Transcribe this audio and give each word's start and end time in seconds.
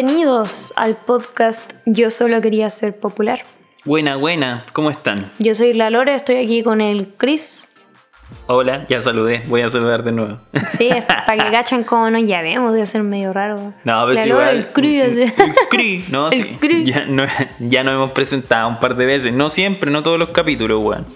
Bienvenidos 0.00 0.72
al 0.76 0.94
podcast 0.94 1.72
Yo 1.84 2.10
solo 2.10 2.40
quería 2.40 2.70
ser 2.70 3.00
popular. 3.00 3.42
Buena, 3.84 4.14
buena, 4.14 4.64
¿cómo 4.72 4.90
están? 4.90 5.28
Yo 5.40 5.56
soy 5.56 5.72
la 5.72 5.90
Lore, 5.90 6.14
estoy 6.14 6.36
aquí 6.36 6.62
con 6.62 6.80
el 6.80 7.08
Chris. 7.16 7.66
Hola, 8.46 8.86
ya 8.88 9.00
saludé, 9.00 9.42
voy 9.48 9.62
a 9.62 9.68
saludar 9.68 10.04
de 10.04 10.12
nuevo. 10.12 10.36
Sí, 10.76 10.88
para 11.08 11.44
que 11.44 11.50
cachan 11.50 11.82
cómo 11.82 12.08
nos 12.10 12.22
llamemos, 12.22 12.72
debe 12.74 12.86
ser 12.86 13.02
medio 13.02 13.32
raro. 13.32 13.74
No, 13.82 14.04
pero 14.06 14.12
la 14.12 14.22
sí, 14.22 14.28
Lore, 14.28 14.42
igual- 14.44 14.56
el 14.56 14.68
Chris. 14.68 15.02
El 15.02 15.54
Cris, 15.68 16.08
no, 16.10 16.28
El 16.30 16.42
sí. 16.44 16.56
Cris. 16.60 16.84
Ya, 16.86 17.04
no, 17.06 17.24
ya 17.58 17.82
nos 17.82 17.94
hemos 17.94 18.12
presentado 18.12 18.68
un 18.68 18.78
par 18.78 18.94
de 18.94 19.04
veces, 19.04 19.32
no 19.34 19.50
siempre, 19.50 19.90
no 19.90 20.04
todos 20.04 20.16
los 20.20 20.28
capítulos, 20.28 20.80
weón. 20.80 21.06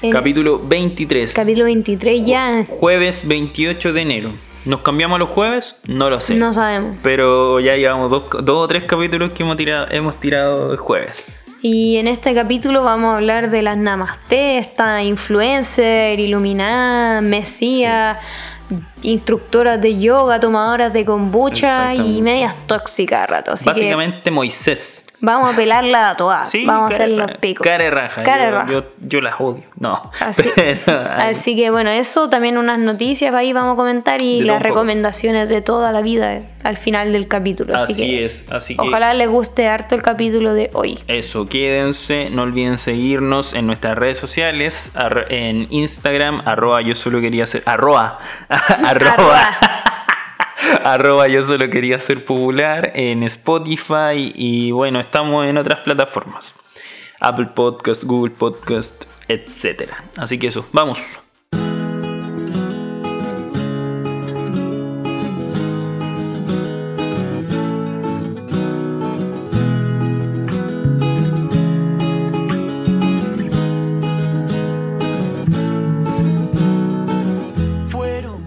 El- 0.00 0.12
Capítulo 0.12 0.60
23. 0.60 1.34
Capítulo 1.34 1.64
23 1.64 2.24
ya. 2.24 2.64
Jueves 2.68 3.26
28 3.26 3.92
de 3.92 4.00
enero. 4.00 4.32
¿Nos 4.64 4.80
cambiamos 4.80 5.18
los 5.18 5.28
jueves? 5.28 5.76
No 5.86 6.10
lo 6.10 6.20
sé. 6.20 6.34
No 6.34 6.52
sabemos. 6.52 6.96
Pero 7.02 7.60
ya 7.60 7.76
llevamos 7.76 8.10
dos, 8.10 8.24
dos 8.42 8.64
o 8.64 8.68
tres 8.68 8.84
capítulos 8.84 9.32
que 9.32 9.42
hemos 9.42 9.56
tirado, 9.56 9.86
hemos 9.90 10.18
tirado 10.20 10.72
el 10.72 10.78
jueves. 10.78 11.26
Y 11.60 11.96
en 11.96 12.06
este 12.06 12.34
capítulo 12.34 12.84
vamos 12.84 13.14
a 13.14 13.16
hablar 13.16 13.50
de 13.50 13.62
las 13.62 13.76
namaste, 13.76 14.58
esta 14.58 15.02
influencer, 15.02 16.20
iluminada, 16.20 17.20
mesía, 17.20 18.20
instructoras 19.02 19.80
de 19.80 19.98
yoga, 19.98 20.38
tomadoras 20.38 20.92
de 20.92 21.04
kombucha 21.04 21.94
y 21.94 22.22
medias 22.22 22.54
tóxicas 22.66 23.24
a 23.24 23.26
rato. 23.26 23.52
Así 23.52 23.64
que 23.64 23.70
Básicamente 23.70 24.30
Moisés. 24.30 25.04
Vamos 25.20 25.52
a 25.52 25.56
pelarla 25.56 26.10
a 26.10 26.16
todas. 26.16 26.50
Sí, 26.50 26.64
vamos 26.64 26.92
a 26.92 26.94
hacer 26.94 27.10
los 27.10 27.32
picos. 27.38 27.64
Cara 27.64 27.84
de 27.84 27.90
raja. 27.90 28.22
Cara 28.22 28.44
de 28.44 28.50
yo, 28.50 28.56
raja. 28.58 28.72
Yo, 28.72 28.84
yo 29.00 29.20
las 29.20 29.34
odio. 29.40 29.62
No. 29.78 30.10
Así, 30.20 30.42
Pero, 30.56 30.98
así 31.16 31.56
que 31.56 31.70
bueno, 31.70 31.90
eso 31.90 32.28
también 32.28 32.58
unas 32.58 32.78
noticias 32.78 33.34
ahí 33.34 33.52
vamos 33.52 33.74
a 33.74 33.76
comentar 33.76 34.22
y 34.22 34.40
De 34.40 34.46
las 34.46 34.62
recomendaciones 34.62 35.48
de 35.48 35.62
toda 35.62 35.92
la 35.92 36.00
vida 36.00 36.34
eh, 36.36 36.42
al 36.64 36.76
final 36.76 37.12
del 37.12 37.28
capítulo. 37.28 37.74
Así, 37.74 37.92
Así 37.92 38.02
que 38.02 38.24
es, 38.24 38.52
así 38.52 38.76
que 38.76 38.86
ojalá 38.86 39.14
les 39.14 39.28
guste 39.28 39.68
harto 39.68 39.94
el 39.94 40.02
capítulo 40.02 40.54
de 40.54 40.70
hoy. 40.72 40.98
eso, 41.08 41.46
quédense, 41.46 42.30
no 42.30 42.42
olviden 42.42 42.78
seguirnos 42.78 43.54
en 43.54 43.66
nuestras 43.66 43.96
redes 43.96 44.18
sociales, 44.18 44.92
en 45.28 45.66
Instagram, 45.70 46.42
arroba 46.44 46.80
yo 46.82 46.94
solo 46.94 47.20
quería 47.20 47.46
ser, 47.46 47.62
arroba, 47.66 48.18
arroba, 48.48 49.12
arroba 49.12 49.50
yo 51.30 51.42
solo 51.42 51.70
quería 51.70 51.98
ser 51.98 52.24
popular, 52.24 52.92
en 52.94 53.22
Spotify 53.24 54.32
y 54.34 54.70
bueno, 54.70 55.00
estamos 55.00 55.46
en 55.46 55.58
otras 55.58 55.80
plataformas, 55.80 56.54
Apple 57.20 57.48
Podcast, 57.54 58.04
Google 58.04 58.32
Podcast, 58.34 59.04
etc. 59.28 59.90
Así 60.16 60.38
que 60.38 60.48
eso, 60.48 60.66
vamos. 60.72 61.18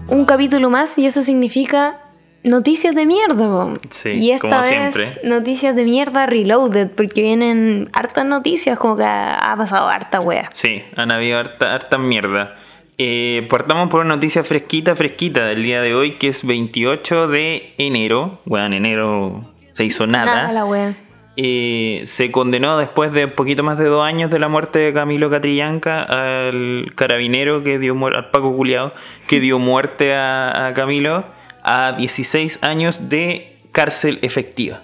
Un 0.08 0.26
capítulo 0.26 0.70
más 0.70 0.98
y 0.98 1.06
eso 1.06 1.22
significa 1.22 1.98
noticias 2.44 2.94
de 2.94 3.06
mierda. 3.06 3.48
po. 3.48 3.78
Sí, 3.90 4.10
y 4.10 4.30
esta 4.32 4.48
como 4.48 4.60
vez 4.62 4.94
siempre. 4.94 5.28
noticias 5.28 5.74
de 5.76 5.84
mierda 5.84 6.26
reloaded 6.26 6.90
porque 6.90 7.22
vienen 7.22 7.88
hartas 7.92 8.26
noticias 8.26 8.78
como 8.78 8.96
que 8.96 9.04
ha, 9.04 9.36
ha 9.36 9.56
pasado 9.56 9.88
harta 9.88 10.20
wea. 10.20 10.50
Sí, 10.52 10.82
han 10.96 11.12
habido 11.12 11.38
harta, 11.38 11.74
harta 11.74 11.98
mierda. 11.98 12.56
Eh, 12.98 13.46
partamos 13.48 13.88
por 13.88 14.00
una 14.00 14.14
noticia 14.14 14.44
fresquita, 14.44 14.94
fresquita 14.94 15.46
del 15.46 15.62
día 15.62 15.80
de 15.80 15.94
hoy, 15.94 16.12
que 16.12 16.28
es 16.28 16.46
28 16.46 17.28
de 17.28 17.74
enero. 17.78 18.40
Bueno, 18.44 18.66
en 18.66 18.72
enero 18.74 19.44
se 19.72 19.84
hizo 19.84 20.06
nada. 20.06 20.34
Nada 20.34 20.52
la 20.52 20.64
wea. 20.64 20.94
Eh, 21.36 22.02
se 22.04 22.30
condenó 22.30 22.76
después 22.76 23.10
de 23.12 23.26
poquito 23.26 23.62
más 23.62 23.78
de 23.78 23.86
dos 23.86 24.04
años 24.04 24.30
de 24.30 24.38
la 24.38 24.48
muerte 24.48 24.78
de 24.80 24.92
Camilo 24.92 25.30
Catrillanca 25.30 26.02
al 26.02 26.92
carabinero 26.94 27.62
que 27.62 27.78
dio 27.78 27.94
muerte, 27.94 28.18
al 28.18 28.30
Paco 28.30 28.54
Culiao, 28.54 28.92
que 29.26 29.40
dio 29.40 29.58
muerte 29.58 30.14
a, 30.14 30.66
a 30.66 30.74
Camilo 30.74 31.24
a 31.62 31.92
16 31.92 32.58
años 32.62 33.08
de 33.08 33.56
cárcel 33.72 34.18
efectiva. 34.22 34.82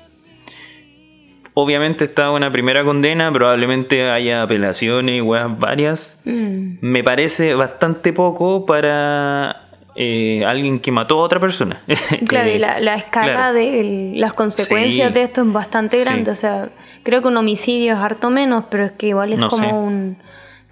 Obviamente 1.55 2.05
está 2.05 2.31
una 2.31 2.53
primera 2.53 2.85
condena, 2.85 3.33
probablemente 3.33 4.09
haya 4.09 4.43
apelaciones 4.43 5.17
y 5.17 5.21
weas 5.21 5.59
varias. 5.59 6.21
Mm. 6.25 6.77
Me 6.81 7.03
parece 7.03 7.55
bastante 7.55 8.13
poco 8.13 8.65
para 8.65 9.63
eh, 9.97 10.45
alguien 10.47 10.79
que 10.79 10.93
mató 10.93 11.19
a 11.19 11.23
otra 11.25 11.41
persona. 11.41 11.81
Claro, 12.29 12.51
y 12.51 12.59
la, 12.61 12.79
la 12.79 12.95
escala 12.95 13.33
claro. 13.33 13.55
de 13.55 13.81
el- 13.81 14.21
las 14.21 14.35
consecuencias 14.35 15.09
Sí. 15.09 15.15
de 15.15 15.23
esto 15.23 15.43
es 15.43 15.53
bastante 15.53 15.97
Sí. 15.99 16.05
grande. 16.05 16.31
O 16.31 16.35
sea, 16.37 16.69
creo 17.03 17.23
que 17.23 17.29
un 17.29 17.37
homicidio 17.37 17.95
es 17.95 17.99
harto 17.99 18.31
menos, 18.31 18.67
pero 18.71 18.85
es 18.85 18.93
que 18.93 19.09
igual 19.09 19.33
es 19.33 19.41
No 19.41 19.49
como 19.49 19.69
sé. 19.69 19.75
un. 19.75 20.17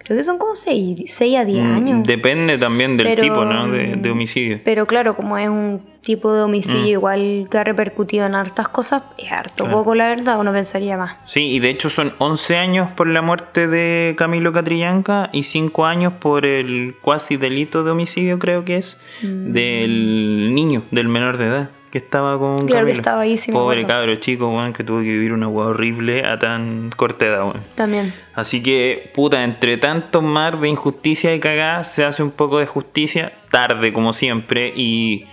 Creo 0.03 0.17
que 0.17 0.23
son 0.23 0.37
como 0.37 0.55
6 0.55 1.21
a 1.37 1.43
10 1.43 1.63
Mm, 1.65 1.75
años. 1.75 2.07
Depende 2.07 2.57
también 2.57 2.95
del 2.95 3.07
Pero, 3.07 3.21
tipo, 3.23 3.43
¿no? 3.43 3.67
De, 3.69 3.95
de 3.97 4.09
mm, 4.09 4.11
homicidio. 4.13 4.59
Pero 4.63 4.85
claro, 4.85 5.17
como 5.17 5.37
es 5.37 5.49
un 5.49 5.81
tipo 6.01 6.31
de 6.33 6.43
homicidio 6.43 6.83
Mm. 6.83 6.87
igual 6.99 7.47
que 7.51 7.57
ha 7.57 7.63
repercutido 7.65 8.25
en 8.25 8.33
hartas 8.35 8.69
cosas, 8.69 9.03
es 9.17 9.29
harto 9.29 9.65
Claro. 9.65 9.79
poco, 9.79 9.95
la 9.95 10.07
verdad, 10.07 10.39
uno 10.39 10.53
pensaría 10.53 10.95
más. 10.95 11.17
Sí, 11.25 11.41
y 11.51 11.59
de 11.59 11.69
hecho 11.71 11.89
son 11.89 12.13
11 12.19 12.55
años 12.55 12.89
por 12.91 13.07
la 13.07 13.21
muerte 13.21 13.67
de 13.67 14.15
Camilo 14.17 14.53
Catrillanca 14.53 15.29
y 15.33 15.43
5 15.43 15.85
años 15.85 16.13
por 16.13 16.45
el 16.45 16.95
cuasi 17.01 17.35
delito 17.35 17.83
de 17.83 17.91
homicidio, 17.91 18.39
creo 18.39 18.63
que 18.63 18.77
es, 18.77 18.97
Mm. 19.23 19.51
del 19.51 20.53
niño, 20.53 20.83
del 20.91 21.09
menor 21.09 21.37
de 21.37 21.45
edad, 21.47 21.69
que 21.99 22.05
estaba 22.05 22.37
con 22.37 22.57
Claro, 22.67 22.67
que 22.67 22.73
Camilo. 22.75 22.93
estaba 22.93 23.21
ahí, 23.21 23.37
sí 23.37 23.51
Pobre 23.51 23.85
cabro 23.87 24.15
chico, 24.17 24.49
weón, 24.49 24.73
que 24.73 24.83
tuvo 24.83 24.99
que 24.99 25.05
vivir 25.05 25.33
una 25.33 25.47
weá 25.47 25.67
horrible 25.67 26.25
a 26.25 26.37
tan 26.37 26.89
corta 26.95 27.25
edad, 27.25 27.41
weón. 27.41 27.63
También. 27.75 28.13
Así 28.33 28.61
que, 28.61 29.11
puta, 29.13 29.43
entre 29.43 29.77
tanto 29.77 30.21
mar 30.21 30.59
de 30.59 30.69
injusticia 30.69 31.33
y 31.33 31.39
cagada, 31.39 31.83
se 31.83 32.05
hace 32.05 32.21
un 32.23 32.31
poco 32.31 32.59
de 32.59 32.67
justicia, 32.67 33.33
tarde 33.51 33.91
como 33.93 34.13
siempre, 34.13 34.71
y 34.75 35.25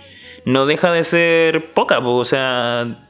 no 0.45 0.67
deja 0.67 0.91
de 0.91 1.03
ser 1.03 1.73
poca, 1.73 2.01
po, 2.01 2.15
o 2.15 2.25
sea, 2.25 3.07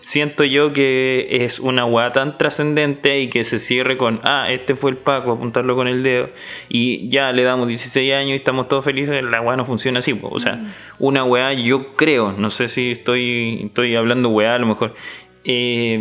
siento 0.00 0.44
yo 0.44 0.74
que 0.74 1.28
es 1.30 1.60
una 1.60 1.86
weá 1.86 2.12
tan 2.12 2.36
trascendente 2.36 3.20
y 3.20 3.30
que 3.30 3.44
se 3.44 3.58
cierre 3.58 3.96
con, 3.96 4.20
ah, 4.24 4.50
este 4.50 4.74
fue 4.74 4.90
el 4.90 4.98
Paco, 4.98 5.32
apuntarlo 5.32 5.74
con 5.76 5.88
el 5.88 6.02
dedo, 6.02 6.28
y 6.68 7.08
ya 7.08 7.32
le 7.32 7.42
damos 7.42 7.68
16 7.68 8.12
años 8.12 8.32
y 8.32 8.36
estamos 8.36 8.68
todos 8.68 8.84
felices, 8.84 9.24
la 9.24 9.40
weá 9.40 9.56
no 9.56 9.64
funciona 9.64 10.00
así, 10.00 10.12
po. 10.12 10.28
o 10.28 10.38
sea, 10.38 10.74
una 10.98 11.24
weá 11.24 11.54
yo 11.54 11.96
creo, 11.96 12.32
no 12.32 12.50
sé 12.50 12.68
si 12.68 12.92
estoy, 12.92 13.62
estoy 13.64 13.96
hablando 13.96 14.28
weá 14.28 14.54
a 14.54 14.58
lo 14.58 14.66
mejor, 14.66 14.94
eh, 15.50 15.98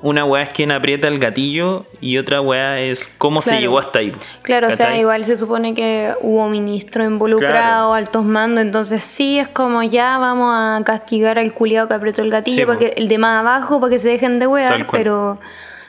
una 0.00 0.24
weá 0.24 0.44
es 0.44 0.48
quien 0.48 0.72
aprieta 0.72 1.06
el 1.06 1.18
gatillo 1.18 1.84
y 2.00 2.16
otra 2.16 2.40
weá 2.40 2.80
es 2.80 3.06
cómo 3.18 3.42
se 3.42 3.60
llegó 3.60 3.78
hasta 3.78 3.98
ahí. 3.98 4.12
Claro, 4.40 4.68
o 4.68 4.70
sea, 4.70 4.98
igual 4.98 5.26
se 5.26 5.36
supone 5.36 5.74
que 5.74 6.14
hubo 6.22 6.48
ministro 6.48 7.04
involucrado, 7.04 7.52
Claro. 7.52 7.92
altos 7.92 8.24
mandos, 8.24 8.62
entonces 8.64 9.04
sí 9.04 9.38
es 9.38 9.48
como 9.48 9.82
ya 9.82 10.16
vamos 10.16 10.50
a 10.50 10.82
castigar 10.82 11.38
al 11.38 11.52
culiado 11.52 11.88
que 11.88 11.92
apretó 11.94 12.22
el 12.22 12.30
gatillo, 12.30 12.60
Sí, 12.60 12.64
para 12.64 12.78
que, 12.78 12.94
el 12.96 13.08
de 13.08 13.18
más 13.18 13.40
abajo 13.40 13.80
para 13.80 13.90
que 13.90 13.98
se 13.98 14.08
dejen 14.08 14.38
de 14.38 14.46
wear, 14.46 14.86
pero 14.90 15.38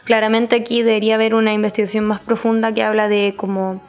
claramente 0.03 0.57
aquí 0.57 0.81
debería 0.81 1.15
haber 1.15 1.33
una 1.33 1.53
investigación 1.53 2.03
más 2.03 2.19
profunda 2.19 2.73
que 2.73 2.83
habla 2.83 3.07
de 3.07 3.35
como 3.37 3.81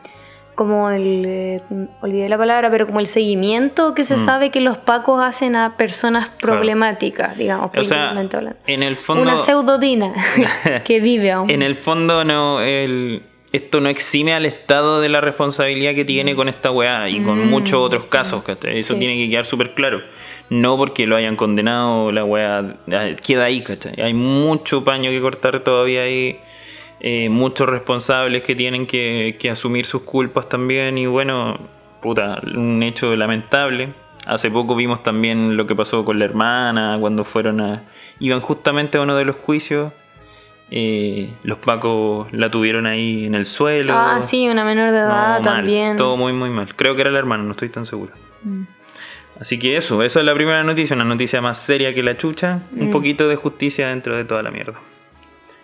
como 0.59 0.91
el 0.91 1.23
eh, 1.25 1.61
olvidé 2.01 2.29
la 2.29 2.37
palabra, 2.37 2.69
pero 2.69 2.87
como 2.89 2.99
el 2.99 3.07
seguimiento 3.07 3.95
que 3.95 4.03
se 4.03 4.17
Mm. 4.17 4.19
sabe 4.19 4.51
que 4.51 4.61
los 4.61 4.77
pacos 4.77 5.23
hacen 5.23 5.55
a 5.55 5.77
personas 5.77 6.29
problemáticas, 6.41 7.39
digamos, 7.39 7.71
O 7.77 7.85
sea, 7.85 8.09
hablando. 8.11 8.41
en 8.67 8.83
el 8.83 8.97
fondo... 8.97 9.23
Una 9.23 9.39
pseudodina 9.39 10.13
que 10.85 10.99
vive 11.01 11.31
aún. 11.31 11.49
En 11.49 11.63
el 11.63 11.77
fondo 11.77 12.25
no, 12.25 12.61
el, 12.61 13.23
esto 13.53 13.81
no 13.81 13.89
exime 13.89 14.35
al 14.35 14.47
Estado 14.47 15.01
de 15.01 15.09
la 15.09 15.21
responsabilidad 15.21 15.95
que 15.95 16.05
tiene 16.05 16.35
con 16.35 16.49
esta 16.49 16.73
weá 16.73 17.09
y 17.09 17.21
con 17.23 17.47
Mm. 17.47 17.51
muchos 17.51 17.79
otros 17.79 18.05
casos, 18.07 18.43
¿cachai? 18.43 18.81
Eso 18.81 18.95
Sí. 18.95 18.99
tiene 18.99 19.15
que 19.17 19.31
quedar 19.31 19.47
súper 19.47 19.75
claro. 19.75 20.03
No 20.51 20.77
porque 20.77 21.07
lo 21.07 21.15
hayan 21.15 21.37
condenado, 21.37 22.11
la 22.11 22.25
weá 22.25 22.65
queda 23.25 23.45
ahí, 23.45 23.61
¿cachai? 23.63 23.95
Hay 24.03 24.13
mucho 24.15 24.83
paño 24.83 25.11
que 25.11 25.21
cortar 25.21 25.61
todavía 25.61 26.03
ahí, 26.03 26.39
eh, 27.01 27.29
muchos 27.29 27.69
responsables 27.69 28.43
que 28.43 28.55
tienen 28.55 28.87
que, 28.87 29.37
que 29.39 29.51
asumir 29.51 29.87
sus 29.87 30.03
culpas 30.03 30.49
también 30.49 30.99
y 30.99 31.07
bueno, 31.07 31.59
puta, 32.01 32.41
un 32.55 32.83
hecho 32.83 33.15
lamentable. 33.17 33.93
Hace 34.27 34.51
poco 34.51 34.75
vimos 34.77 35.03
también 35.03 35.57
lo 35.57 35.67
que 35.67 35.75
pasó 35.75 36.05
con 36.05 36.19
la 36.19 36.25
hermana 36.27 36.97
cuando 37.01 37.25
fueron 37.25 37.61
a... 37.61 37.83
Iban 38.21 38.41
justamente 38.41 38.99
a 38.99 39.01
uno 39.01 39.17
de 39.17 39.25
los 39.25 39.37
juicios 39.37 39.93
eh, 40.71 41.31
los 41.45 41.59
pacos 41.59 42.31
la 42.33 42.51
tuvieron 42.51 42.87
ahí 42.87 43.25
en 43.25 43.35
el 43.35 43.47
suelo. 43.47 43.95
Ah, 43.97 44.23
sí, 44.23 44.47
una 44.49 44.65
menor 44.65 44.91
de 44.91 44.99
No, 44.99 45.05
edad 45.07 45.41
mal, 45.41 45.43
también. 45.43 45.97
Todo 45.97 46.17
muy, 46.19 46.35
muy 46.35 46.51
mal. 46.51 46.75
Creo 46.77 46.95
que 46.95 47.01
era 47.01 47.11
la 47.11 47.19
hermana, 47.19 47.43
no 47.45 47.53
estoy 47.53 47.71
tan 47.71 47.87
seguro. 47.87 48.13
Mm. 48.43 48.65
Así 49.41 49.59
que 49.59 49.77
eso, 49.79 50.03
esa 50.03 50.19
es 50.19 50.27
la 50.27 50.35
primera 50.35 50.63
noticia, 50.65 50.95
una 50.95 51.05
noticia 51.07 51.41
más 51.41 51.59
seria 51.59 51.95
que 51.95 52.03
la 52.03 52.19
chucha. 52.19 52.61
Un 52.77 52.89
Mm. 52.89 52.91
poquito 52.91 53.29
de 53.29 53.37
justicia 53.37 53.89
dentro 53.89 54.15
de 54.15 54.25
toda 54.27 54.43
la 54.43 54.51
mierda. 54.51 54.75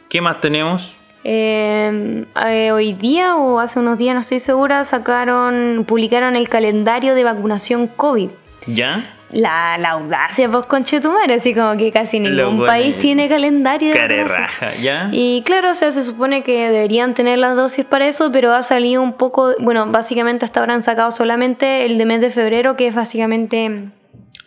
¿Qué 0.08 0.22
más 0.22 0.40
tenemos? 0.40 0.96
Eh, 1.24 2.24
eh, 2.46 2.70
hoy 2.70 2.92
día 2.92 3.36
o 3.36 3.58
hace 3.58 3.78
unos 3.80 3.96
días, 3.98 4.14
no 4.14 4.20
estoy 4.20 4.40
segura, 4.40 4.84
sacaron, 4.84 5.84
publicaron 5.88 6.36
el 6.36 6.48
calendario 6.50 7.14
de 7.14 7.24
vacunación 7.24 7.86
COVID. 7.86 8.28
¿Ya? 8.66 9.10
La, 9.30 9.78
la 9.78 9.92
audacia, 9.92 10.48
pues, 10.48 10.66
conchetumare, 10.66 11.34
así 11.34 11.54
como 11.54 11.76
que 11.76 11.90
casi 11.90 12.20
ningún 12.20 12.64
país 12.66 12.98
tiene 12.98 13.28
calendario. 13.28 13.92
de 13.92 14.22
vacunación. 14.22 14.82
¿ya? 14.82 15.08
Y 15.12 15.42
claro, 15.44 15.70
o 15.70 15.74
sea, 15.74 15.90
se 15.92 16.02
supone 16.02 16.42
que 16.44 16.68
deberían 16.68 17.14
tener 17.14 17.38
las 17.38 17.56
dosis 17.56 17.84
para 17.84 18.06
eso, 18.06 18.30
pero 18.30 18.52
ha 18.52 18.62
salido 18.62 19.02
un 19.02 19.14
poco, 19.14 19.54
bueno, 19.60 19.86
básicamente 19.86 20.44
hasta 20.44 20.60
ahora 20.60 20.74
han 20.74 20.82
sacado 20.82 21.10
solamente 21.10 21.86
el 21.86 21.98
de 21.98 22.04
mes 22.04 22.20
de 22.20 22.30
febrero, 22.30 22.76
que 22.76 22.86
es 22.86 22.94
básicamente 22.94 23.88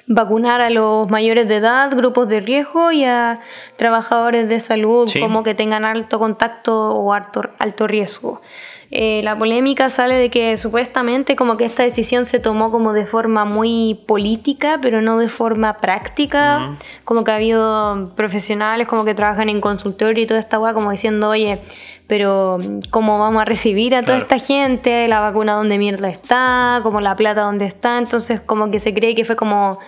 vacunar 0.07 0.62
a 0.62 0.69
los 0.69 1.09
mayores 1.09 1.48
de 1.48 1.57
edad, 1.57 1.92
grupos 1.95 2.27
de 2.30 2.39
riesgo 2.39 2.92
y 2.92 3.04
a 3.04 3.39
trabajadores 3.75 4.48
de 4.48 4.59
salud 4.59 5.07
Sí. 5.07 5.19
como 5.19 5.44
que 5.44 5.54
tengan 5.54 5.83
alto 5.83 6.18
contacto 6.18 6.92
o 6.95 7.13
alto, 7.13 7.42
alto 7.59 7.88
riesgo. 7.88 8.42
Eh, 8.89 9.19
la 9.22 9.38
polémica 9.38 9.89
sale 9.89 10.16
de 10.16 10.30
que 10.30 10.56
supuestamente 10.56 11.36
como 11.36 11.57
que 11.57 11.66
esta 11.66 11.84
decisión 11.84 12.25
se 12.25 12.39
tomó 12.39 12.72
como 12.72 12.94
de 12.94 13.06
forma 13.06 13.44
muy 13.44 14.01
política, 14.07 14.80
pero 14.81 15.01
no 15.01 15.18
de 15.18 15.28
forma 15.28 15.75
práctica, 15.75 16.78
como 17.04 17.25
que 17.25 17.31
ha 17.31 17.36
habido 17.36 18.13
profesionales 18.16 18.88
como 18.88 19.04
que 19.04 19.13
trabajan 19.13 19.50
en 19.50 19.60
consultorio 19.60 20.24
y 20.24 20.28
toda 20.28 20.39
esta 20.39 20.57
weá 20.57 20.74
como 20.74 20.89
diciendo, 20.92 21.28
oye, 21.30 21.60
pero 22.07 22.60
¿cómo 22.89 23.19
vamos 23.19 23.42
a 23.42 23.45
recibir 23.45 23.94
a 23.94 24.04
toda 24.04 24.19
Claro. 24.19 24.36
esta 24.36 24.54
gente? 24.54 25.07
¿La 25.10 25.19
vacuna 25.19 25.56
dónde 25.56 25.78
mierda 25.78 26.07
está? 26.07 26.80
¿Como 26.81 27.01
la 27.01 27.13
plata 27.16 27.42
dónde 27.42 27.66
está? 27.66 27.98
Entonces 27.98 28.39
como 28.39 28.72
que 28.72 28.80
se 28.80 28.94
cree 28.94 29.16
que 29.16 29.25
fue 29.25 29.36
como 29.36 29.80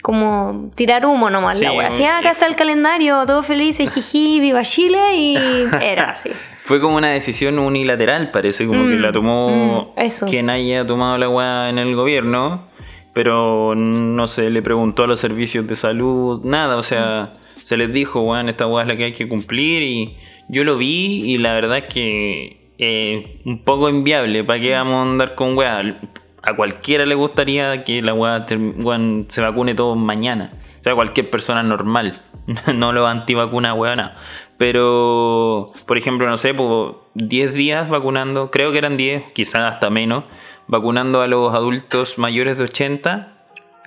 como 0.00 0.70
tirar 0.76 1.04
humo 1.04 1.28
nomás 1.28 1.58
Sí, 1.58 1.64
la 1.64 1.72
wea. 1.72 1.88
Así, 1.88 2.04
"Ah, 2.04 2.18
acá 2.18 2.30
está 2.30 2.46
el 2.46 2.54
calendario, 2.54 3.26
todo 3.26 3.42
feliz, 3.42 3.78
jiji, 3.78 4.38
viva 4.38 4.62
Chile 4.62 5.16
y 5.16 5.34
era 5.82 6.10
así. 6.10 6.30
Fue 6.68 6.82
como 6.82 6.98
una 6.98 7.12
decisión 7.14 7.58
unilateral, 7.58 8.30
parece, 8.30 8.66
como 8.66 8.80
que 8.86 8.96
Mm, 8.98 9.00
la 9.00 9.10
tomó 9.10 9.94
mm, 9.96 10.00
eso. 10.04 10.26
quien 10.26 10.50
haya 10.50 10.86
tomado 10.86 11.16
la 11.16 11.26
weá 11.26 11.70
en 11.70 11.78
el 11.78 11.94
gobierno, 11.96 12.68
pero 13.14 13.74
no 13.74 14.26
se 14.26 14.50
le 14.50 14.60
preguntó 14.60 15.04
a 15.04 15.06
los 15.06 15.18
servicios 15.18 15.66
de 15.66 15.76
salud, 15.76 16.44
nada, 16.44 16.76
o 16.76 16.82
sea, 16.82 17.32
se 17.62 17.78
les 17.78 17.90
dijo, 17.90 18.20
weón, 18.20 18.50
esta 18.50 18.66
weá 18.66 18.82
es 18.82 18.88
la 18.88 18.96
que 18.96 19.04
hay 19.04 19.12
que 19.12 19.26
cumplir 19.26 19.82
y 19.82 20.18
yo 20.50 20.62
lo 20.62 20.76
vi 20.76 21.22
y 21.32 21.38
la 21.38 21.54
verdad 21.54 21.78
es 21.78 21.84
que 21.86 22.56
eh, 22.76 23.40
un 23.46 23.64
poco 23.64 23.88
inviable, 23.88 24.44
¿para 24.44 24.60
qué 24.60 24.74
vamos 24.74 24.92
a 24.92 25.02
andar 25.10 25.34
con 25.36 25.56
weá? 25.56 25.96
A 26.42 26.54
cualquiera 26.54 27.06
le 27.06 27.14
gustaría 27.14 27.82
que 27.82 28.02
la 28.02 28.12
weá, 28.12 28.44
se 28.46 29.40
vacune 29.40 29.74
todo 29.74 29.96
mañana. 29.96 30.52
O 30.80 30.82
sea, 30.82 30.94
cualquier 30.94 31.30
persona 31.30 31.62
normal. 31.62 32.20
no 32.74 32.92
los 32.92 33.06
antivacunas, 33.06 33.76
weón. 33.76 34.10
Pero, 34.56 35.72
por 35.86 35.98
ejemplo, 35.98 36.28
no 36.28 36.36
sé, 36.36 36.54
pues 36.54 36.94
10 37.14 37.54
días 37.54 37.88
vacunando, 37.88 38.50
creo 38.50 38.72
que 38.72 38.78
eran 38.78 38.96
10, 38.96 39.32
quizás 39.32 39.74
hasta 39.74 39.90
menos, 39.90 40.24
vacunando 40.66 41.20
a 41.20 41.26
los 41.26 41.54
adultos 41.54 42.18
mayores 42.18 42.58
de 42.58 42.64
80. 42.64 43.37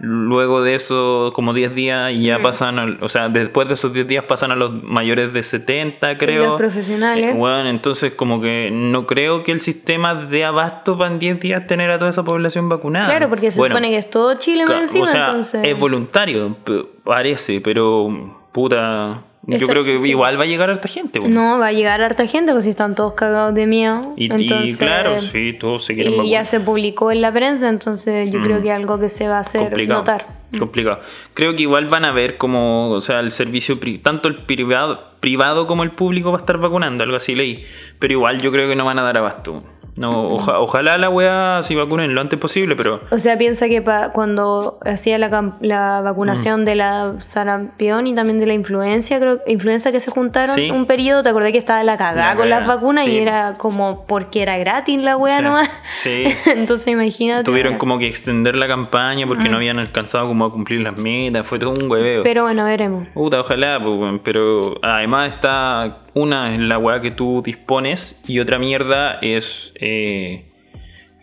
Luego 0.04 0.64
de 0.64 0.74
eso, 0.74 1.32
como 1.36 1.54
10 1.54 1.76
días, 1.76 2.12
y 2.12 2.24
ya 2.26 2.40
Mm. 2.40 2.42
pasan, 2.42 2.80
al- 2.80 2.98
o 3.02 3.08
sea, 3.08 3.30
después 3.30 3.68
de 3.68 3.76
esos 3.76 3.94
10 3.94 4.08
días 4.08 4.24
pasan 4.24 4.52
a 4.52 4.56
los 4.56 4.82
mayores 4.84 5.32
de 5.32 5.44
70, 5.44 6.14
Y 6.14 6.18
creo. 6.18 6.44
los 6.46 6.58
profesionales. 6.58 7.36
Eh, 7.36 7.38
Bueno, 7.38 7.70
entonces 7.70 8.14
como 8.16 8.42
que 8.42 8.70
no 8.72 9.06
creo 9.06 9.44
que 9.44 9.52
el 9.52 9.62
sistema 9.62 10.16
dé 10.16 10.44
abasto 10.44 10.98
para 10.98 11.12
en 11.12 11.20
10 11.20 11.40
días 11.40 11.68
tener 11.68 11.92
a 11.92 12.00
toda 12.00 12.10
esa 12.10 12.24
población 12.24 12.68
vacunada. 12.68 13.06
Claro, 13.10 13.30
porque 13.30 13.52
se 13.52 13.60
Bueno, 13.60 13.76
supone 13.76 13.92
que 13.92 13.98
es 13.98 14.10
todo 14.10 14.34
Chile 14.40 14.64
encima, 14.68 15.04
o 15.04 15.08
sea, 15.08 15.26
entonces. 15.28 15.62
es 15.68 15.78
voluntario, 15.80 16.58
parece, 17.04 17.62
pero 17.62 18.40
puta, 18.52 19.22
yo 19.48 19.68
creo 19.68 19.84
que 19.84 19.98
sí. 19.98 20.10
igual 20.12 20.40
va 20.40 20.44
a 20.44 20.48
llegar 20.48 20.70
a 20.70 20.74
esta 20.74 20.88
gente. 20.88 21.20
bueno. 21.20 21.34
No, 21.54 21.60
va 21.60 21.68
a 21.68 21.72
llegar 21.72 22.02
harta 22.02 22.26
gente, 22.28 22.52
pues 22.52 22.64
si 22.64 22.70
están 22.70 22.96
todos 22.96 23.14
cagados 23.14 23.54
de 23.56 23.66
miedo. 23.68 24.14
Y, 24.16 24.30
claro, 24.78 25.20
sí, 25.22 25.54
todos 25.54 25.86
se 25.86 25.94
quieren 25.96 26.14
Y 26.14 26.18
vacunar. 26.18 26.32
ya 26.40 26.44
se 26.46 26.60
publicó 26.60 27.12
en 27.12 27.22
la 27.22 27.32
prensa, 27.32 27.70
entonces 27.70 28.32
yo 28.32 28.40
Mm. 28.40 28.44
creo 28.44 28.62
que 28.62 28.68
es 28.70 28.74
algo 28.76 29.00
que 29.00 29.10
se 29.10 29.28
va 29.28 29.38
a 29.38 29.42
hacer 29.42 29.62
complicado. 29.62 30.00
notar. 30.00 30.26
Complicado. 30.60 31.00
Creo 31.34 31.56
que 31.56 31.62
igual 31.64 31.88
van 31.88 32.06
a 32.06 32.12
ver 32.12 32.38
como, 32.38 32.90
o 32.92 33.02
sea, 33.02 33.20
el 33.22 33.32
servicio, 33.32 33.78
tanto 34.04 34.28
el 34.28 34.38
privado, 34.44 35.04
privado 35.22 35.68
como 35.68 35.84
el 35.84 35.92
público 35.92 36.32
va 36.34 36.40
a 36.40 36.42
estar 36.42 36.58
vacunando, 36.58 37.04
algo 37.06 37.16
así 37.16 37.34
leí. 37.36 37.66
Pero 38.00 38.12
igual 38.14 38.42
yo 38.42 38.52
creo 38.52 38.68
que 38.68 38.76
no 38.76 38.84
van 38.84 39.00
a 39.00 39.04
dar 39.04 39.18
abasto. 39.18 39.60
No, 39.98 40.30
oja- 40.30 40.58
ojalá 40.60 40.98
la 40.98 41.10
weá 41.10 41.62
se 41.64 41.76
vacunen 41.76 42.16
lo 42.16 42.22
antes 42.22 42.40
posible, 42.40 42.78
pero 42.78 43.02
O 43.12 43.20
sea, 43.20 43.38
piensa 43.38 43.68
que 43.68 43.82
pa- 43.82 44.14
cuando 44.14 44.80
hacía 44.86 45.18
la, 45.18 45.52
la 45.60 46.00
vacunación 46.00 46.64
de 46.64 46.76
la 46.76 47.16
sarampión 47.20 48.08
y 48.08 48.16
también 48.16 48.40
de 48.40 48.46
la 48.46 48.54
influencia, 48.54 49.20
creo 49.20 49.42
influenza 49.48 49.92
que 49.92 50.00
se 50.00 50.10
juntaron 50.10 50.56
Sí. 50.56 50.72
un 50.72 50.86
periodo, 50.86 51.24
¿te 51.24 51.30
acordás 51.30 51.52
que 51.52 51.58
estaba 51.58 51.84
la 51.84 51.98
cagada 51.98 52.28
La 52.32 52.36
con 52.38 52.50
las 52.50 52.66
vacunas 52.66 53.04
sí. 53.04 53.12
y 53.12 53.18
era 53.18 53.56
como 53.58 54.06
porque 54.08 54.42
era 54.44 54.58
gratis 54.58 54.98
la 54.98 55.18
wea 55.18 55.40
Sí, 55.40 55.44
nomás? 55.44 55.70
sí. 55.96 56.24
Entonces 56.56 56.88
imagínate. 56.88 57.44
tuvieron 57.44 57.78
como 57.78 58.00
que 58.00 58.08
extender 58.08 58.56
la 58.56 58.70
campaña 58.70 59.28
porque 59.28 59.50
no 59.50 59.58
habían 59.58 59.78
alcanzado 59.78 60.26
como 60.26 60.46
a 60.46 60.52
cumplir 60.52 60.80
las 60.80 60.98
metas, 60.98 61.46
fue 61.46 61.60
todo 61.60 61.72
un 61.72 61.92
hueveo. 61.92 62.24
Pero 62.24 62.44
bueno, 62.44 62.64
veremos. 62.64 63.10
Puta, 63.14 63.42
ojalá, 63.42 63.78
pues, 63.84 64.22
pero 64.24 64.76
además 64.82 65.11
está 65.28 65.98
una 66.14 66.54
es 66.54 66.60
la 66.60 66.78
weá 66.78 67.02
que 67.02 67.12
tú 67.12 67.42
dispones 67.44 68.22
y 68.28 68.40
otra 68.40 68.58
mierda 68.60 69.14
es 69.22 69.74
eh, 69.80 70.46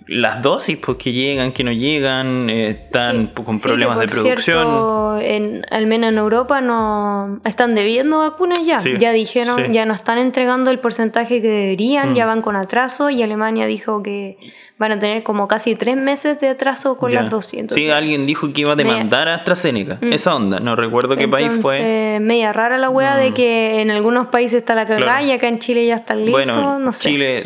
las 0.07 0.41
dosis, 0.43 0.79
pues 0.79 0.97
que 0.97 1.13
llegan, 1.13 1.53
que 1.53 1.63
no 1.65 1.71
llegan, 1.73 2.49
eh, 2.49 2.71
están 2.71 3.29
Que- 3.29 3.43
con 3.45 3.55
sí, 3.57 3.61
problemas 3.69 3.99
de 3.99 4.07
producción. 4.07 4.39
cierto, 4.39 5.19
en, 5.21 5.63
al 5.71 5.87
menos 5.87 6.13
en 6.13 6.19
Europa 6.19 6.61
no 6.63 7.37
están 7.45 7.75
debiendo 7.75 8.21
vacunas 8.21 8.65
ya. 8.65 8.77
Sí, 8.79 8.95
ya 8.99 9.13
dijeron, 9.13 9.67
sí. 9.67 9.73
ya 9.73 9.85
no 9.85 9.93
están 9.93 10.17
entregando 10.17 10.71
el 10.71 10.79
porcentaje 10.79 11.43
que 11.43 11.49
deberían, 11.49 12.13
Mm. 12.13 12.15
ya 12.15 12.25
van 12.27 12.41
con 12.41 12.57
atraso 12.57 13.11
y 13.11 13.23
Alemania 13.23 13.67
dijo 13.67 14.03
que 14.03 14.39
van 14.79 14.93
a 14.93 15.01
tener 15.01 15.23
como 15.25 15.49
casi 15.49 15.75
tres 15.75 15.97
meses 15.97 16.41
de 16.41 16.49
atraso 16.51 16.97
con 16.97 17.11
Ya. 17.11 17.23
las 17.23 17.31
dosis. 17.31 17.59
entonces- 17.61 17.85
sí, 17.85 17.91
alguien 17.91 18.27
dijo 18.27 18.53
que 18.53 18.61
iba 18.61 18.75
a 18.75 18.77
demandar 18.77 19.29
a 19.29 19.35
AstraZeneca, 19.37 19.99
Mm. 20.01 20.13
esa 20.13 20.35
onda, 20.37 20.61
no 20.61 20.77
recuerdo 20.77 21.17
qué 21.17 21.27
país 21.27 21.49
fue. 21.61 21.77
Entonces, 21.79 22.21
media 22.21 22.53
rara 22.53 22.79
la 22.79 22.89
wea 22.89 23.17
de 23.17 23.31
Mm. 23.31 23.35
que 23.35 23.81
en 23.83 23.91
algunos 23.91 24.29
países 24.29 24.59
está 24.59 24.75
la 24.77 24.87
cagada 24.87 25.01
Claro. 25.15 25.27
y 25.27 25.33
acá 25.33 25.49
en 25.49 25.59
Chile 25.59 25.85
ya 25.85 25.97
están 25.97 26.19
listos, 26.19 26.33
Bueno, 26.33 26.79
no 26.79 26.93
sé. 26.93 27.09
Chile 27.11 27.43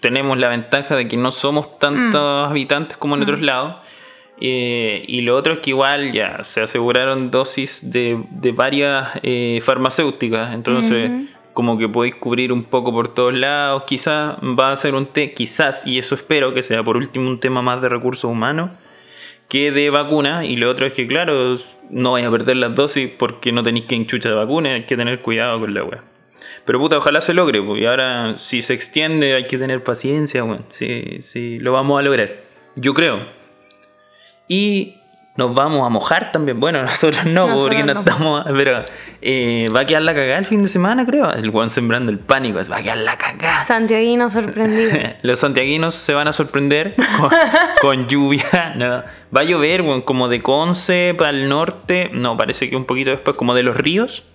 tenemos 0.00 0.36
la 0.38 0.48
ventaja 0.48 0.96
de 0.96 1.08
que 1.08 1.16
no 1.16 1.32
somos 1.32 1.78
tantos 1.78 2.48
habitantes 2.50 2.96
como 2.98 3.16
en 3.16 3.22
otros 3.22 3.40
lados. 3.40 3.76
Eh, 4.38 5.02
y 5.08 5.22
lo 5.22 5.34
otro 5.34 5.54
es 5.54 5.58
que 5.60 5.70
igual 5.70 6.12
ya 6.12 6.42
se 6.42 6.60
aseguraron 6.60 7.30
dosis 7.30 7.90
de, 7.90 8.22
de 8.30 8.52
varias 8.52 9.08
eh, 9.22 9.60
farmacéuticas. 9.64 10.52
Entonces, 10.54 11.08
Ujú. 11.10 11.26
Como 11.56 11.78
que 11.78 11.88
podéis 11.88 12.14
cubrir 12.16 12.52
un 12.52 12.64
poco 12.64 12.92
por 12.92 13.14
todos 13.14 13.32
lados. 13.32 13.84
Quizás 13.86 14.36
va 14.42 14.72
a 14.72 14.76
ser 14.76 14.94
un 14.94 15.06
té, 15.06 15.32
quizás, 15.32 15.86
y 15.86 15.98
eso 15.98 16.14
espero 16.14 16.52
que 16.52 16.62
sea 16.62 16.84
por 16.84 16.98
último 16.98 17.30
un 17.30 17.40
tema 17.40 17.62
más 17.62 17.80
de 17.80 17.88
recursos 17.88 18.30
humanos 18.30 18.72
que 19.48 19.72
de 19.72 19.88
vacuna. 19.88 20.44
Y 20.44 20.56
lo 20.56 20.68
otro 20.68 20.84
es 20.84 20.92
que, 20.92 21.06
claro, 21.06 21.54
no 21.88 22.12
vais 22.12 22.26
a 22.26 22.30
perder 22.30 22.58
las 22.58 22.74
dosis 22.74 23.10
porque 23.10 23.52
no 23.52 23.62
tenéis 23.62 23.86
que 23.86 23.94
enchucha 23.94 24.28
de 24.28 24.34
vacuna. 24.34 24.74
Hay 24.74 24.84
que 24.84 24.98
tener 24.98 25.22
cuidado 25.22 25.58
con 25.58 25.72
la 25.72 25.82
wea. 25.82 26.04
Pero 26.66 26.78
puta, 26.78 26.98
ojalá 26.98 27.22
se 27.22 27.32
logre, 27.32 27.62
pues, 27.62 27.80
y 27.80 27.86
ahora 27.86 28.36
si 28.36 28.60
se 28.60 28.74
extiende 28.74 29.34
hay 29.34 29.46
que 29.46 29.56
tener 29.56 29.82
paciencia, 29.82 30.42
bueno, 30.42 30.66
sí, 30.68 31.20
sí, 31.22 31.58
lo 31.58 31.72
vamos 31.72 31.98
a 31.98 32.02
lograr. 32.02 32.34
Yo 32.74 32.92
creo. 32.92 33.26
Y 34.46 34.96
nos 35.36 35.54
vamos 35.54 35.86
a 35.86 35.88
mojar 35.88 36.32
también. 36.32 36.58
Bueno, 36.58 36.82
nosotros 36.84 37.24
no, 37.24 37.46
Nosotros 37.46 37.62
porque 37.64 37.82
no, 37.82 37.94
no. 37.94 38.00
estamos. 38.00 38.44
Pero 38.46 38.84
eh, 39.22 39.68
va 39.74 39.80
a 39.80 39.86
quedar 39.86 40.02
la 40.02 40.14
cagada 40.14 40.38
el 40.38 40.46
fin 40.46 40.62
de 40.62 40.68
semana, 40.68 41.04
creo. 41.06 41.30
El 41.32 41.50
Juan 41.50 41.70
sembrando 41.70 42.10
el 42.10 42.18
pánico, 42.18 42.58
es, 42.58 42.70
va 42.70 42.78
a 42.78 42.82
quedar 42.82 42.98
la 42.98 43.16
cagada. 43.16 43.62
Santiaguino 43.62 44.30
sorprendido. 44.30 44.92
Los 45.22 45.40
santiaguinos 45.40 45.94
se 45.94 46.14
van 46.14 46.28
a 46.28 46.32
sorprender 46.32 46.94
con, 47.18 47.30
con 47.80 48.08
lluvia. 48.08 48.74
No, 48.76 49.02
va 49.34 49.40
a 49.40 49.44
llover, 49.44 49.82
bueno, 49.82 50.04
como 50.04 50.28
de 50.28 50.42
Conce 50.42 51.14
para 51.16 51.30
el 51.30 51.48
norte. 51.48 52.10
No, 52.12 52.36
parece 52.36 52.70
que 52.70 52.76
un 52.76 52.84
poquito 52.84 53.10
después, 53.10 53.36
como 53.36 53.54
de 53.54 53.62
los 53.62 53.76
ríos 53.76 54.26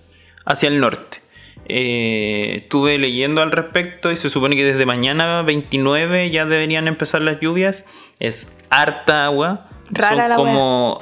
hacia 0.44 0.68
el 0.68 0.80
norte. 0.80 1.22
Eh, 1.66 2.62
estuve 2.62 2.98
leyendo 2.98 3.40
al 3.40 3.52
respecto 3.52 4.10
y 4.10 4.16
se 4.16 4.30
supone 4.30 4.56
que 4.56 4.64
desde 4.64 4.84
mañana 4.84 5.42
29 5.42 6.30
ya 6.30 6.44
deberían 6.44 6.88
empezar 6.88 7.22
las 7.22 7.40
lluvias. 7.40 7.84
Es 8.18 8.56
harta 8.70 9.24
agua. 9.24 9.68
Rara 9.92 10.08
Son 10.22 10.28
la 10.30 10.36
como 10.36 10.98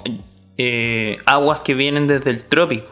eh, 0.58 1.18
aguas 1.26 1.60
que 1.60 1.74
vienen 1.74 2.06
desde 2.06 2.30
el 2.30 2.44
trópico. 2.44 2.88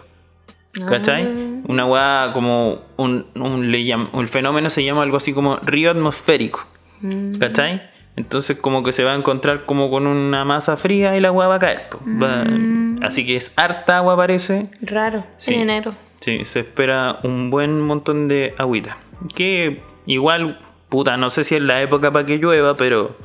¿Cachai? 0.88 1.24
Ah. 1.24 1.60
Una 1.66 1.86
weá 1.86 2.30
como 2.32 2.78
un, 2.96 3.26
un, 3.34 3.70
le 3.72 3.84
fenómeno 4.28 4.70
se 4.70 4.84
llama 4.84 5.02
algo 5.02 5.16
así 5.16 5.32
como 5.32 5.56
río 5.56 5.90
atmosférico. 5.90 6.64
Mm. 7.00 7.38
¿Cachai? 7.38 7.82
Entonces 8.16 8.56
como 8.58 8.82
que 8.82 8.92
se 8.92 9.04
va 9.04 9.12
a 9.12 9.14
encontrar 9.14 9.64
como 9.64 9.90
con 9.90 10.06
una 10.06 10.44
masa 10.44 10.76
fría 10.76 11.16
y 11.16 11.20
la 11.20 11.28
agua 11.28 11.46
va 11.48 11.54
a 11.56 11.58
caer. 11.58 11.82
Va- 12.22 12.44
Mm. 12.44 13.02
Así 13.02 13.24
que 13.24 13.36
es 13.36 13.52
harta 13.56 13.98
agua 13.98 14.16
parece. 14.16 14.66
Raro, 14.82 15.24
Sí. 15.36 15.54
en 15.54 15.60
enero. 15.62 15.92
Sí, 16.20 16.44
se 16.44 16.60
espera 16.60 17.20
un 17.22 17.48
buen 17.50 17.80
montón 17.80 18.26
de 18.26 18.54
agüita. 18.58 18.98
Que 19.36 19.80
igual, 20.06 20.58
puta, 20.88 21.16
no 21.16 21.30
sé 21.30 21.44
si 21.44 21.54
es 21.54 21.62
la 21.62 21.80
época 21.80 22.10
para 22.12 22.26
que 22.26 22.38
llueva, 22.38 22.74
pero 22.74 23.16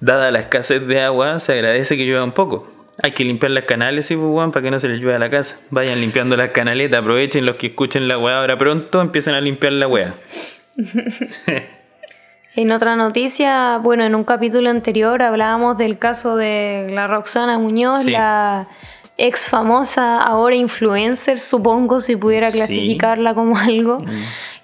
dada 0.00 0.30
la 0.30 0.40
escasez 0.40 0.86
de 0.86 1.00
agua, 1.02 1.38
se 1.40 1.52
agradece 1.54 1.96
que 1.96 2.04
llueva 2.04 2.24
un 2.24 2.32
poco. 2.32 2.70
Hay 3.02 3.12
que 3.12 3.24
limpiar 3.24 3.52
las 3.52 3.64
canales, 3.64 4.06
sí, 4.06 4.16
pues, 4.16 4.50
para 4.52 4.62
que 4.62 4.70
no 4.72 4.80
se 4.80 4.88
les 4.88 4.98
llueva 4.98 5.16
a 5.16 5.20
la 5.20 5.30
casa. 5.30 5.58
Vayan 5.70 6.00
limpiando 6.00 6.36
las 6.36 6.50
canaletas, 6.50 7.00
aprovechen 7.00 7.46
los 7.46 7.54
que 7.56 7.68
escuchen 7.68 8.08
la 8.08 8.18
weá 8.18 8.38
ahora 8.40 8.58
pronto, 8.58 9.00
empiecen 9.00 9.34
a 9.34 9.40
limpiar 9.40 9.72
la 9.72 9.86
weá. 9.86 10.14
En 12.56 12.72
otra 12.72 12.96
noticia, 12.96 13.78
bueno, 13.78 14.02
en 14.04 14.16
un 14.16 14.24
capítulo 14.24 14.68
anterior 14.68 15.22
hablábamos 15.22 15.78
del 15.78 15.96
caso 15.96 16.34
de 16.36 16.88
la 16.90 17.06
Roxana 17.06 17.56
Muñoz, 17.56 18.02
Sí. 18.02 18.10
la 18.10 18.66
ex 19.16 19.44
famosa, 19.46 20.18
ahora 20.18 20.56
influencer, 20.56 21.38
supongo, 21.38 22.00
si 22.00 22.16
pudiera 22.16 22.48
Sí. 22.50 22.58
clasificarla 22.58 23.34
como 23.34 23.56
algo, 23.56 24.00
Mm. 24.00 24.22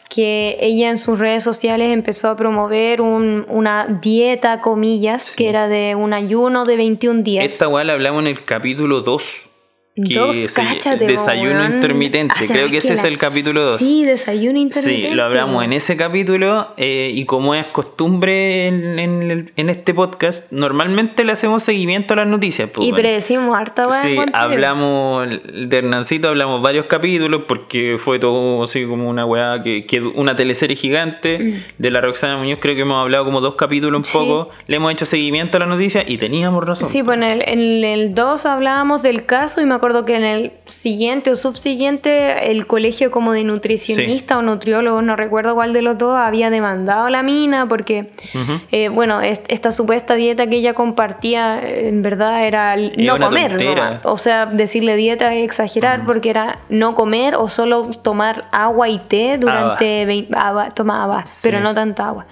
Que 0.09 0.57
ella 0.61 0.91
en 0.91 0.99
sus 0.99 1.19
redes 1.19 1.43
sociales 1.43 1.93
empezó 1.93 2.29
a 2.29 2.37
promover 2.37 3.01
un- 3.01 3.45
una 3.49 3.87
dieta, 4.03 4.61
comillas, 4.61 5.25
Sí. 5.25 5.37
que 5.37 5.49
era 5.49 5.67
de 5.69 5.95
un 5.95 6.13
ayuno 6.13 6.65
de 6.67 6.77
21 6.77 7.23
días. 7.23 7.45
Esta 7.45 7.69
weá 7.69 7.85
la 7.85 7.95
hablamos 7.95 8.21
en 8.23 8.29
el 8.29 8.45
capítulo 8.45 9.01
2. 9.01 9.44
Que 9.97 10.15
Dos, 10.19 10.37
cáchate, 10.53 11.07
desayuno 11.07 11.65
intermitente. 11.65 12.35
Ah, 12.37 12.43
Creo 12.49 12.69
que 12.69 12.79
ese 12.79 12.89
¿sabes 12.89 13.05
es 13.05 13.11
el 13.13 13.17
capítulo 13.17 13.63
2. 13.63 13.79
Sí, 13.79 14.05
desayuno 14.05 14.59
intermitente. 14.59 15.09
Sí, 15.11 15.15
lo 15.15 15.23
hablamos 15.23 15.63
en 15.63 15.73
ese 15.73 15.97
capítulo 15.97 16.67
eh, 16.77 17.13
y 17.15 17.25
como 17.27 17.55
es 17.55 17.69
costumbre 17.69 18.67
en, 18.67 19.53
en 19.55 19.71
este 19.71 19.95
podcast, 19.95 20.51
normalmente 20.51 21.23
le 21.23 21.31
hacemos 21.31 21.63
seguimiento 21.63 22.15
a 22.15 22.17
las 22.17 22.27
noticias. 22.27 22.71
pues, 22.71 22.85
Y 22.85 22.91
bueno. 22.91 23.03
predecimos 23.03 23.57
harta 23.57 23.89
Sí, 24.03 24.17
hablamos 24.33 25.29
de 25.29 25.79
Hernancito, 25.79 26.29
hablamos 26.29 26.61
varios 26.61 26.87
capítulos 26.87 27.43
porque 27.47 27.97
fue 27.97 28.19
todo 28.19 28.65
así 28.65 28.85
como 28.87 29.09
una 29.09 29.25
weá 29.25 29.63
que, 29.63 29.87
que 29.87 30.01
una 30.01 30.35
teleserie 30.35 30.75
gigante 30.75 31.63
de 31.79 31.91
la 31.93 32.01
Roxana 32.01 32.37
Muñoz, 32.37 32.59
creo 32.61 32.75
que 32.75 32.81
hemos 32.81 33.01
hablado 33.01 33.25
como 33.25 33.41
dos 33.41 33.55
capítulos 33.55 33.99
un 33.99 34.03
Mm. 34.03 34.05
Sí. 34.05 34.19
poco, 34.19 34.51
le 34.67 34.77
hemos 34.77 34.91
hecho 34.93 35.07
seguimiento 35.07 35.57
a 35.57 35.61
la 35.61 35.67
noticia 35.67 36.03
y 36.05 36.19
teníamos 36.19 36.65
razón. 36.65 36.89
Sí, 36.89 37.03
pues 37.05 37.17
en 37.17 37.23
el, 37.23 37.43
en 37.49 37.85
el 37.85 38.15
2 38.15 38.45
hablábamos 38.47 39.03
del 39.03 39.25
caso 39.25 39.61
y 39.61 39.65
me 39.67 39.75
acuerdo 39.85 40.07
que 40.07 40.17
en 40.17 40.25
el 40.25 40.53
siguiente 40.65 41.31
o 41.31 41.37
subsiguiente 41.37 42.51
el 42.51 42.67
colegio 42.67 43.11
como 43.11 43.33
de 43.33 43.45
nutricionista 43.45 44.39
o 44.39 44.43
nutriólogo, 44.43 45.03
no 45.03 45.15
recuerdo 45.15 45.55
cuál 45.55 45.75
de 45.75 45.83
los 45.83 45.99
dos, 45.99 46.17
había 46.17 46.49
demandado 46.49 47.05
a 47.05 47.11
la 47.11 47.23
mina 47.23 47.69
porque, 47.69 48.11
Ujú. 48.35 48.61
eh, 48.73 48.89
bueno, 48.89 49.21
es- 49.21 49.43
esta 49.49 49.73
supuesta 49.73 50.15
dieta 50.15 50.47
que 50.47 50.57
ella 50.57 50.73
compartía 50.73 51.59
eh, 51.63 51.89
en 51.89 52.01
verdad 52.01 52.47
era 52.47 52.75
Era 52.75 52.93
no 52.97 53.19
comer. 53.19 53.63
nomás. 53.63 54.01
O 54.07 54.17
sea, 54.17 54.47
decirle 54.47 54.97
dieta 54.97 55.35
es 55.35 55.45
exagerar 55.45 56.05
porque 56.07 56.31
era 56.31 56.61
no 56.71 56.95
comer 56.95 57.35
o 57.35 57.51
solo 57.51 57.85
tomar 58.03 58.45
agua 58.53 58.89
y 58.89 58.99
té 59.01 59.37
durante... 59.39 60.07
vein- 60.07 60.29
agua, 60.35 60.71
tomaba, 60.71 61.25
pero 61.43 61.61
no 61.61 61.75
tanta 61.75 62.09
agua. 62.09 62.25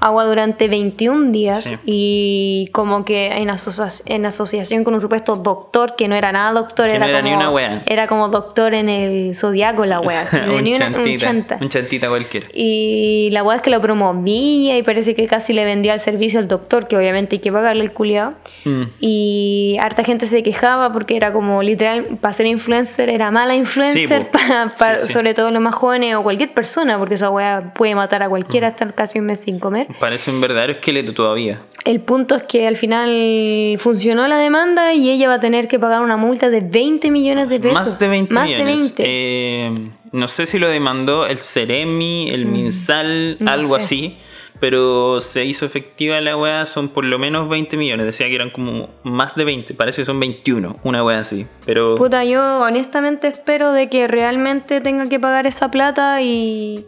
Agua 0.00 0.24
durante 0.24 0.68
21 0.68 1.32
días 1.32 1.64
Sí. 1.64 1.76
y 1.86 2.68
como 2.72 3.04
que 3.04 3.28
en, 3.28 3.48
asocia- 3.50 4.02
en 4.06 4.26
asociación 4.26 4.84
con 4.84 4.94
un 4.94 5.00
supuesto 5.00 5.36
doctor 5.36 5.96
que 5.96 6.06
no 6.08 6.14
era 6.14 6.32
nada 6.32 6.52
doctor, 6.52 6.86
Que 6.86 6.96
era, 6.96 7.00
no 7.00 7.06
era 7.06 7.18
como, 7.20 7.30
ni 7.30 7.34
una 7.36 7.50
wea. 7.50 7.82
era 7.86 8.06
como 8.06 8.28
doctor 8.28 8.74
en 8.74 8.88
el 8.88 9.34
zodiaco 9.34 9.84
la 9.86 10.00
wea, 10.00 10.22
así, 10.22 10.36
un, 10.46 10.48
tenía 10.56 10.76
una- 10.76 10.86
un 10.88 10.94
chantita, 10.94 11.26
chanta. 11.26 11.58
un 11.60 11.68
chantita 11.70 12.08
cualquiera. 12.08 12.46
Y 12.52 13.30
la 13.32 13.42
wea 13.42 13.56
es 13.56 13.62
que 13.62 13.70
lo 13.70 13.80
promovía 13.80 14.76
y 14.76 14.82
parece 14.82 15.14
que 15.14 15.26
casi 15.26 15.52
le 15.52 15.64
vendía 15.64 15.94
el 15.94 15.98
servicio 16.00 16.40
al 16.40 16.48
doctor, 16.48 16.88
que 16.88 16.96
obviamente 16.96 17.36
hay 17.36 17.40
que 17.40 17.50
pagarle 17.50 17.82
el 17.84 17.92
culiado. 17.92 18.32
Mm. 18.64 18.82
Y 19.00 19.78
harta 19.80 20.04
gente 20.04 20.26
se 20.26 20.42
quejaba 20.42 20.92
porque 20.92 21.16
era 21.16 21.32
como 21.32 21.62
literal, 21.62 22.18
para 22.20 22.34
ser 22.34 22.46
influencer 22.46 23.08
era 23.08 23.30
mala 23.30 23.54
influencer, 23.54 24.22
Sí, 24.22 24.28
po. 24.30 24.38
pa- 24.38 24.72
pa- 24.78 24.98
Sí, 24.98 25.06
sí. 25.06 25.12
sobre 25.14 25.32
todo 25.34 25.50
los 25.50 25.62
más 25.62 25.74
jóvenes 25.74 26.14
o 26.16 26.22
cualquier 26.22 26.52
persona, 26.52 26.98
porque 26.98 27.14
esa 27.14 27.30
wea 27.30 27.72
puede 27.74 27.94
matar 27.94 28.22
a 28.22 28.28
cualquiera 28.28 28.68
estar 28.68 28.94
casi 28.94 29.18
un 29.20 29.26
mes 29.26 29.40
sin 29.40 29.58
comer. 29.58 29.85
Parece 30.00 30.30
un 30.30 30.40
verdadero 30.40 30.72
esqueleto 30.72 31.14
todavía. 31.14 31.62
El 31.84 32.00
punto 32.00 32.34
es 32.34 32.42
que 32.44 32.66
al 32.66 32.76
final 32.76 33.76
funcionó 33.78 34.26
la 34.26 34.38
demanda 34.38 34.92
y 34.94 35.10
ella 35.10 35.28
va 35.28 35.34
a 35.34 35.40
tener 35.40 35.68
que 35.68 35.78
pagar 35.78 36.02
una 36.02 36.16
multa 36.16 36.50
de 36.50 36.60
20 36.60 37.10
millones 37.10 37.48
de 37.48 37.60
pesos. 37.60 37.74
Más 37.74 37.98
de 37.98 38.08
20 38.08 38.34
Más 38.34 38.46
millones. 38.46 38.66
de 38.96 39.04
20. 39.04 39.04
Eh, 39.06 39.90
no 40.12 40.28
sé 40.28 40.46
si 40.46 40.58
lo 40.58 40.68
demandó 40.68 41.26
el 41.26 41.38
Ceremi, 41.38 42.28
el 42.30 42.46
Minsal, 42.46 43.36
Mm, 43.38 43.44
no 43.44 43.52
algo 43.52 43.70
sé. 43.72 43.76
así. 43.84 44.16
Pero 44.58 45.20
se 45.20 45.44
hizo 45.44 45.66
efectiva 45.66 46.18
la 46.22 46.34
weá, 46.34 46.64
son 46.64 46.88
por 46.88 47.04
lo 47.04 47.18
menos 47.18 47.46
20 47.50 47.76
millones. 47.76 48.06
Decía 48.06 48.26
que 48.26 48.34
eran 48.36 48.48
como 48.50 48.88
más 49.02 49.34
de 49.36 49.44
20, 49.44 49.74
parece 49.74 50.00
que 50.00 50.06
son 50.06 50.18
21, 50.18 50.78
una 50.82 51.04
weá 51.04 51.18
así. 51.18 51.46
Pero 51.66 51.94
Puta, 51.96 52.24
yo 52.24 52.60
honestamente 52.60 53.28
espero 53.28 53.72
de 53.72 53.90
que 53.90 54.08
realmente 54.08 54.80
tenga 54.80 55.10
que 55.10 55.20
pagar 55.20 55.46
esa 55.46 55.70
plata 55.70 56.22
y, 56.22 56.86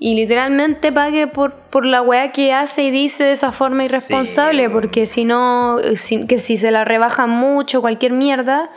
y 0.00 0.14
literalmente 0.14 0.92
pague 0.92 1.26
por, 1.26 1.52
por 1.54 1.84
la 1.84 2.02
weá 2.02 2.30
que 2.32 2.52
hace 2.52 2.84
y 2.84 2.90
dice 2.90 3.24
de 3.24 3.32
esa 3.32 3.50
forma 3.52 3.82
Sí. 3.82 3.88
irresponsable, 3.88 4.70
porque 4.70 5.06
si 5.06 5.24
no, 5.24 5.78
si- 5.96 6.26
que 6.26 6.38
si 6.38 6.56
se 6.56 6.70
la 6.70 6.84
rebajan 6.84 7.30
mucho, 7.30 7.80
cualquier 7.80 8.12
mierda, 8.12 8.70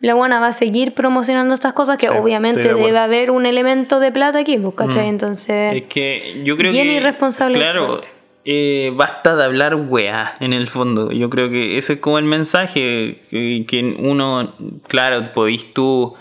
la 0.00 0.12
buena 0.14 0.38
va 0.40 0.48
a 0.48 0.52
seguir 0.52 0.92
promocionando 0.92 1.54
estas 1.54 1.72
cosas 1.72 1.96
que 1.96 2.08
Sí, 2.08 2.16
obviamente 2.16 2.60
de 2.60 2.74
debe 2.74 2.98
haber 2.98 3.30
un 3.30 3.46
elemento 3.46 3.98
de 4.00 4.12
plata 4.12 4.40
aquí, 4.40 4.58
pues, 4.58 4.74
¿cachai? 4.74 5.06
Mm. 5.06 5.08
Entonces... 5.08 5.76
es 5.76 5.82
que 5.84 6.42
yo 6.44 6.56
creo 6.58 6.70
Bien 6.72 6.86
que. 6.88 6.94
irresponsable 6.96 7.58
Claro, 7.58 8.02
eh, 8.44 8.92
basta 8.94 9.34
de 9.34 9.42
hablar 9.44 9.74
weá 9.74 10.36
en 10.40 10.52
el 10.52 10.68
fondo. 10.68 11.10
Yo 11.10 11.30
creo 11.30 11.48
que 11.48 11.78
ese 11.78 11.94
es 11.94 11.98
como 12.00 12.18
el 12.18 12.26
mensaje. 12.26 13.22
Que, 13.30 13.64
que 13.66 13.96
uno, 13.98 14.54
claro, 14.86 15.32
podís 15.34 15.72
tú. 15.72 16.14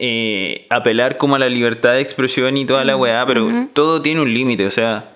Eh, 0.00 0.66
apelar 0.70 1.16
como 1.16 1.34
a 1.34 1.38
la 1.40 1.48
libertad 1.48 1.92
de 1.92 2.00
expresión 2.00 2.56
y 2.56 2.64
toda 2.64 2.84
la 2.84 2.96
weá, 2.96 3.26
pero 3.26 3.48
todo 3.72 4.00
tiene 4.00 4.22
un 4.22 4.32
límite, 4.32 4.64
o 4.64 4.70
sea, 4.70 5.10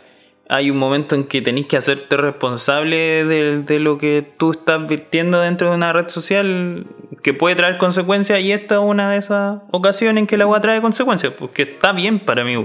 hay 0.49 0.71
un 0.71 0.77
momento 0.77 1.15
en 1.15 1.25
que 1.25 1.41
tenés 1.41 1.67
que 1.67 1.77
hacerte 1.77 2.17
responsable 2.17 3.25
de, 3.25 3.63
de 3.63 3.81
lo 3.81 3.97
que 3.97 4.27
tú 4.37 4.51
estás 4.51 4.87
virtiendo 4.87 5.41
dentro 5.41 5.71
de 5.71 5.77
una 5.77 5.93
red 5.93 6.09
social 6.09 6.85
que 7.23 7.33
puede 7.33 7.55
traer 7.55 7.79
consecuencias 7.79 8.41
y 8.41 8.51
esta 8.51 8.75
es 8.75 8.81
una 8.83 9.11
de 9.13 9.19
esas 9.19 9.61
ocasiones 9.71 10.23
en 10.23 10.27
que 10.27 10.37
la 10.37 10.47
weá 10.47 10.61
trae 10.61 10.81
consecuencias, 10.81 11.33
porque 11.39 11.63
está 11.63 11.93
bien 11.93 12.19
para 12.19 12.45
mí, 12.45 12.57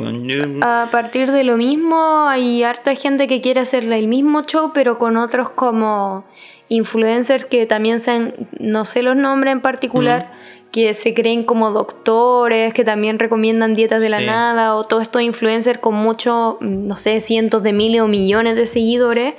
A 0.62 0.88
partir 0.92 1.32
de 1.32 1.44
lo 1.44 1.56
mismo, 1.56 2.28
hay 2.28 2.64
harta 2.64 2.96
gente 2.96 3.28
que 3.28 3.42
quiere 3.42 3.60
hacerle 3.60 4.00
el 4.00 4.08
mismo 4.08 4.42
show, 4.44 4.72
pero 4.74 4.98
con 4.98 5.18
otros 5.18 5.52
como 5.52 6.26
influencers 6.68 7.46
que 7.46 7.66
también 7.68 8.02
sean, 8.02 8.34
no 8.60 8.86
sé 8.86 9.04
los 9.04 9.16
nombres 9.16 9.54
en 9.54 9.62
particular, 9.62 10.32
que 10.72 10.94
se 10.94 11.14
creen 11.14 11.44
como 11.44 11.72
doctores, 11.72 12.74
que 12.74 12.84
también 12.84 13.20
recomiendan 13.20 13.74
dietas 13.74 14.02
de 14.02 14.10
la 14.10 14.20
nada, 14.22 14.76
o 14.76 14.84
todos 14.86 15.04
estos 15.04 15.22
influencers 15.22 15.80
con 15.80 15.96
muchos, 15.96 16.56
no 16.62 16.98
sé, 16.98 17.20
cientos 17.22 17.64
de 17.64 17.74
miles 17.74 18.02
o 18.02 18.08
millones 18.08 18.56
de 18.56 18.66
seguidores 18.66 19.36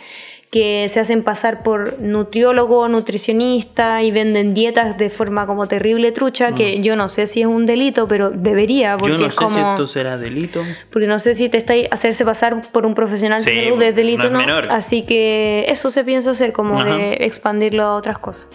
que 0.51 0.89
se 0.89 0.99
hacen 0.99 1.23
pasar 1.23 1.63
por 1.63 2.01
nutriólogo, 2.01 2.89
nutricionista 2.89 4.03
y 4.03 4.11
venden 4.11 4.55
dietas 4.55 4.97
de 4.97 5.11
forma 5.11 5.47
como 5.47 5.69
terrible 5.69 6.11
trucha, 6.11 6.55
que 6.55 6.81
yo 6.81 6.97
no 6.97 7.11
sé 7.11 7.27
si 7.27 7.43
es 7.43 7.47
un 7.47 7.67
delito, 7.67 8.09
pero 8.09 8.31
debería, 8.31 8.97
porque 8.97 9.13
Mm. 9.13 9.17
Yo 9.17 9.21
no 9.21 9.27
es 9.29 9.35
sé 9.35 9.39
como... 9.39 9.51
si 9.55 9.61
esto 9.61 9.87
será 9.87 10.17
delito. 10.17 10.63
Porque 10.91 11.07
no 11.07 11.19
sé 11.19 11.35
si 11.35 11.51
te 11.51 11.59
está 11.59 11.75
hacerse 11.91 12.25
pasar 12.25 12.63
por 12.73 12.87
un 12.87 12.95
profesional 12.95 13.41
Sí, 13.43 13.51
de 13.51 13.65
salud 13.65 13.83
es 13.83 13.95
delito 13.95 14.23
no 14.25 14.29
o 14.31 14.33
no. 14.33 14.41
es 14.41 14.47
menor. 14.47 14.69
Así 14.73 15.03
que 15.03 15.67
eso 15.69 15.91
se 15.91 16.03
piensa 16.03 16.31
hacer, 16.31 16.53
como 16.55 16.81
Ajá. 16.81 16.97
de 16.97 17.13
expandirlo 17.21 17.83
a 17.83 17.95
otras 17.97 18.19
cosas. 18.19 18.49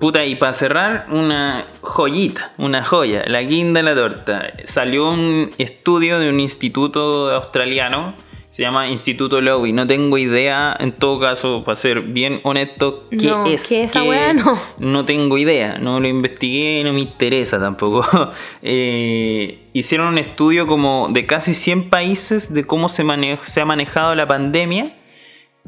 Puta, 0.00 0.24
y 0.26 0.36
para 0.36 0.52
cerrar, 0.52 1.06
una 1.10 1.66
joyita, 1.80 2.52
una 2.58 2.84
joya, 2.84 3.24
la 3.26 3.42
guinda 3.42 3.80
de 3.80 3.84
la 3.84 3.94
torta. 3.94 4.52
Salió 4.64 5.08
un 5.10 5.50
estudio 5.58 6.18
de 6.18 6.28
un 6.28 6.40
instituto 6.40 7.30
australiano, 7.34 8.14
se 8.50 8.62
llama 8.62 8.88
Instituto 8.88 9.40
Lowy. 9.40 9.72
No 9.72 9.86
tengo 9.86 10.18
idea, 10.18 10.76
en 10.78 10.92
todo 10.92 11.18
caso, 11.20 11.64
para 11.64 11.76
ser 11.76 12.02
bien 12.02 12.40
honesto, 12.44 13.04
qué 13.10 13.28
No, 13.28 13.46
es. 13.46 13.66
¿qué 13.68 13.82
es 13.84 13.90
esa 13.90 14.02
weá? 14.02 14.32
No. 14.34 14.60
no 14.78 15.04
tengo 15.06 15.38
idea, 15.38 15.78
no 15.78 16.00
lo 16.00 16.06
investigué, 16.08 16.82
no 16.84 16.92
me 16.92 17.00
interesa 17.00 17.58
tampoco. 17.58 18.06
Eh, 18.62 19.60
hicieron 19.72 20.08
un 20.08 20.18
estudio 20.18 20.66
como 20.66 21.08
de 21.10 21.24
casi 21.24 21.54
100 21.54 21.88
países 21.88 22.52
de 22.52 22.64
cómo 22.64 22.88
se, 22.90 23.04
mane- 23.04 23.38
se 23.44 23.60
ha 23.60 23.64
manejado 23.64 24.14
la 24.14 24.26
pandemia. 24.28 24.94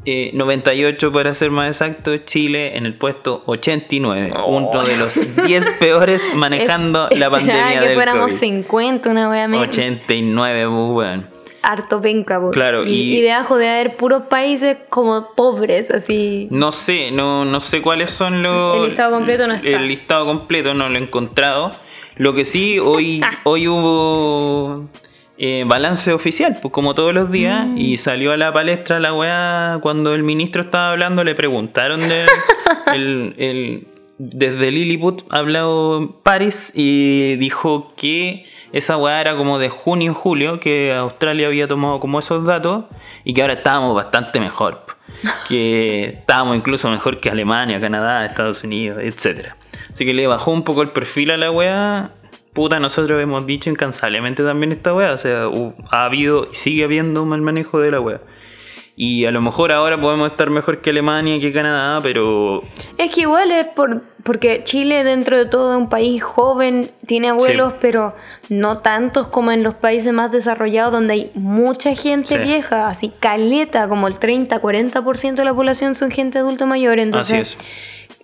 Eh, 0.03 0.31
98 0.33 1.11
para 1.11 1.33
ser 1.35 1.51
más 1.51 1.67
exacto, 1.67 2.17
Chile 2.17 2.75
en 2.75 2.87
el 2.87 2.95
puesto 2.95 3.43
89, 3.45 4.33
uno 4.47 4.83
de 4.83 4.97
los 4.97 5.19
10 5.45 5.69
peores 5.79 6.23
manejando 6.33 7.07
Es- 7.11 7.19
la 7.19 7.29
pandemia 7.29 7.79
que 7.81 7.85
del 7.85 7.93
fuéramos 7.95 8.31
COVID. 8.31 8.39
50, 8.39 9.09
una 9.11 9.29
wea 9.29 9.47
menos. 9.47 9.67
89, 9.67 10.65
pues, 10.65 10.89
weón. 10.95 11.27
Harto 11.63 12.01
penca. 12.01 12.39
Claro, 12.51 12.83
y, 12.83 12.89
y- 12.91 13.17
y 13.19 13.21
debajo 13.21 13.57
de 13.57 13.69
haber 13.69 13.95
puros 13.95 14.23
países 14.23 14.77
como 14.89 15.35
pobres, 15.35 15.91
así. 15.91 16.47
No 16.49 16.71
sé, 16.71 17.11
no, 17.11 17.45
no 17.45 17.59
sé 17.59 17.83
cuáles 17.83 18.09
son 18.09 18.41
los. 18.41 18.77
El 18.77 18.85
listado 18.87 19.11
completo 19.15 19.45
no 19.47 19.53
está. 19.53 19.67
El 19.67 19.87
listado 19.87 20.25
completo 20.25 20.73
no 20.73 20.89
lo 20.89 20.97
he 20.97 21.01
encontrado. 21.03 21.73
Lo 22.15 22.33
que 22.33 22.45
sí, 22.45 22.79
hoy, 22.79 23.21
hoy 23.43 23.67
hubo 23.67 24.87
eh, 25.43 25.63
balance 25.65 26.13
oficial, 26.13 26.57
pues 26.61 26.71
como 26.71 26.93
todos 26.93 27.13
los 27.15 27.31
días, 27.31 27.65
Mm. 27.65 27.77
y 27.79 27.97
salió 27.97 28.31
a 28.31 28.37
la 28.37 28.53
palestra 28.53 28.99
la 28.99 29.11
weá 29.13 29.79
cuando 29.81 30.13
el 30.13 30.21
ministro 30.21 30.61
estaba 30.61 30.91
hablando, 30.91 31.23
le 31.23 31.33
preguntaron 31.33 31.99
de 32.07 32.25
el, 32.93 33.33
el- 33.37 33.87
desde 34.23 34.69
Lilliput 34.69 35.23
ha 35.31 35.39
hablado 35.39 36.19
Paris 36.21 36.71
y 36.75 37.37
dijo 37.37 37.91
que 37.97 38.45
esa 38.71 38.95
weá 38.97 39.19
era 39.19 39.35
como 39.35 39.57
de 39.57 39.69
junio 39.69 40.13
julio, 40.13 40.59
que 40.59 40.93
Australia 40.93 41.47
había 41.47 41.67
tomado 41.67 41.99
como 41.99 42.19
esos 42.19 42.45
datos 42.45 42.85
y 43.23 43.33
que 43.33 43.41
ahora 43.41 43.55
estábamos 43.55 43.95
bastante 43.95 44.39
mejor. 44.39 44.85
po. 44.85 44.93
Que 45.49 46.05
estábamos 46.19 46.55
incluso 46.55 46.87
mejor 46.91 47.19
que 47.19 47.31
Alemania, 47.31 47.81
Canadá, 47.81 48.23
Estados 48.25 48.63
Unidos, 48.63 48.99
etcétera. 49.01 49.57
Así 49.91 50.05
que 50.05 50.13
le 50.13 50.27
bajó 50.27 50.51
un 50.51 50.63
poco 50.63 50.83
el 50.83 50.89
perfil 50.91 51.31
a 51.31 51.37
la 51.37 51.49
weá. 51.51 52.11
Puta, 52.53 52.79
nosotros 52.79 53.21
hemos 53.21 53.45
dicho 53.45 53.69
incansablemente 53.69 54.43
también 54.43 54.71
esta 54.73 54.93
weá. 54.93 55.13
O 55.13 55.17
sea, 55.17 55.45
ha 55.91 56.01
habido 56.03 56.47
y 56.51 56.55
sigue 56.55 56.83
habiendo 56.83 57.23
un 57.23 57.29
mal 57.29 57.41
manejo 57.41 57.79
de 57.79 57.91
la 57.91 57.99
weá. 58.01 58.19
Y 58.97 59.25
a 59.25 59.31
lo 59.31 59.41
mejor 59.41 59.71
ahora 59.71 59.99
podemos 59.99 60.29
estar 60.29 60.49
mejor 60.49 60.79
que 60.81 60.89
Alemania, 60.89 61.39
que 61.39 61.53
Canadá, 61.53 61.99
pero... 62.03 62.61
Es 62.97 63.09
que 63.09 63.21
igual 63.21 63.49
es 63.51 63.65
por, 63.67 64.01
porque 64.21 64.63
Chile 64.65 65.03
dentro 65.05 65.37
de 65.37 65.45
todo 65.45 65.71
es 65.73 65.77
un 65.79 65.89
país 65.89 66.21
joven, 66.21 66.91
tiene 67.07 67.29
abuelos, 67.29 67.71
Sí. 67.71 67.77
pero 67.81 68.13
no 68.49 68.79
tantos 68.79 69.27
como 69.27 69.51
en 69.53 69.63
los 69.63 69.75
países 69.75 70.11
más 70.13 70.31
desarrollados 70.31 70.91
donde 70.91 71.13
hay 71.13 71.31
mucha 71.35 71.95
gente 71.95 72.35
Sí. 72.35 72.37
vieja, 72.43 72.89
así 72.89 73.11
caleta, 73.19 73.87
como 73.87 74.07
el 74.07 74.19
30-40% 74.19 75.35
de 75.41 75.45
la 75.45 75.53
población 75.53 75.95
son 75.95 76.11
gente 76.11 76.37
adulto 76.39 76.67
mayor. 76.67 76.93
Así 76.99 77.01
Entonces, 77.01 77.57
es. 77.57 77.57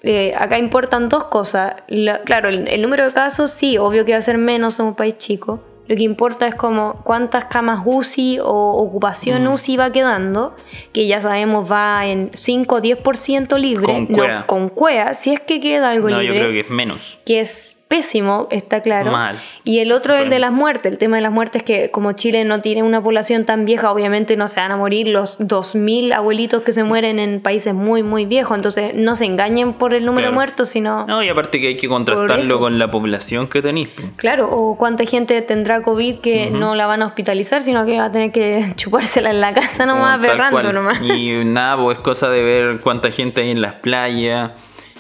Eh, 0.04 0.34
acá 0.38 0.58
importan 0.58 1.10
dos 1.10 1.25
cosas. 1.25 1.75
La- 1.88 2.22
claro, 2.22 2.50
el, 2.50 2.68
el 2.68 2.82
número 2.82 3.06
de 3.06 3.13
casos 3.13 3.51
sí, 3.51 3.77
obvio 3.77 4.06
que 4.06 4.12
va 4.13 4.20
a 4.20 4.22
ser 4.22 4.38
menos, 4.38 4.75
somos 4.75 4.92
un 4.92 4.96
país 4.96 5.18
chico. 5.18 5.62
Lo 5.88 5.96
que 5.96 6.04
importa 6.04 6.46
es 6.48 6.56
como 6.56 7.01
cuántas 7.06 7.46
camas 7.46 7.80
UCI 7.86 8.39
o 8.42 8.50
ocupación 8.84 9.46
Mm. 9.46 9.54
UCI 9.54 9.77
va 9.77 9.92
quedando, 9.94 10.54
que 10.92 11.08
ya 11.08 11.22
sabemos 11.22 11.72
va 11.72 12.06
en 12.06 12.30
5 12.34 12.75
o 12.75 12.82
10% 12.82 13.58
libre, 13.58 13.86
Con 13.86 14.08
no, 14.10 14.18
cuea. 14.18 14.46
con 14.46 14.68
cuea, 14.68 15.13
si 15.13 15.32
es 15.34 15.39
que 15.39 15.62
queda 15.62 15.92
algo 15.92 16.10
No, 16.10 16.18
yo 16.18 16.24
libre, 16.34 16.39
creo 16.39 16.51
que 16.51 16.60
es 16.60 16.70
menos. 16.70 17.20
que 17.25 17.39
es 17.39 17.77
pésimo, 17.88 18.48
está 18.51 18.82
claro. 18.82 19.12
Mal. 19.12 19.39
Y 19.63 19.79
el 19.79 19.91
otro 19.91 20.13
es 20.15 20.24
el 20.24 20.29
de 20.29 20.39
las 20.39 20.51
muertes. 20.51 20.91
El 20.91 20.98
tema 20.98 21.15
de 21.17 21.22
las 21.22 21.32
muertes 21.32 21.62
es 21.62 21.65
que 21.65 21.91
como 21.91 22.12
Chile 22.13 22.44
no 22.46 22.62
tiene 22.62 22.84
una 22.84 23.01
población 23.01 23.46
tan 23.46 23.65
vieja, 23.65 23.91
obviamente 23.91 24.36
no 24.36 24.48
se 24.48 24.60
van 24.60 24.72
a 24.72 24.77
morir 24.77 25.08
los 25.08 25.39
2.000 25.39 26.13
abuelitos 26.15 26.63
que 26.63 26.74
se 26.74 26.84
mueren 26.84 27.20
en 27.20 27.41
países 27.41 27.74
muy, 27.74 28.03
muy 28.03 28.25
viejos. 28.25 28.56
Entonces 28.58 28.96
no 28.96 29.15
se 29.15 29.25
engañen 29.25 29.74
por 29.74 29.94
el 29.94 30.06
número 30.06 30.17
Claro. 30.27 30.32
de 30.32 30.36
muertos, 30.36 30.70
sino... 30.70 31.06
No, 31.06 31.24
y 31.24 31.29
aparte 31.29 31.60
que 31.62 31.67
hay 31.70 31.77
que 31.77 31.88
contrastarlo 31.88 32.60
con 32.60 32.77
la 32.79 32.89
población 32.91 33.48
que 33.48 33.62
tenéis. 33.62 33.89
Claro, 34.17 34.50
o 34.51 34.77
cuánta 34.77 35.06
gente 35.06 35.41
tendrá 35.41 35.82
COVID 35.82 36.20
que 36.20 36.50
no 36.51 36.75
la 36.75 36.88
van 36.88 37.01
a 37.03 37.06
hospitalizar, 37.06 37.62
sino 37.62 37.86
que 37.86 37.98
va 37.98 38.06
a 38.06 38.12
tener 38.12 38.32
que 38.32 38.63
chupársela 38.75 39.29
en 39.29 39.39
la 39.41 39.53
casa 39.53 39.86
nomás, 39.86 40.20
berrando 40.20 40.74
nomás. 40.74 41.00
Y 41.01 41.46
nada, 41.46 41.77
pues 41.77 41.98
es 42.00 42.03
cosa 42.03 42.29
de 42.29 42.44
ver 42.44 42.79
cuánta 42.82 43.12
gente 43.12 43.41
hay 43.41 43.51
en 43.51 43.62
las 43.62 43.75
playas. 43.75 44.51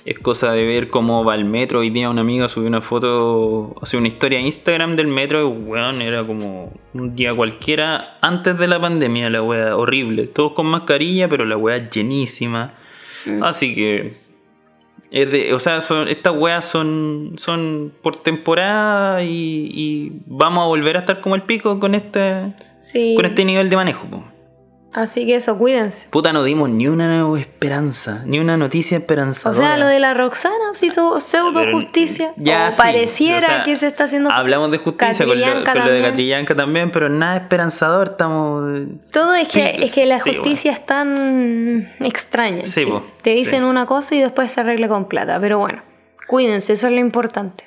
Es 0.07 0.17
cosa 0.19 0.53
de 0.53 0.65
ver 0.65 0.89
cómo 0.89 1.25
va 1.25 1.35
el 1.35 1.43
metro. 1.43 1.79
Hoy 1.79 1.89
día 1.89 2.09
una 2.09 2.21
amiga 2.21 2.47
subió 2.47 2.69
una 2.69 2.79
foto, 2.79 3.75
hace 3.81 3.97
una 3.97 4.07
historia 4.07 4.39
en 4.39 4.45
Instagram 4.45 4.95
del 4.95 5.07
metro. 5.07 5.41
Y 5.41 5.43
weón, 5.43 6.01
era 6.01 6.25
como 6.25 6.71
un 6.93 7.13
día 7.13 7.35
cualquiera 7.35 8.17
antes 8.21 8.57
de 8.57 8.67
la 8.69 8.79
pandemia, 8.79 9.29
la 9.29 9.43
wea 9.43 9.75
horrible. 9.75 10.27
Todos 10.27 10.53
con 10.53 10.67
mascarilla, 10.67 11.27
pero 11.27 11.43
la 11.43 11.57
wea 11.57 11.89
llenísima. 11.89 12.73
Mm. 13.25 13.43
Así 13.43 13.75
que. 13.75 14.13
Es 15.11 15.29
de, 15.29 15.53
o 15.53 15.59
sea, 15.59 15.81
son, 15.81 16.07
estas 16.07 16.33
weas 16.37 16.63
son, 16.63 17.33
son 17.35 17.91
por 18.01 18.23
temporada 18.23 19.23
y, 19.23 19.71
y 19.73 20.11
vamos 20.25 20.63
a 20.63 20.67
volver 20.67 20.95
a 20.95 20.99
estar 21.01 21.19
como 21.19 21.35
el 21.35 21.41
pico 21.41 21.81
con 21.81 21.95
este, 21.95 22.53
Sí, 22.79 23.13
con 23.13 23.25
este 23.25 23.43
nivel 23.43 23.69
de 23.69 23.75
manejo. 23.75 24.07
po. 24.07 24.23
Así 25.01 25.25
que 25.25 25.35
eso, 25.35 25.57
cuídense. 25.57 26.07
Puta, 26.09 26.33
no 26.33 26.43
dimos 26.43 26.69
ni 26.69 26.87
una 26.87 27.39
esperanza, 27.39 28.23
ni 28.25 28.39
una 28.39 28.57
noticia 28.57 28.97
O 28.97 29.01
esperanzadora. 29.01 29.67
sea, 29.67 29.77
lo 29.77 29.87
de 29.87 29.99
la 29.99 30.13
Roxana 30.13 30.53
se 30.73 30.87
hizo 30.87 31.19
pseudo 31.19 31.61
justicia. 31.71 32.33
ya 32.37 32.67
o 32.69 32.71
sí, 32.71 32.77
pareciera 32.77 33.37
o 33.37 33.41
sea, 33.41 33.63
que 33.63 33.75
se 33.75 33.87
está 33.87 34.05
haciendo. 34.05 34.29
Hablamos 34.31 34.71
de 34.71 34.77
justicia 34.79 35.25
con 35.25 35.39
lo, 35.39 35.63
con 35.63 35.79
lo 35.79 35.91
de. 35.91 36.01
Catrillanca 36.01 36.55
también, 36.55 36.91
pero 36.91 37.09
nada 37.09 37.37
esperanzador, 37.37 38.09
estamos... 38.11 38.63
Todo 39.11 39.33
es 39.35 39.47
que, 39.47 39.77
es 39.81 39.93
que 39.93 40.05
la 40.05 40.19
sí, 40.19 40.33
justicia 40.33 40.71
es 40.71 40.85
tan 40.85 41.89
extraña. 41.99 42.65
Sí, 42.65 42.85
te 43.21 43.31
dicen 43.31 43.59
sí. 43.61 43.65
una 43.65 43.85
cosa 43.85 44.15
y 44.15 44.21
después 44.21 44.51
se 44.51 44.61
arregla 44.61 44.87
con 44.87 45.05
plata. 45.05 45.39
Pero 45.39 45.59
bueno, 45.59 45.81
cuídense, 46.27 46.73
eso 46.73 46.87
es 46.87 46.93
lo 46.93 46.99
importante. 46.99 47.65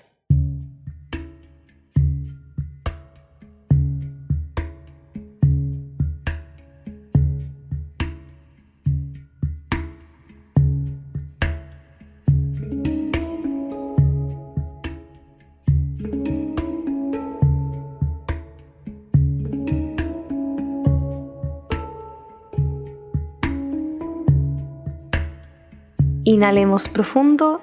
Inhalemos 26.31 26.89
profundo. 26.89 27.61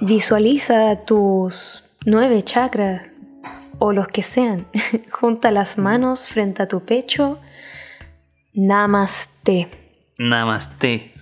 Visualiza 0.00 1.04
tus 1.04 1.84
nueve 2.04 2.42
chakras 2.42 3.02
o 3.78 3.92
los 3.92 4.08
que 4.08 4.24
sean. 4.24 4.66
Junta 5.12 5.52
las 5.52 5.78
manos 5.78 6.26
frente 6.26 6.64
a 6.64 6.66
tu 6.66 6.84
pecho. 6.84 7.38
Namaste. 8.54 9.68
Namaste. 10.18 11.14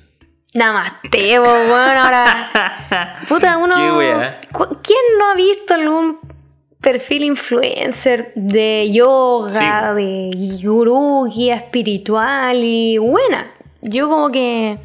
Namaste, 0.55 1.39
bo, 1.39 1.45
bueno, 1.45 2.01
ahora. 2.01 3.19
Puta, 3.29 3.59
uno. 3.59 3.75
¿Quién 4.83 5.19
no 5.19 5.33
ha 5.33 5.35
visto 5.35 5.75
algún 5.75 6.19
perfil 6.81 7.25
influencer 7.25 8.33
de 8.37 8.91
yoga, 8.91 9.93
de 9.93 10.31
gurú, 10.63 11.29
guía 11.31 11.57
espiritual 11.57 12.65
y 12.65 12.97
buena? 12.97 13.51
Yo 13.85 14.09
como 14.09 14.31
que 14.31 14.79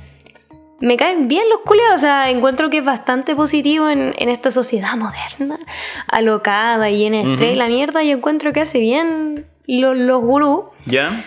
me 0.81 0.97
caen 0.97 1.27
bien 1.27 1.49
los 1.49 1.61
culiados, 1.61 1.95
o 1.95 1.99
sea, 1.99 2.29
encuentro 2.29 2.69
que 2.69 2.77
es 2.77 2.85
bastante 2.85 3.35
positivo 3.35 3.89
en, 3.89 4.13
en 4.17 4.29
esta 4.29 4.51
sociedad 4.51 4.95
moderna, 4.97 5.59
alocada 6.07 6.89
y 6.89 7.05
en 7.05 7.15
estrés 7.15 7.51
Ujú. 7.51 7.57
la 7.57 7.67
mierda, 7.67 8.03
yo 8.03 8.11
encuentro 8.11 8.53
que 8.53 8.61
hace 8.61 8.79
bien 8.79 9.45
los, 9.67 9.97
los 9.97 10.21
gurús 10.21 10.65
¿Ya? 10.85 11.25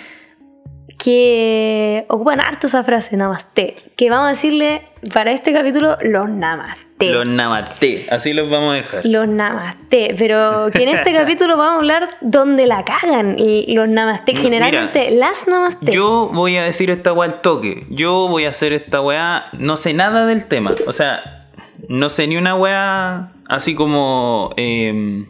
Que 1.02 2.04
ocupan 2.08 2.40
harto 2.40 2.68
esa 2.68 2.84
frase, 2.84 3.16
namaste, 3.16 3.74
que 3.96 4.08
vamos 4.08 4.26
a 4.26 4.30
decirle 4.30 4.82
para 5.12 5.32
este 5.32 5.52
capítulo 5.52 5.98
los 6.00 6.28
namaste. 6.28 7.06
Los 7.06 7.26
namaste, 7.26 8.06
así 8.08 8.32
los 8.32 8.48
vamos 8.48 8.74
a 8.74 8.76
dejar. 8.76 9.04
Los 9.04 9.26
namaste, 9.26 10.14
pero 10.16 10.70
que 10.72 10.84
en 10.84 10.90
este 10.90 11.12
capítulo 11.16 11.56
vamos 11.56 11.72
a 11.72 11.78
hablar 11.78 12.08
donde 12.20 12.66
la 12.66 12.84
cagan 12.84 13.36
y 13.36 13.74
los 13.74 13.88
namaste, 13.88 14.32
Mira, 14.32 14.42
generalmente 14.42 15.10
las 15.10 15.48
namaste. 15.48 15.90
Yo 15.90 16.30
voy 16.32 16.56
a 16.56 16.62
decir 16.62 16.88
esta 16.90 17.12
weá 17.12 17.28
al 17.28 17.40
toque. 17.40 17.84
Yo 17.90 18.28
voy 18.28 18.44
a 18.44 18.50
hacer 18.50 18.72
esta 18.72 19.00
weá. 19.00 19.46
No 19.54 19.76
sé 19.76 19.94
nada 19.94 20.26
del 20.26 20.44
tema. 20.46 20.70
O 20.86 20.92
sea, 20.92 21.48
no 21.88 22.08
sé 22.10 22.28
ni 22.28 22.36
una 22.36 22.54
weá 22.54 23.32
así 23.48 23.74
como. 23.74 24.54
eh, 24.56 25.26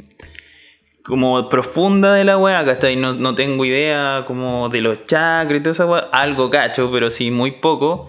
como 1.04 1.48
profunda 1.48 2.14
de 2.14 2.24
la 2.24 2.38
weá, 2.38 2.64
¿cachai? 2.64 2.96
No, 2.96 3.12
no 3.14 3.34
tengo 3.34 3.64
idea 3.64 4.24
como 4.26 4.68
de 4.68 4.80
los 4.80 5.04
chakras 5.04 5.58
y 5.58 5.62
toda 5.62 5.72
esa 5.72 5.86
weá. 5.86 6.08
Algo 6.12 6.50
cacho, 6.50 6.90
pero 6.92 7.10
sí 7.10 7.30
muy 7.30 7.52
poco. 7.52 8.08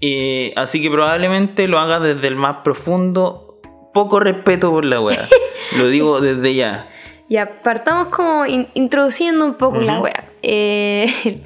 Eh, 0.00 0.52
así 0.56 0.82
que 0.82 0.90
probablemente 0.90 1.68
lo 1.68 1.78
haga 1.78 2.00
desde 2.00 2.26
el 2.26 2.36
más 2.36 2.58
profundo. 2.64 3.60
Poco 3.94 4.20
respeto 4.20 4.70
por 4.70 4.84
la 4.84 5.00
weá. 5.00 5.28
lo 5.78 5.88
digo 5.88 6.20
desde 6.20 6.54
ya. 6.54 6.88
Ya, 7.28 7.62
partamos 7.62 8.08
como 8.08 8.44
in- 8.46 8.68
introduciendo 8.74 9.44
un 9.44 9.54
poco 9.54 9.80
la 9.80 10.00
wea. 10.00 10.28
Eh, 10.42 11.40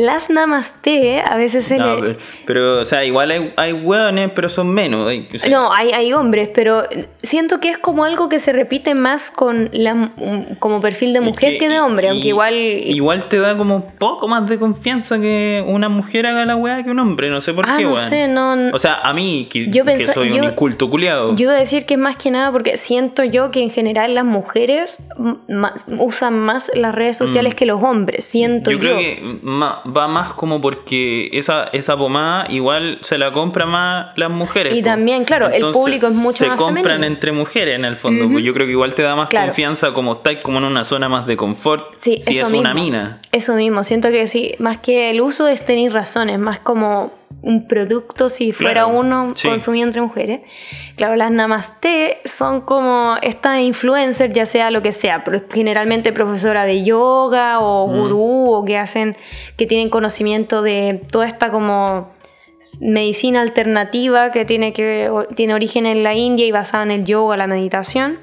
las 0.00 0.30
namaste 0.30 1.20
a 1.28 1.36
veces 1.36 1.64
se 1.64 1.76
No, 1.76 1.96
le... 1.96 2.00
pero, 2.00 2.18
pero, 2.46 2.80
o 2.80 2.84
sea, 2.84 3.04
igual 3.04 3.32
hay, 3.32 3.52
hay 3.56 3.72
weones, 3.72 4.30
pero 4.32 4.48
son 4.48 4.68
menos. 4.72 5.08
hay- 5.08 5.28
o 5.34 5.38
sea, 5.38 5.50
No, 5.50 5.72
hay, 5.74 5.90
hay 5.90 6.12
hombres, 6.12 6.50
pero 6.54 6.82
siento 7.20 7.58
que 7.58 7.70
es 7.70 7.78
como 7.78 8.04
algo 8.04 8.28
que 8.28 8.38
se 8.38 8.52
repite 8.52 8.94
más 8.94 9.32
con 9.32 9.68
la, 9.72 9.94
mm, 9.94 10.56
como 10.60 10.80
perfil 10.80 11.12
de 11.14 11.18
Es 11.18 11.24
mujer 11.24 11.58
que, 11.58 11.68
de 11.68 11.80
hombre, 11.80 12.06
y- 12.06 12.10
aunque 12.10 12.28
igual... 12.28 12.54
Igual 12.54 13.24
te 13.28 13.38
da 13.40 13.56
como 13.56 13.74
un 13.76 13.90
poco 13.98 14.28
más 14.28 14.48
de 14.48 14.58
confianza 14.58 15.18
que 15.20 15.64
una 15.66 15.88
mujer 15.88 16.26
haga 16.26 16.44
la 16.46 16.54
weá 16.54 16.82
que 16.84 16.90
un 16.90 17.00
hombre, 17.00 17.28
no 17.30 17.40
sé 17.40 17.52
por 17.52 17.64
ah, 17.68 17.74
qué, 17.76 17.82
no 17.84 17.94
weón. 17.94 18.08
sé, 18.08 18.28
no... 18.28 18.54
O 18.72 18.78
sea, 18.78 19.00
a 19.02 19.12
mí, 19.12 19.48
que, 19.50 19.66
Yo 19.68 19.84
que 19.84 19.92
pensa- 19.96 20.12
soy 20.14 20.28
yo- 20.30 20.36
un 20.36 20.44
inculto 20.44 20.88
culiado. 20.88 21.34
Yo 21.34 21.44
iba 21.44 21.54
a 21.54 21.58
decir 21.58 21.86
que 21.86 21.94
es 21.94 22.00
más 22.00 22.16
que 22.16 22.30
nada 22.30 22.52
porque 22.52 22.76
siento 22.76 23.24
yo 23.24 23.50
que 23.50 23.62
en 23.62 23.70
general 23.70 24.14
las 24.14 24.24
mujeres 24.24 24.98
más- 25.48 25.84
usan 25.98 26.38
más 26.38 26.70
las 26.74 26.94
redes 26.94 27.16
sociales 27.16 27.54
Mm. 27.54 27.56
que 27.56 27.66
los 27.66 27.82
hombres, 27.82 28.24
siento 28.24 28.70
yo. 28.70 28.76
Yo 28.78 28.80
creo 28.80 28.98
que 28.98 29.38
ma- 29.42 29.82
va 29.96 30.08
más 30.08 30.32
como 30.34 30.60
porque 30.60 31.28
esa, 31.32 31.64
esa 31.72 31.96
pomada 31.96 32.46
igual 32.50 32.98
se 33.02 33.18
la 33.18 33.32
compra 33.32 33.66
más 33.66 34.08
las 34.16 34.30
mujeres. 34.30 34.74
Y 34.74 34.80
po. 34.82 34.84
también, 34.90 35.24
claro, 35.24 35.48
el 35.48 35.70
público 35.72 36.06
es 36.06 36.14
mucho 36.14 36.38
se 36.38 36.48
más 36.48 36.58
compran 36.58 36.84
femenino. 36.84 37.06
entre 37.06 37.32
mujeres 37.32 37.74
en 37.76 37.84
el 37.84 37.96
fondo. 37.96 38.28
Pues 38.30 38.44
yo 38.44 38.52
creo 38.54 38.66
que 38.66 38.72
igual 38.72 38.94
te 38.94 39.02
da 39.02 39.16
más 39.16 39.28
Claro. 39.28 39.46
confianza 39.46 39.92
como 39.92 40.12
estáis 40.14 40.38
como 40.42 40.58
en 40.58 40.64
una 40.64 40.84
zona 40.84 41.08
más 41.08 41.26
de 41.26 41.36
confort 41.36 41.94
Sí, 41.98 42.18
si 42.20 42.32
eso 42.32 42.42
es 42.46 42.50
mismo. 42.52 42.60
una 42.60 42.74
mina. 42.74 43.18
Eso 43.32 43.54
mismo, 43.54 43.82
siento 43.84 44.10
que 44.10 44.26
sí, 44.28 44.54
más 44.58 44.78
que 44.78 45.10
el 45.10 45.20
uso 45.20 45.48
es 45.48 45.64
tener 45.64 45.92
razones, 45.92 46.38
más 46.38 46.58
como 46.60 47.12
un 47.40 47.68
producto 47.68 48.28
si 48.28 48.52
fuera 48.52 48.84
Claro, 48.84 48.98
uno 48.98 49.28
sí. 49.34 49.48
consumido 49.48 49.86
entre 49.86 50.00
mujeres. 50.02 50.40
Claro, 50.96 51.14
las 51.16 51.30
namaste 51.30 52.18
son 52.24 52.62
como 52.62 53.16
estas 53.22 53.60
influencers, 53.60 54.34
ya 54.34 54.44
sea 54.44 54.70
lo 54.70 54.82
que 54.82 54.92
sea, 54.92 55.22
pero 55.24 55.42
generalmente 55.52 56.12
profesora 56.12 56.64
de 56.64 56.84
yoga 56.84 57.60
o 57.60 57.86
Mm. 57.86 57.98
gurú 58.00 58.52
o 58.54 58.64
que 58.64 58.76
hacen, 58.76 59.14
que 59.56 59.66
tienen 59.66 59.88
conocimiento 59.88 60.62
de 60.62 61.00
toda 61.12 61.26
esta 61.26 61.50
como 61.50 62.10
medicina 62.80 63.40
alternativa 63.40 64.30
que 64.30 64.44
tiene, 64.44 64.72
que, 64.72 65.10
tiene 65.34 65.54
origen 65.54 65.86
en 65.86 66.02
la 66.02 66.14
India 66.14 66.46
y 66.46 66.52
basada 66.52 66.82
en 66.84 66.90
el 66.90 67.04
yoga, 67.04 67.36
la 67.36 67.46
meditación. 67.46 68.18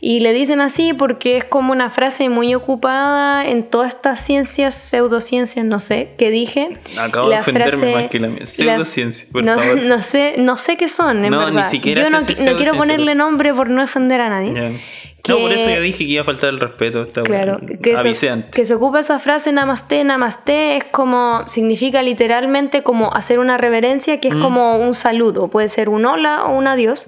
Y 0.00 0.20
le 0.20 0.32
dicen 0.32 0.60
así 0.60 0.92
porque 0.92 1.36
es 1.38 1.44
como 1.44 1.72
una 1.72 1.90
frase 1.90 2.28
muy 2.28 2.54
ocupada 2.54 3.46
en 3.46 3.62
todas 3.64 3.94
estas 3.94 4.20
ciencias, 4.20 4.74
pseudociencias, 4.74 5.64
no 5.64 5.80
sé, 5.80 6.10
que 6.18 6.30
dije. 6.30 6.78
Acabo 6.98 7.28
de 7.30 7.38
ofenderme 7.38 7.94
más 7.94 8.10
que 8.10 8.18
la 8.20 8.28
mía. 8.28 8.46
Pseudociencia, 8.46 9.26
por 9.32 9.42
no, 9.44 9.58
favor. 9.58 9.82
no 9.82 10.02
sé, 10.02 10.34
no 10.38 10.56
sé 10.56 10.76
qué 10.76 10.88
son, 10.88 11.24
en 11.24 11.30
No, 11.30 11.38
verdad. 11.38 11.52
ni 11.52 11.64
siquiera 11.64 12.04
Yo 12.04 12.10
no, 12.10 12.18
no 12.20 12.56
quiero 12.56 12.74
ponerle 12.76 13.14
nombre 13.14 13.54
por 13.54 13.70
no 13.70 13.82
ofender 13.82 14.20
a 14.20 14.28
nadie. 14.28 14.80
Que- 15.22 15.32
No, 15.32 15.38
por 15.38 15.52
eso 15.54 15.70
yo 15.70 15.80
dije 15.80 15.98
que 16.04 16.10
iba 16.10 16.20
a 16.20 16.24
faltar 16.24 16.50
el 16.50 16.60
respeto 16.60 17.00
esta 17.00 17.22
Claro, 17.22 17.58
que 17.82 17.96
Avisé 17.96 18.14
se, 18.26 18.30
antes. 18.30 18.50
que 18.50 18.66
se 18.66 18.74
ocupa 18.74 19.00
esa 19.00 19.18
frase 19.18 19.52
namaste, 19.52 20.04
namaste, 20.04 20.76
es 20.76 20.84
como, 20.84 21.48
significa 21.48 22.02
literalmente 22.02 22.82
como 22.82 23.10
hacer 23.14 23.38
una 23.38 23.56
reverencia, 23.56 24.20
que 24.20 24.28
es 24.28 24.34
Mm. 24.34 24.42
como 24.42 24.76
un 24.76 24.92
saludo, 24.92 25.48
puede 25.48 25.68
ser 25.68 25.88
un 25.88 26.04
hola 26.04 26.44
o 26.44 26.54
un 26.58 26.66
adiós, 26.66 27.06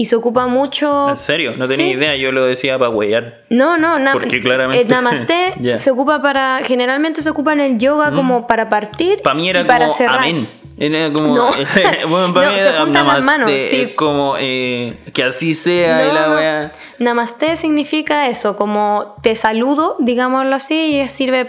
y 0.00 0.06
se 0.06 0.16
ocupa 0.16 0.46
mucho... 0.46 1.10
¿En 1.10 1.16
serio? 1.16 1.52
No 1.58 1.66
tenía 1.66 1.86
Sí. 1.88 1.92
idea, 1.92 2.16
yo 2.16 2.32
lo 2.32 2.46
decía 2.46 2.78
para 2.78 2.88
huear. 2.90 3.42
No, 3.50 3.76
no, 3.76 3.98
na- 3.98 4.14
Porque 4.14 4.40
claramente- 4.40 4.80
el 4.80 4.88
namaste 4.88 5.52
Ya. 5.60 5.76
se 5.76 5.90
ocupa 5.90 6.22
para, 6.22 6.60
generalmente 6.64 7.20
se 7.20 7.28
ocupa 7.28 7.52
en 7.52 7.60
el 7.60 7.78
yoga 7.78 8.10
como 8.10 8.46
para 8.46 8.70
partir 8.70 9.20
Para 9.22 9.34
mí 9.36 9.50
era 9.50 9.60
y 9.60 9.64
para 9.64 9.86
como 9.88 9.96
cerrar. 9.98 10.20
amén. 10.20 10.48
Era 10.78 11.12
como. 11.12 11.34
No. 11.36 11.50
bueno, 12.08 12.32
para 12.32 12.46
No, 12.46 12.52
mí 12.54 12.60
era 12.60 12.72
las 12.78 12.88
namaste, 12.88 13.24
manos, 13.26 13.50
sí. 13.50 13.76
Es 13.82 13.92
como 13.94 14.36
eh, 14.38 14.96
que 15.12 15.24
así 15.24 15.54
sea 15.54 16.08
y 16.08 16.14
la 16.14 16.30
weá. 16.34 16.72
Namaste 16.98 17.56
significa 17.56 18.28
eso, 18.28 18.56
como 18.56 19.16
te 19.22 19.36
saludo, 19.36 19.96
digámoslo 19.98 20.54
así, 20.56 20.98
y 21.02 21.08
sirve 21.08 21.46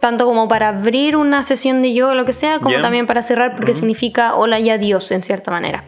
tanto 0.00 0.24
como 0.24 0.48
para 0.48 0.68
abrir 0.68 1.16
una 1.16 1.42
sesión 1.42 1.82
de 1.82 1.92
yoga 1.92 2.12
o 2.12 2.14
lo 2.14 2.24
que 2.24 2.32
sea, 2.32 2.58
como 2.58 2.76
Ya. 2.76 2.80
también 2.80 3.06
para 3.06 3.22
cerrar, 3.22 3.54
porque 3.54 3.74
significa 3.74 4.34
hola 4.34 4.58
y 4.58 4.70
adiós 4.70 5.10
en 5.12 5.22
cierta 5.22 5.50
manera. 5.50 5.84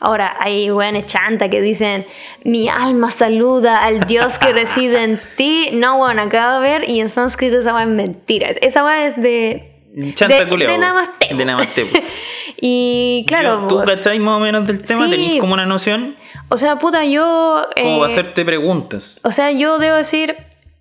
Ahora, 0.00 0.36
hay 0.40 0.70
weones 0.70 1.06
chanta 1.06 1.48
que 1.48 1.62
dicen, 1.62 2.04
mi 2.44 2.68
alma 2.68 3.10
saluda 3.10 3.84
al 3.84 4.00
Dios 4.00 4.38
que 4.38 4.52
reside 4.52 5.02
en 5.04 5.20
ti. 5.36 5.70
No, 5.72 5.96
bueno, 5.98 6.22
acabo 6.22 6.60
de 6.60 6.68
ver, 6.68 6.90
y 6.90 7.00
en 7.00 7.08
sánscrito 7.08 7.58
esa 7.60 7.72
weá 7.72 7.84
es 7.84 7.88
mentira. 7.90 8.50
Esa 8.60 8.84
weá 8.84 9.06
es 9.06 9.16
de... 9.16 9.70
Chanta 10.14 10.44
de, 10.44 10.56
de 10.66 10.76
namaste. 10.78 11.28
De 11.36 11.44
namaste, 11.44 11.86
y 12.60 13.24
claro, 13.28 13.62
Yo- 13.62 13.68
¿Tú 13.68 13.74
pues, 13.84 13.96
cacháis 13.98 14.20
más 14.20 14.36
o 14.36 14.40
menos 14.40 14.66
del 14.66 14.82
tema? 14.82 15.04
Sí. 15.04 15.10
¿Tenéis 15.12 15.40
como 15.40 15.54
una 15.54 15.64
noción? 15.66 16.16
o 16.48 16.56
sea, 16.56 16.76
puta, 16.76 17.04
yo... 17.04 17.64
Como 17.80 18.04
eh, 18.04 18.06
hacerte 18.06 18.44
preguntas. 18.44 19.20
O 19.24 19.30
sea, 19.30 19.52
yo 19.52 19.78
debo 19.78 19.96
decir, 19.96 20.36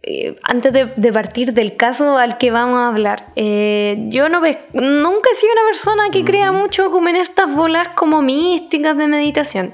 eh, 0.06 0.36
antes 0.44 0.74
de, 0.74 0.92
de 0.98 1.14
partir 1.14 1.54
del 1.54 1.78
caso 1.78 2.18
al 2.18 2.38
que 2.38 2.52
vamos 2.52 2.78
a 2.78 2.90
hablar, 2.90 3.28
eh, 3.38 3.96
yo 4.10 4.28
no 4.28 4.42
nunca 4.42 5.30
he 5.32 5.36
sido 5.36 5.54
una 5.54 5.66
persona 5.66 6.04
que 6.12 6.26
crea 6.26 6.52
mucho 6.52 6.92
como 6.92 7.08
en 7.08 7.16
estas 7.16 7.54
bolas 7.56 7.90
como 7.96 8.22
místicas 8.22 8.98
de 8.98 9.08
meditación. 9.08 9.74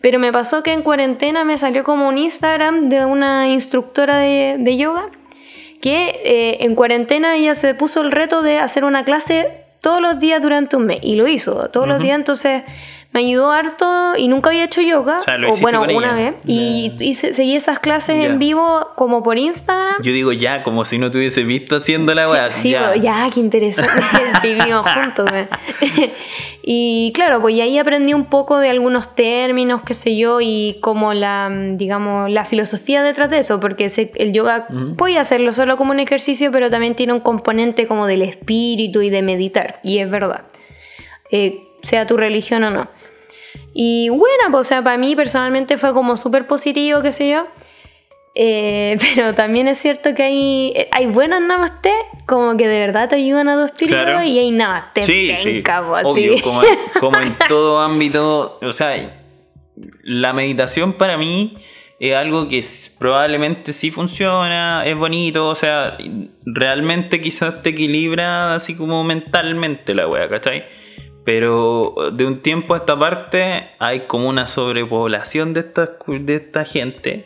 Pero 0.00 0.20
me 0.20 0.32
pasó 0.32 0.62
que 0.62 0.72
en 0.72 0.82
cuarentena 0.82 1.44
me 1.44 1.58
salió 1.58 1.82
como 1.82 2.06
un 2.06 2.18
Instagram 2.18 2.88
de 2.88 3.04
una 3.04 3.48
instructora 3.48 4.18
de, 4.18 4.56
de 4.60 4.76
yoga 4.76 5.10
que 5.80 6.20
eh, 6.24 6.64
en 6.64 6.76
cuarentena 6.76 7.34
ella 7.34 7.56
se 7.56 7.74
puso 7.74 8.00
el 8.00 8.12
reto 8.12 8.42
de 8.42 8.58
hacer 8.58 8.84
una 8.84 9.04
clase 9.04 9.64
todos 9.80 10.00
los 10.00 10.20
días 10.20 10.40
durante 10.40 10.76
un 10.76 10.86
mes 10.86 11.00
y 11.02 11.16
lo 11.16 11.26
hizo 11.26 11.68
todos 11.70 11.88
los 11.88 11.98
días 11.98 12.16
entonces 12.16 12.62
me 13.14 13.20
ayudó 13.20 13.50
harto 13.52 14.12
y 14.18 14.28
nunca 14.28 14.50
había 14.50 14.64
hecho 14.64 14.82
yoga 14.82 15.18
O 15.18 15.20
sea, 15.22 15.38
lo 15.38 15.46
o 15.46 15.50
hiciste 15.50 15.62
bueno 15.62 15.86
con 15.86 15.94
una 15.96 16.20
ella. 16.20 16.30
vez 16.32 16.40
y 16.44 16.92
hice- 16.98 17.32
seguí 17.32 17.54
esas 17.56 17.78
clases 17.78 18.22
en 18.24 18.38
vivo 18.40 18.88
como 18.96 19.22
por 19.22 19.38
Instagram 19.38 20.02
Yo 20.02 20.12
digo 20.12 20.32
ya, 20.32 20.62
como 20.64 20.84
si 20.84 20.98
no 20.98 21.10
te 21.10 21.18
hubiese 21.18 21.44
visto 21.44 21.76
haciendo 21.76 22.12
la 22.12 22.28
weá. 22.28 22.50
Sí, 22.50 22.70
ya. 22.72 22.94
ya, 22.96 23.30
qué 23.32 23.38
interesante. 23.40 23.92
Vivimos 24.42 24.84
juntos. 24.90 25.26
y 26.62 27.12
claro, 27.14 27.40
pues 27.40 27.54
y 27.54 27.60
ahí 27.60 27.78
aprendí 27.78 28.14
un 28.14 28.24
poco 28.26 28.58
de 28.58 28.68
algunos 28.70 29.14
términos, 29.14 29.82
qué 29.86 29.94
sé 29.94 30.16
yo, 30.16 30.40
y 30.40 30.78
como 30.80 31.14
la, 31.14 31.50
digamos, 31.74 32.30
la 32.30 32.44
filosofía 32.44 33.02
detrás 33.02 33.30
de 33.30 33.38
eso, 33.38 33.60
porque 33.60 33.86
el 34.16 34.32
yoga 34.32 34.66
puede 34.96 35.18
hacerlo 35.18 35.52
solo 35.52 35.76
como 35.76 35.92
un 35.92 36.00
ejercicio, 36.00 36.50
pero 36.50 36.70
también 36.70 36.94
tiene 36.94 37.12
un 37.12 37.20
componente 37.20 37.86
como 37.86 38.06
del 38.06 38.22
espíritu 38.22 39.02
y 39.02 39.10
de 39.10 39.22
meditar, 39.22 39.78
y 39.82 39.98
es 39.98 40.10
verdad. 40.10 40.42
Eh, 41.30 41.68
sea 41.82 42.06
tu 42.06 42.16
religión 42.16 42.64
o 42.64 42.70
no. 42.70 42.88
Y 43.72 44.08
bueno, 44.08 44.44
pues, 44.50 44.60
o 44.60 44.64
sea, 44.68 44.82
para 44.82 44.96
mí 44.98 45.14
personalmente 45.16 45.76
fue 45.78 45.92
como 45.92 46.16
súper 46.16 46.46
positivo, 46.46 47.02
qué 47.02 47.12
sé 47.12 47.30
yo. 47.30 47.46
Eh, 48.36 48.96
pero 49.14 49.34
también 49.34 49.68
es 49.68 49.78
cierto 49.78 50.14
que 50.14 50.22
hay, 50.24 50.74
hay 50.90 51.06
buenos 51.06 51.40
namaste, 51.40 51.92
como 52.26 52.56
que 52.56 52.66
de 52.66 52.80
verdad 52.80 53.08
te 53.08 53.16
ayudan 53.16 53.48
a 53.48 53.56
tu 53.56 53.64
espíritu, 53.64 53.98
Claro. 53.98 54.22
y 54.22 54.38
hay 54.38 54.50
namaste 54.50 55.02
Sí, 55.04 55.32
sí. 55.36 55.44
penca, 55.44 55.84
pues, 55.86 56.02
así. 56.02 56.10
Obvio, 56.10 56.42
como, 56.42 56.62
como 57.00 57.18
en 57.20 57.36
todo 57.48 57.80
ámbito. 57.80 58.58
O 58.62 58.72
sea, 58.72 59.12
la 60.02 60.32
meditación 60.32 60.92
para 60.94 61.16
mí 61.16 61.56
es 62.00 62.14
algo 62.16 62.48
que 62.48 62.58
s- 62.58 62.90
probablemente 62.98 63.72
sí 63.72 63.90
funciona, 63.90 64.84
es 64.84 64.96
bonito, 64.96 65.48
o 65.48 65.54
sea, 65.54 65.96
realmente 66.44 67.20
quizás 67.20 67.62
te 67.62 67.70
equilibra 67.70 68.54
así 68.56 68.76
como 68.76 69.04
mentalmente 69.04 69.94
la 69.94 70.08
wea, 70.08 70.28
¿cachai? 70.28 70.64
Pero 71.24 71.94
de 72.12 72.26
un 72.26 72.40
tiempo 72.40 72.74
a 72.74 72.78
esta 72.78 72.98
parte 72.98 73.70
hay 73.78 74.00
como 74.06 74.28
una 74.28 74.46
sobrepoblación 74.46 75.54
de 75.54 75.60
esta, 75.60 75.96
de 76.06 76.34
esta 76.36 76.64
gente 76.64 77.24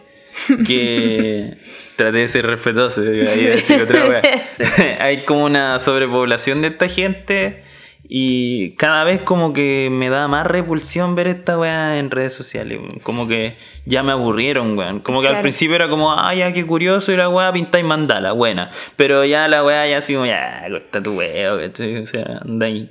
que 0.67 1.57
traté 1.97 2.19
de 2.19 2.29
ser 2.29 2.47
respetuoso 2.47 3.03
decir 3.03 3.83
otra 3.83 4.07
wea. 4.07 4.23
hay 5.01 5.23
como 5.23 5.45
una 5.45 5.79
sobrepoblación 5.79 6.63
de 6.63 6.69
esta 6.69 6.89
gente 6.89 7.65
y 8.11 8.71
cada 8.77 9.05
vez 9.05 9.21
como 9.23 9.53
que 9.53 9.89
me 9.91 10.09
da 10.09 10.29
más 10.29 10.47
repulsión 10.47 11.15
ver 11.15 11.27
esta 11.27 11.59
weá 11.59 11.99
en 11.99 12.11
redes 12.11 12.33
sociales. 12.33 12.81
Como 13.03 13.29
que 13.29 13.57
ya 13.85 14.03
me 14.03 14.13
aburrieron, 14.13 14.79
weón. 14.79 15.01
Como 15.01 15.21
que 15.21 15.29
al 15.29 15.41
principio 15.43 15.77
era 15.77 15.89
como, 15.91 16.13
ah, 16.13 16.35
ya 16.35 16.53
qué 16.53 16.65
curioso 16.65 17.13
y 17.13 17.17
la 17.17 17.29
weá 17.29 17.53
pintáis 17.53 17.85
mandala, 17.85 18.33
buena. 18.33 18.71
Pero 18.97 19.25
ya 19.25 19.47
la 19.49 19.63
weá 19.63 19.87
ya 19.89 19.99
así 19.99 20.15
como, 20.15 20.25
ya, 20.25 20.67
corta 20.71 21.03
tu 21.03 21.19
weá. 21.19 21.53
O 21.53 22.07
sea, 22.07 22.41
anda 22.43 22.67
ahí. 22.67 22.91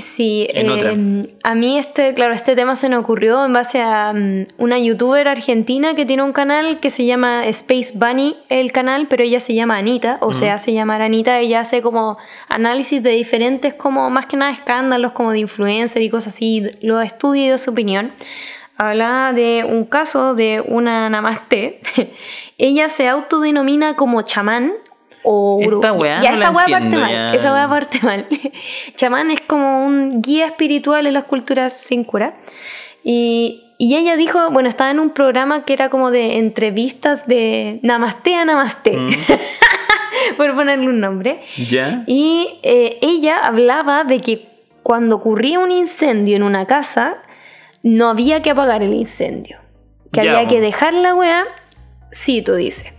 Sí, 0.00 0.46
eh, 0.52 1.22
a 1.42 1.54
mí 1.54 1.78
este, 1.78 2.14
claro, 2.14 2.32
este 2.32 2.54
tema 2.54 2.76
se 2.76 2.88
me 2.88 2.96
ocurrió 2.96 3.44
en 3.44 3.52
base 3.52 3.80
a 3.80 4.12
mm, 4.12 4.46
una 4.58 4.78
youtuber 4.78 5.26
argentina 5.28 5.94
que 5.94 6.06
tiene 6.06 6.22
un 6.22 6.32
canal 6.32 6.80
que 6.80 6.90
se 6.90 7.04
llama 7.04 7.46
Space 7.46 7.92
Bunny, 7.94 8.36
el 8.48 8.72
canal, 8.72 9.06
pero 9.08 9.24
ella 9.24 9.40
se 9.40 9.54
llama 9.54 9.76
Anita, 9.76 10.18
o 10.20 10.32
se 10.32 10.50
hace 10.50 10.72
llamar 10.72 11.02
Anita, 11.02 11.38
ella 11.38 11.60
hace 11.60 11.82
como 11.82 12.18
análisis 12.48 13.02
de 13.02 13.10
diferentes, 13.10 13.74
como 13.74 14.08
más 14.10 14.26
que 14.26 14.36
nada 14.36 14.52
escándalos, 14.52 15.12
como 15.12 15.32
de 15.32 15.40
influencer 15.40 16.02
y 16.02 16.10
cosas 16.10 16.34
así, 16.34 16.64
lo 16.80 17.00
estudia 17.00 17.46
y 17.46 17.48
da 17.50 17.58
su 17.58 17.70
opinión. 17.70 18.12
Habla 18.76 19.32
de 19.34 19.64
un 19.68 19.84
caso 19.84 20.36
de 20.36 20.62
una 20.64 21.10
namaste. 21.10 21.80
ella 22.58 22.88
se 22.88 23.08
autodenomina 23.08 23.96
como 23.96 24.22
chamán 24.22 24.72
o 25.30 25.60
Esta 25.62 25.92
weá 25.92 26.22
Ya 26.22 26.30
no 26.30 26.36
esa 26.36 26.50
weá 26.50 26.66
parte 26.66 26.96
mal. 26.96 27.10
ya. 27.12 27.32
Esa 27.34 27.52
weá 27.52 27.68
parte 27.68 27.98
mal. 28.02 28.26
Chamán 28.96 29.30
es 29.30 29.40
como 29.42 29.84
un 29.84 30.22
guía 30.22 30.46
espiritual 30.46 31.06
en 31.06 31.12
las 31.14 31.24
culturas 31.24 31.74
sin 31.74 32.04
cura. 32.04 32.34
Y, 33.04 33.64
y 33.78 33.96
ella 33.96 34.16
dijo, 34.16 34.50
bueno, 34.50 34.68
estaba 34.68 34.90
en 34.90 35.00
un 35.00 35.10
programa 35.10 35.64
que 35.64 35.72
era 35.74 35.88
como 35.90 36.10
de 36.10 36.38
entrevistas 36.38 37.26
de 37.26 37.78
Namaste 37.82 38.34
a 38.34 38.44
Namaste, 38.44 38.96
Mm. 38.96 39.08
por 40.36 40.54
ponerle 40.54 40.88
un 40.88 41.00
nombre. 41.00 41.42
¿Ya? 41.68 42.04
Y 42.06 42.58
eh, 42.62 42.98
ella 43.02 43.38
hablaba 43.38 44.04
de 44.04 44.20
que 44.20 44.48
cuando 44.82 45.16
ocurría 45.16 45.58
un 45.58 45.70
incendio 45.70 46.36
en 46.36 46.42
una 46.42 46.66
casa, 46.66 47.18
no 47.82 48.08
había 48.08 48.40
que 48.42 48.50
apagar 48.50 48.82
el 48.82 48.94
incendio. 48.94 49.58
Que 50.12 50.24
Ya, 50.24 50.36
había 50.38 50.48
que 50.48 50.60
dejar 50.60 50.94
la 50.94 51.14
weá, 51.14 51.44
cito 52.12 52.54
dice. 52.56 52.92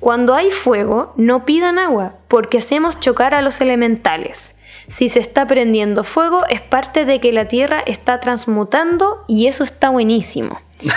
Cuando 0.00 0.34
hay 0.34 0.50
fuego, 0.50 1.12
no 1.16 1.44
pidan 1.44 1.78
agua, 1.78 2.14
porque 2.28 2.58
hacemos 2.58 3.00
chocar 3.00 3.34
a 3.34 3.42
los 3.42 3.60
elementales. 3.60 4.54
Si 4.88 5.08
se 5.08 5.18
está 5.18 5.46
prendiendo 5.46 6.04
fuego, 6.04 6.44
es 6.48 6.60
parte 6.60 7.04
de 7.04 7.20
que 7.20 7.32
la 7.32 7.48
tierra 7.48 7.82
está 7.86 8.20
transmutando 8.20 9.24
y 9.26 9.46
eso 9.46 9.64
está 9.64 9.88
buenísimo. 9.90 10.60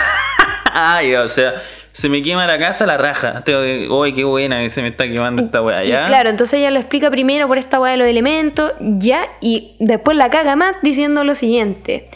Ay, 0.72 1.14
o 1.14 1.28
sea, 1.28 1.54
se 1.92 2.08
me 2.08 2.22
quema 2.22 2.46
la 2.46 2.58
casa, 2.58 2.86
la 2.86 2.96
raja. 2.96 3.42
Uy, 3.90 4.14
qué 4.14 4.24
buena 4.24 4.60
que 4.60 4.68
se 4.68 4.82
me 4.82 4.88
está 4.88 5.04
quemando 5.04 5.42
esta 5.42 5.62
weá, 5.62 5.84
Y 5.84 5.88
¿ya? 5.88 6.04
claro, 6.04 6.28
entonces 6.28 6.60
ella 6.60 6.70
lo 6.70 6.78
explica 6.78 7.10
primero 7.10 7.48
por 7.48 7.58
esta 7.58 7.80
weá 7.80 7.92
de 7.92 7.98
los 7.98 8.06
elementos, 8.06 8.72
ya, 8.78 9.26
y 9.40 9.74
después 9.80 10.16
la 10.16 10.30
caga 10.30 10.54
más 10.54 10.76
diciendo 10.82 11.24
lo 11.24 11.34
siguiente. 11.34 12.06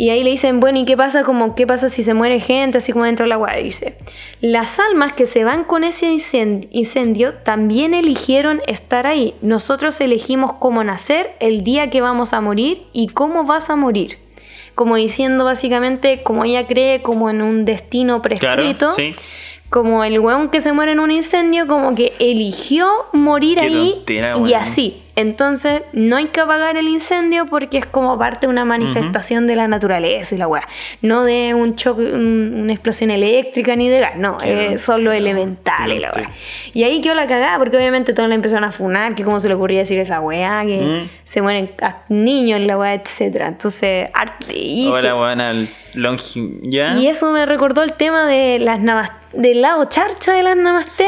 Y 0.00 0.10
ahí 0.10 0.22
le 0.22 0.30
dicen, 0.30 0.60
bueno, 0.60 0.78
¿y 0.78 0.84
qué 0.84 0.96
pasa? 0.96 1.24
Como, 1.24 1.56
¿qué 1.56 1.66
pasa 1.66 1.88
si 1.88 2.04
se 2.04 2.14
muere 2.14 2.38
gente? 2.38 2.78
Así 2.78 2.92
como 2.92 3.04
dentro 3.04 3.24
de 3.24 3.30
la 3.30 3.36
weá. 3.36 3.56
Dice, 3.56 3.96
las 4.40 4.78
almas 4.78 5.14
que 5.14 5.26
se 5.26 5.42
van 5.42 5.64
con 5.64 5.82
ese 5.82 6.06
incen- 6.06 6.68
incendio 6.70 7.34
también 7.34 7.94
eligieron 7.94 8.60
estar 8.68 9.08
ahí. 9.08 9.34
Nosotros 9.42 10.00
elegimos 10.00 10.52
cómo 10.52 10.84
nacer, 10.84 11.32
el 11.40 11.64
día 11.64 11.90
que 11.90 12.00
vamos 12.00 12.32
a 12.32 12.40
morir 12.40 12.82
y 12.92 13.08
cómo 13.08 13.42
vas 13.42 13.70
a 13.70 13.74
morir. 13.76 14.18
Como 14.76 14.94
diciendo 14.94 15.44
básicamente, 15.44 16.22
como 16.22 16.44
ella 16.44 16.68
cree, 16.68 17.02
como 17.02 17.28
en 17.28 17.42
un 17.42 17.64
destino 17.64 18.22
prescrito 18.22 18.92
Claro, 18.94 18.94
sí. 18.94 19.12
como 19.68 20.04
el 20.04 20.20
weón 20.20 20.50
que 20.50 20.60
se 20.60 20.72
muere 20.72 20.92
en 20.92 21.00
un 21.00 21.10
incendio, 21.10 21.66
como 21.66 21.96
que 21.96 22.12
eligió 22.20 22.88
morir 23.12 23.58
Qué 23.58 23.64
ahí 23.66 24.04
y 24.46 24.52
así. 24.54 25.02
Entonces, 25.20 25.82
no 25.92 26.16
hay 26.16 26.26
que 26.26 26.40
apagar 26.40 26.76
el 26.76 26.86
incendio 26.86 27.46
porque 27.46 27.78
es 27.78 27.86
como 27.86 28.16
parte 28.16 28.46
de 28.46 28.52
una 28.52 28.64
manifestación 28.64 29.48
de 29.48 29.56
la 29.56 29.66
naturaleza 29.66 30.36
y 30.36 30.38
la 30.38 30.46
weá. 30.46 30.62
No 31.02 31.24
de 31.24 31.54
un 31.54 31.74
choque, 31.74 32.02
un- 32.12 32.60
una 32.62 32.72
explosión 32.72 33.10
eléctrica 33.10 33.74
ni 33.74 33.88
de 33.88 33.98
gas, 33.98 34.16
no, 34.16 34.36
eh, 34.44 34.78
son 34.78 35.02
los 35.02 35.12
elementales 35.14 35.96
y 35.96 36.00
la 36.00 36.12
weá. 36.14 36.30
Y 36.72 36.84
ahí 36.84 37.00
quedó 37.00 37.14
la 37.16 37.26
cagada 37.26 37.58
porque 37.58 37.76
obviamente 37.76 38.12
todos 38.12 38.28
la 38.28 38.36
empezaron 38.36 38.62
a 38.62 38.70
funar, 38.70 39.16
que 39.16 39.24
cómo 39.24 39.40
se 39.40 39.48
le 39.48 39.54
ocurría 39.54 39.80
decir 39.80 39.98
esa 39.98 40.20
weá, 40.20 40.62
que 40.64 40.80
Mm. 40.80 41.08
se 41.24 41.42
mueren 41.42 41.70
niños 42.08 42.60
en 42.60 42.68
la 42.68 42.78
weá, 42.78 42.94
etcétera. 42.94 43.48
Entonces, 43.48 44.08
art- 44.14 44.44
y, 44.54 44.86
Hola, 44.88 45.14
buena, 45.14 45.52
longi... 45.94 46.60
¿Ya? 46.62 46.94
y 46.94 47.08
eso 47.08 47.32
me 47.32 47.44
recordó 47.44 47.82
el 47.82 47.94
tema 47.94 48.28
de 48.28 48.60
las 48.60 48.78
namas- 48.78 49.10
del 49.32 49.62
lado 49.62 49.84
charcha 49.86 50.32
de 50.32 50.44
las 50.44 50.56
namaste, 50.56 51.06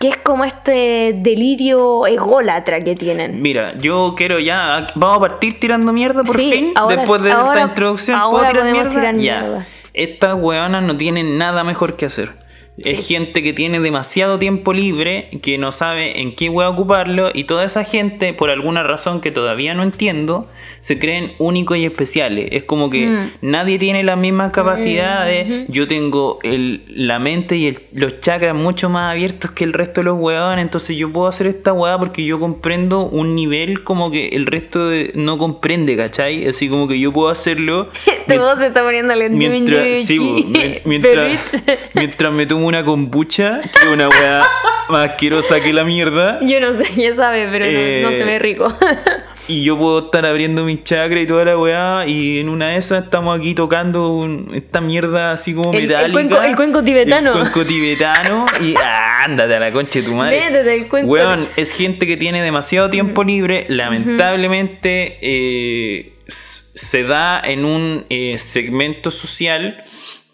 que 0.00 0.08
es 0.08 0.16
como 0.16 0.44
este 0.44 1.12
delirio 1.16 2.06
ególatra 2.06 2.82
que 2.82 2.94
tienen. 2.96 3.42
Mira, 3.42 3.74
yo 3.78 4.14
quiero 4.16 4.38
ya. 4.40 4.86
Vamos 4.94 5.18
a 5.18 5.20
partir 5.20 5.60
tirando 5.60 5.92
mierda 5.92 6.22
por 6.24 6.36
Sí, 6.38 6.50
fin. 6.52 6.72
ahora- 6.74 6.96
después 6.96 7.22
de 7.22 7.32
ahora- 7.32 7.54
esta 7.60 7.68
introducción. 7.68 8.18
¿Puedo 8.20 8.36
ahora 8.36 8.48
tirar 8.50 8.62
podemos 8.62 8.82
mierda? 8.94 9.00
tirar 9.00 9.14
ya. 9.16 9.40
mierda. 9.42 9.66
Estas 9.92 10.34
weonas 10.40 10.82
no 10.82 10.96
tienen 10.96 11.36
nada 11.38 11.64
mejor 11.64 11.96
que 11.96 12.06
hacer. 12.06 12.30
Es 12.76 13.06
gente 13.06 13.42
que 13.42 13.52
tiene 13.52 13.78
demasiado 13.78 14.38
tiempo 14.38 14.72
libre, 14.72 15.28
que 15.42 15.58
no 15.58 15.70
sabe 15.70 16.20
en 16.20 16.34
qué 16.34 16.48
wea 16.48 16.68
ocuparlo, 16.68 17.30
y 17.32 17.44
toda 17.44 17.64
esa 17.64 17.84
gente, 17.84 18.34
por 18.34 18.50
alguna 18.50 18.82
razón 18.82 19.20
que 19.20 19.30
todavía 19.30 19.74
no 19.74 19.84
entiendo, 19.84 20.48
se 20.80 20.98
creen 20.98 21.34
únicos 21.38 21.76
y 21.76 21.84
especiales. 21.84 22.48
Es 22.50 22.64
como 22.64 22.90
que 22.90 23.06
Mm. 23.06 23.30
nadie 23.42 23.78
tiene 23.78 24.02
las 24.02 24.18
mismas 24.18 24.50
capacidades. 24.52 25.66
Yo 25.68 25.86
tengo 25.86 26.40
el, 26.42 26.82
la 26.88 27.18
mente 27.20 27.56
y 27.56 27.66
el- 27.68 27.78
los 27.92 28.20
chakras 28.20 28.54
mucho 28.56 28.88
más 28.88 29.12
abiertos 29.12 29.52
que 29.52 29.62
el 29.64 29.72
resto 29.72 30.00
de 30.00 30.06
los 30.06 30.18
weones, 30.18 30.62
entonces 30.64 30.96
yo 30.96 31.12
puedo 31.12 31.28
hacer 31.28 31.46
esta 31.46 31.72
weá 31.72 31.96
porque 31.96 32.24
yo 32.24 32.40
comprendo 32.40 33.02
un 33.02 33.34
nivel 33.36 33.84
como 33.84 34.10
que 34.10 34.28
el 34.28 34.46
resto 34.46 34.88
de- 34.88 35.12
no 35.14 35.38
comprende, 35.38 35.96
¿cachai? 35.96 36.46
Así 36.48 36.68
como 36.68 36.88
que 36.88 36.98
yo 36.98 37.12
puedo 37.12 37.28
hacerlo. 37.28 37.88
Este 38.24 38.38
voz 38.38 38.58
se 38.58 38.68
está 38.68 38.82
poniendo 38.82 39.14
lento. 39.14 39.36
Mientras, 39.36 39.98
sí, 40.06 40.18
mientras, 40.86 41.62
mientras 41.94 42.32
me 42.32 42.46
tomo 42.46 42.63
una 42.66 42.84
kombucha, 42.84 43.60
que 43.60 43.78
es 43.78 43.84
una 43.86 44.08
weá 44.08 44.42
más 44.88 45.08
asquerosa 45.10 45.60
que 45.60 45.72
la 45.72 45.84
mierda, 45.84 46.38
Yo 46.42 46.60
no 46.60 46.78
sé, 46.78 46.92
ya 47.00 47.14
sabes, 47.14 47.48
pero 47.50 47.66
no, 47.66 47.72
no 48.10 48.12
se 48.16 48.20
Eh, 48.22 48.24
ve 48.24 48.38
rico. 48.38 48.74
y 49.48 49.62
yo 49.64 49.76
puedo 49.78 50.06
estar 50.06 50.24
abriendo 50.26 50.64
mis 50.64 50.82
chakras 50.84 51.22
y 51.22 51.26
toda 51.26 51.44
la 51.46 51.58
weá, 51.58 52.06
y 52.06 52.38
en 52.38 52.48
una 52.48 52.68
de 52.70 52.76
esas 52.76 53.04
estamos 53.04 53.38
aquí 53.38 53.54
tocando 53.54 54.10
un- 54.12 54.50
esta 54.54 54.80
mierda 54.80 55.32
así 55.32 55.54
como 55.54 55.72
El- 55.72 55.82
el 55.82 55.88
metálica. 55.88 56.12
cuenco- 56.12 56.42
el 56.42 56.56
cuenco 56.56 56.82
tibetano. 56.84 57.32
El 57.32 57.38
cuenco 57.50 57.64
tibetano, 57.64 58.46
y 58.60 58.74
ah, 58.82 59.22
ándate 59.24 59.54
a 59.54 59.60
la 59.60 59.72
concha 59.72 60.00
de 60.00 60.06
tu 60.06 60.14
madre. 60.14 60.38
Vete 60.40 60.62
del 60.64 60.88
cuenco. 60.88 61.10
Weón, 61.12 61.48
es 61.56 61.72
gente 61.72 62.06
que 62.06 62.16
tiene 62.16 62.42
demasiado 62.42 62.90
tiempo 62.90 63.24
libre, 63.24 63.66
lamentablemente 63.68 65.18
eh, 65.20 66.12
se 66.26 67.02
da 67.04 67.40
en 67.44 67.64
un 67.64 68.04
eh, 68.10 68.38
segmento 68.38 69.10
social 69.10 69.84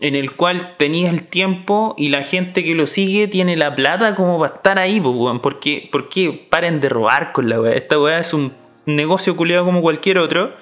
en 0.00 0.14
el 0.16 0.32
cual 0.32 0.76
tenías 0.78 1.12
el 1.12 1.24
tiempo 1.24 1.94
y 1.98 2.08
la 2.08 2.24
gente 2.24 2.64
que 2.64 2.74
lo 2.74 2.86
sigue 2.86 3.28
tiene 3.28 3.56
la 3.56 3.74
plata 3.74 4.14
como 4.14 4.38
para 4.38 4.54
estar 4.54 4.78
ahí, 4.78 4.98
weón. 4.98 5.40
¿Por 5.40 5.60
paren 6.48 6.80
de 6.80 6.88
robar 6.88 7.32
con 7.32 7.48
la 7.48 7.60
weá? 7.60 7.74
Esta 7.74 8.00
weá 8.00 8.18
es 8.18 8.32
un 8.32 8.52
negocio 8.86 9.36
culiado 9.36 9.66
como 9.66 9.82
cualquier 9.82 10.18
otro. 10.18 10.54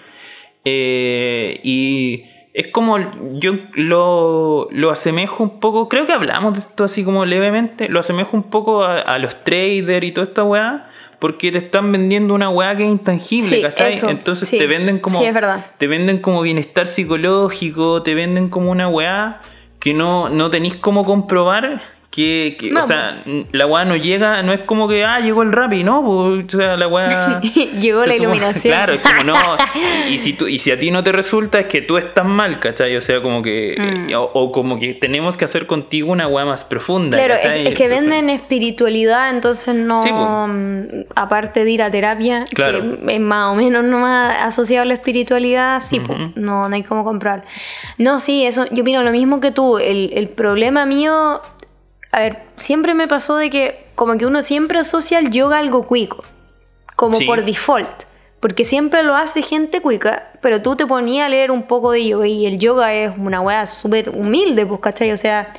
Eh, 0.64 1.60
y 1.62 2.24
es 2.52 2.66
como 2.72 2.98
yo 3.38 3.52
lo, 3.74 4.68
lo 4.72 4.90
asemejo 4.90 5.44
un 5.44 5.60
poco, 5.60 5.88
creo 5.88 6.06
que 6.06 6.12
hablamos 6.12 6.54
de 6.54 6.58
esto 6.60 6.82
así 6.84 7.04
como 7.04 7.24
levemente, 7.24 7.88
lo 7.88 8.00
asemejo 8.00 8.36
un 8.36 8.50
poco 8.50 8.82
a, 8.82 8.98
a 8.98 9.18
los 9.18 9.44
traders 9.44 10.04
y 10.04 10.10
toda 10.10 10.26
esta 10.26 10.42
weá, 10.42 10.90
porque 11.18 11.50
te 11.50 11.58
están 11.58 11.90
vendiendo 11.90 12.34
una 12.34 12.48
weá 12.50 12.76
que 12.76 12.84
es 12.84 12.90
intangible, 12.90 13.56
Sí, 13.56 13.62
¿cachai? 13.62 13.94
eso, 13.94 14.08
Entonces 14.08 14.48
sí. 14.48 14.58
te 14.58 14.66
venden 14.66 14.98
como 15.00 15.18
Sí, 15.18 15.24
es 15.26 15.34
verdad. 15.34 15.66
te 15.78 15.86
venden 15.88 16.18
como 16.20 16.42
bienestar 16.42 16.86
psicológico, 16.86 18.02
te 18.02 18.14
venden 18.14 18.48
como 18.48 18.70
una 18.70 18.88
weá 18.88 19.40
que 19.80 19.94
no, 19.94 20.28
no 20.28 20.50
tenéis 20.50 20.76
cómo 20.76 21.04
comprobar. 21.04 21.82
Que, 22.10 22.56
que- 22.58 22.70
No, 22.70 22.80
o 22.80 22.84
sea, 22.84 23.22
la 23.52 23.66
weá 23.66 23.84
no 23.84 23.94
llega, 23.94 24.42
no 24.42 24.54
es 24.54 24.60
como 24.60 24.88
que, 24.88 25.04
ah, 25.04 25.20
llegó 25.20 25.42
el 25.42 25.52
rap 25.52 25.74
y 25.74 25.84
no, 25.84 26.02
pues, 26.02 26.54
o 26.54 26.56
sea, 26.56 26.74
la 26.78 26.88
weá. 26.88 27.38
Llegó 27.78 28.06
la 28.06 28.14
supone- 28.14 28.16
iluminación. 28.16 28.72
Claro, 28.72 28.92
es 28.94 29.00
como 29.00 29.24
no. 29.24 29.34
Y 30.08 30.16
si, 30.16 30.32
tú, 30.32 30.48
y 30.48 30.58
si 30.58 30.70
a 30.70 30.78
ti 30.78 30.90
no 30.90 31.04
te 31.04 31.12
resulta, 31.12 31.60
es 31.60 31.66
que 31.66 31.82
tú 31.82 31.98
estás 31.98 32.26
mal, 32.26 32.60
¿cachai? 32.60 32.96
O 32.96 33.02
sea, 33.02 33.20
como 33.20 33.42
que. 33.42 33.76
Mm. 33.78 34.14
O, 34.14 34.22
o 34.22 34.52
como 34.52 34.78
que 34.78 34.94
tenemos 34.94 35.36
que 35.36 35.44
hacer 35.44 35.66
contigo 35.66 36.10
una 36.10 36.26
weá 36.28 36.46
más 36.46 36.64
profunda. 36.64 37.18
Claro, 37.18 37.34
es, 37.34 37.40
¿cachai? 37.40 37.68
es 37.68 37.74
que 37.74 37.84
Entonces- 37.84 38.08
venden 38.08 38.30
espiritualidad, 38.30 39.28
entonces 39.28 39.74
no. 39.74 40.02
Sí, 40.02 40.08
po. 40.08 40.46
mm, 40.48 40.86
aparte 41.14 41.62
de 41.64 41.70
ir 41.70 41.82
a 41.82 41.90
terapia, 41.90 42.46
Claro. 42.54 42.80
que 43.06 43.16
es 43.16 43.20
más 43.20 43.48
o 43.48 43.54
menos 43.54 43.84
nomás 43.84 44.34
asociado 44.40 44.82
a 44.84 44.86
la 44.86 44.94
espiritualidad, 44.94 45.80
sí, 45.80 46.00
po, 46.00 46.14
Ujú. 46.14 46.32
no, 46.36 46.70
no 46.70 46.74
hay 46.74 46.82
cómo 46.84 47.04
comprar. 47.04 47.44
No, 47.98 48.18
sí, 48.18 48.46
eso, 48.46 48.64
yo 48.70 48.80
opino 48.82 49.02
lo 49.02 49.10
mismo 49.10 49.40
que 49.40 49.50
tú. 49.52 49.76
El, 49.78 50.10
el 50.14 50.28
problema 50.30 50.86
mío. 50.86 51.42
A 52.12 52.20
ver, 52.20 52.38
siempre 52.56 52.94
me 52.94 53.06
pasó 53.06 53.36
de 53.36 53.50
que, 53.50 53.84
como 53.94 54.16
que 54.16 54.26
uno 54.26 54.42
siempre 54.42 54.78
asocia 54.78 55.18
el 55.18 55.30
yoga 55.30 55.56
a 55.56 55.60
algo 55.60 55.86
cuico, 55.86 56.24
como 56.96 57.18
Sí. 57.18 57.24
por 57.26 57.44
default. 57.44 58.04
Porque 58.40 58.64
siempre 58.64 59.02
lo 59.02 59.16
hace 59.16 59.42
gente 59.42 59.80
cuica, 59.82 60.30
pero 60.40 60.62
tú 60.62 60.76
te 60.76 60.86
ponías 60.86 61.26
a 61.26 61.28
leer 61.28 61.50
un 61.50 61.64
poco 61.64 61.90
de 61.90 62.06
yoga 62.06 62.26
y 62.28 62.46
el 62.46 62.58
yoga 62.58 62.94
es 62.94 63.18
una 63.18 63.40
weá 63.40 63.66
súper 63.66 64.10
humilde, 64.10 64.64
pues, 64.64 64.80
¿cachai? 64.80 65.10
O 65.10 65.16
sea, 65.16 65.52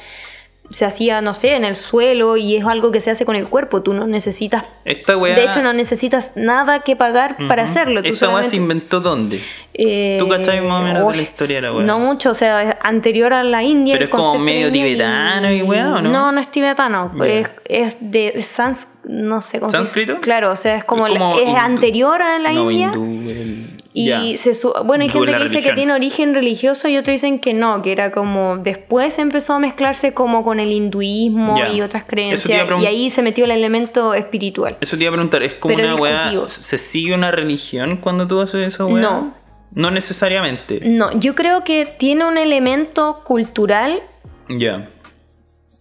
se 0.69 0.86
hacía, 0.86 1.19
no 1.21 1.34
sé, 1.34 1.55
en 1.55 1.65
el 1.65 1.75
suelo 1.75 2.38
y 2.38 2.55
es 2.55 2.65
algo 2.65 2.91
que 2.91 3.01
se 3.01 3.10
hace 3.12 3.25
con 3.25 3.36
el 3.36 3.47
cuerpo. 3.47 3.82
Tú 3.82 3.93
no 3.93 4.05
necesitas, 4.08 4.63
Esta 4.86 5.17
weá. 5.17 5.36
de 5.36 5.43
hecho, 5.45 5.62
no 5.63 5.73
necesitas 5.73 6.34
nada 6.36 6.82
que 6.82 6.95
pagar 6.95 7.36
para 7.47 7.63
hacerlo. 7.63 8.01
Tú 8.03 8.10
¿Esta 8.10 8.29
weá 8.29 8.43
se 8.43 8.55
inventó 8.58 8.99
dónde? 8.99 9.41
eh, 9.73 10.17
¿Tú 10.19 10.27
cachai 10.29 10.62
más 10.62 10.82
o 10.82 10.84
menos 10.84 10.99
de 11.01 11.08
uy, 11.10 11.15
la 11.17 11.21
historia 11.23 11.55
de 11.58 11.62
la 11.63 11.73
weá? 11.73 11.86
No 11.86 11.97
mucho, 11.99 12.32
o 12.32 12.34
sea, 12.34 12.62
es 12.63 12.75
anterior 12.84 13.34
a 13.34 13.43
la 13.43 13.63
India. 13.63 13.95
Pero 13.95 14.05
el 14.05 14.10
es 14.12 14.15
como 14.15 14.38
medio 14.39 14.71
tibetano 14.71 15.51
y 15.51 15.62
weá, 15.63 15.95
¿o 15.95 16.01
no? 16.01 16.12
No, 16.12 16.32
no 16.32 16.39
es 16.39 16.49
tibetano, 16.49 17.12
es, 17.25 17.49
es 17.65 17.95
de 17.99 18.41
sans, 18.43 18.88
no 19.05 19.41
sé 19.41 19.60
cómo 19.60 19.69
se. 19.71 19.77
¿Sánscrito? 19.77 20.19
Claro, 20.21 20.51
o 20.51 20.55
sea, 20.55 20.75
es 20.75 20.84
como, 20.84 21.08
Es 21.08 21.13
la- 21.13 21.34
es 21.36 21.41
hindú. 21.47 21.55
anterior 21.60 22.21
a 22.21 22.38
la 22.38 22.51
no, 22.51 22.69
India. 22.69 22.91
hindú, 22.93 23.29
el- 23.29 23.65
Y 23.91 24.06
ya. 24.08 24.21
se 24.38 24.52
bueno, 24.86 25.04
hay 25.04 25.10
gente 25.10 25.32
que 25.34 25.43
dice 25.43 25.62
que 25.63 25.73
tiene 25.73 25.93
origen 25.93 26.34
religioso 26.36 26.88
y 26.88 26.97
otros 26.97 27.13
dicen 27.15 27.39
que 27.39 27.54
no, 27.54 27.82
que 27.82 27.91
era 27.91 28.12
como 28.12 28.58
después 28.58 29.17
empezó 29.17 29.54
a 29.56 29.60
mezclarse 29.60 30.13
como 30.13 30.43
con 30.43 30.60
el 30.60 30.71
hinduismo 30.71 31.58
y 31.73 31.82
otras 31.82 32.04
Eso 32.04 32.10
creencias 32.10 32.67
y 32.82 32.86
ahí 32.86 33.10
se 33.10 33.23
metió 33.23 33.45
el 33.45 33.52
elemento 33.52 34.13
espiritual. 34.13 34.78
Eso 34.80 34.95
te 34.95 35.04
iba 35.04 35.10
a 35.10 35.13
preguntar, 35.13 35.41
¿es 35.41 35.56
como 35.56 35.75
Pero 35.75 35.93
una 35.95 36.02
weá? 36.02 36.49
¿Se 36.49 36.78
sigue 36.78 37.13
una 37.15 37.32
religión 37.32 37.97
cuando 37.97 38.28
tú 38.28 38.39
haces 38.41 38.67
esa 38.67 38.86
weá? 38.86 39.02
No. 39.02 39.34
No 39.73 39.91
necesariamente. 39.91 40.82
No, 40.84 41.12
yo 41.19 41.34
creo 41.36 41.63
que 41.63 41.86
tiene 41.86 42.25
un 42.25 42.38
elemento 42.38 43.21
cultural 43.23 44.02
Ya. 44.49 44.89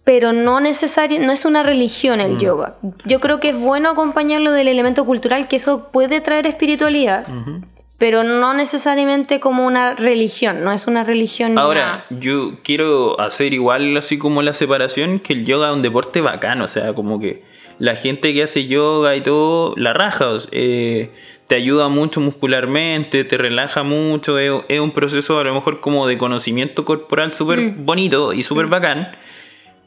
pero 0.03 0.33
no 0.33 0.59
necesario, 0.59 1.19
no 1.19 1.31
es 1.31 1.45
una 1.45 1.61
religión 1.63 2.17
Mm. 2.17 2.21
el 2.21 2.37
yoga. 2.39 2.77
Yo 3.05 3.19
creo 3.19 3.39
que 3.39 3.49
es 3.49 3.59
bueno 3.59 3.89
acompañarlo 3.91 4.51
del 4.51 4.67
elemento 4.67 5.05
cultural, 5.05 5.47
que 5.47 5.57
eso 5.57 5.89
puede 5.91 6.21
traer 6.21 6.47
espiritualidad. 6.47 7.27
Pero 7.99 8.23
no 8.23 8.53
necesariamente 8.55 9.39
como 9.39 9.65
una 9.67 9.93
religión, 9.93 10.63
no 10.63 10.71
es 10.71 10.87
una 10.87 11.03
religión. 11.03 11.59
Ahora, 11.59 11.85
nada. 11.85 12.05
yo 12.09 12.53
quiero 12.63 13.19
hacer 13.19 13.53
igual 13.53 13.95
así 13.97 14.17
como 14.17 14.41
la 14.41 14.53
separación, 14.55 15.19
que 15.19 15.33
el 15.33 15.45
yoga 15.45 15.69
es 15.69 15.75
un 15.75 15.81
deporte 15.83 16.21
bacano, 16.21 16.63
o 16.63 16.67
sea, 16.67 16.93
como 16.93 17.19
que 17.19 17.43
la 17.77 17.95
gente 17.95 18.33
que 18.33 18.43
hace 18.43 18.65
yoga 18.67 19.15
y 19.15 19.21
todo, 19.21 19.73
la 19.77 19.93
raja, 19.93 20.29
o 20.29 20.39
sea, 20.39 20.49
eh, 20.53 21.11
te 21.47 21.55
ayuda 21.55 21.87
mucho 21.89 22.21
muscularmente, 22.21 23.23
te 23.23 23.37
relaja 23.37 23.83
mucho, 23.83 24.37
es, 24.39 24.51
es 24.69 24.79
un 24.79 24.91
proceso 24.91 25.39
a 25.39 25.43
lo 25.43 25.53
mejor 25.53 25.79
como 25.79 26.07
de 26.07 26.17
conocimiento 26.17 26.85
corporal 26.85 27.33
súper 27.33 27.59
Mm. 27.59 27.85
bonito 27.85 28.33
y 28.33 28.43
súper 28.43 28.67
bacán, 28.67 29.09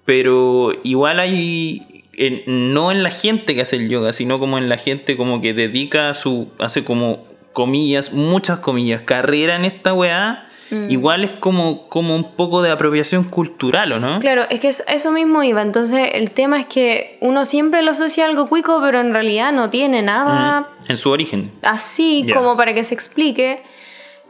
pero 0.04 0.72
igual 0.82 1.20
hay, 1.20 2.04
en- 2.14 2.42
no 2.74 2.90
en 2.90 3.02
la 3.02 3.10
gente 3.10 3.54
que 3.54 3.62
hace 3.62 3.76
el 3.76 3.88
yoga, 3.88 4.12
sino 4.12 4.38
como 4.38 4.58
en 4.58 4.68
la 4.68 4.76
gente 4.76 5.16
como 5.16 5.40
que 5.40 5.54
dedica 5.54 6.12
su, 6.14 6.50
hace 6.58 6.84
como 6.84 7.24
comillas, 7.52 8.12
muchas 8.12 8.58
comillas, 8.60 9.02
carrera 9.02 9.56
en 9.56 9.64
esta 9.64 9.92
weá, 9.94 10.48
Mm. 10.70 10.90
igual 10.90 11.24
es 11.24 11.32
como, 11.32 11.86
como 11.88 12.16
un 12.16 12.32
poco 12.34 12.62
de 12.62 12.70
apropiación 12.70 13.24
cultural, 13.24 13.92
¿o 13.92 14.00
no? 14.00 14.20
Claro, 14.20 14.44
es 14.48 14.58
que 14.58 14.68
es- 14.68 14.82
eso 14.88 15.12
mismo 15.12 15.42
iba. 15.42 15.60
Entonces, 15.60 16.08
el 16.14 16.30
tema 16.30 16.58
es 16.60 16.66
que 16.66 17.18
uno 17.20 17.44
siempre 17.44 17.82
lo 17.82 17.90
asocia 17.90 18.24
a 18.24 18.28
algo 18.28 18.46
cuico, 18.48 18.80
pero 18.80 18.98
en 19.00 19.12
realidad 19.12 19.52
no 19.52 19.68
tiene 19.68 20.00
nada 20.00 20.60
Mm, 20.60 20.90
En 20.92 20.96
su 20.96 21.10
origen. 21.10 21.50
así 21.62 22.26
como 22.32 22.56
para 22.56 22.72
que 22.72 22.84
se 22.84 22.94
explique. 22.94 23.62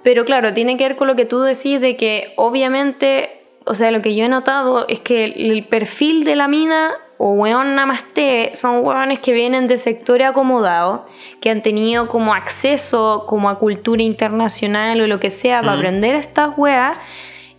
Pero 0.02 0.24
claro, 0.24 0.52
tiene 0.52 0.76
que 0.76 0.82
ver 0.88 0.96
con 0.96 1.06
lo 1.06 1.14
que 1.14 1.26
tú 1.26 1.40
decís 1.42 1.80
de 1.80 1.96
que 1.96 2.32
obviamente, 2.36 3.41
o 3.66 3.74
sea, 3.74 3.90
lo 3.90 4.02
que 4.02 4.14
yo 4.14 4.24
he 4.24 4.28
notado 4.28 4.86
es 4.88 5.00
que 5.00 5.24
el, 5.24 5.64
perfil 5.64 6.24
de 6.24 6.36
la 6.36 6.48
mina 6.48 6.90
o 7.18 7.32
weón 7.32 7.74
namaste 7.76 8.50
son 8.54 8.84
weones 8.84 9.20
que 9.20 9.32
vienen 9.32 9.68
de 9.68 9.78
sectores 9.78 10.26
acomodados, 10.28 11.02
que 11.40 11.50
han 11.50 11.62
tenido 11.62 12.08
como 12.08 12.34
acceso 12.34 13.24
como 13.28 13.48
a 13.48 13.58
cultura 13.58 14.02
internacional 14.02 15.00
o 15.00 15.06
lo 15.06 15.20
que 15.20 15.30
sea 15.30 15.60
para 15.60 15.74
Mm. 15.74 15.78
aprender 15.78 16.14
estas 16.16 16.50
weas. 16.58 16.98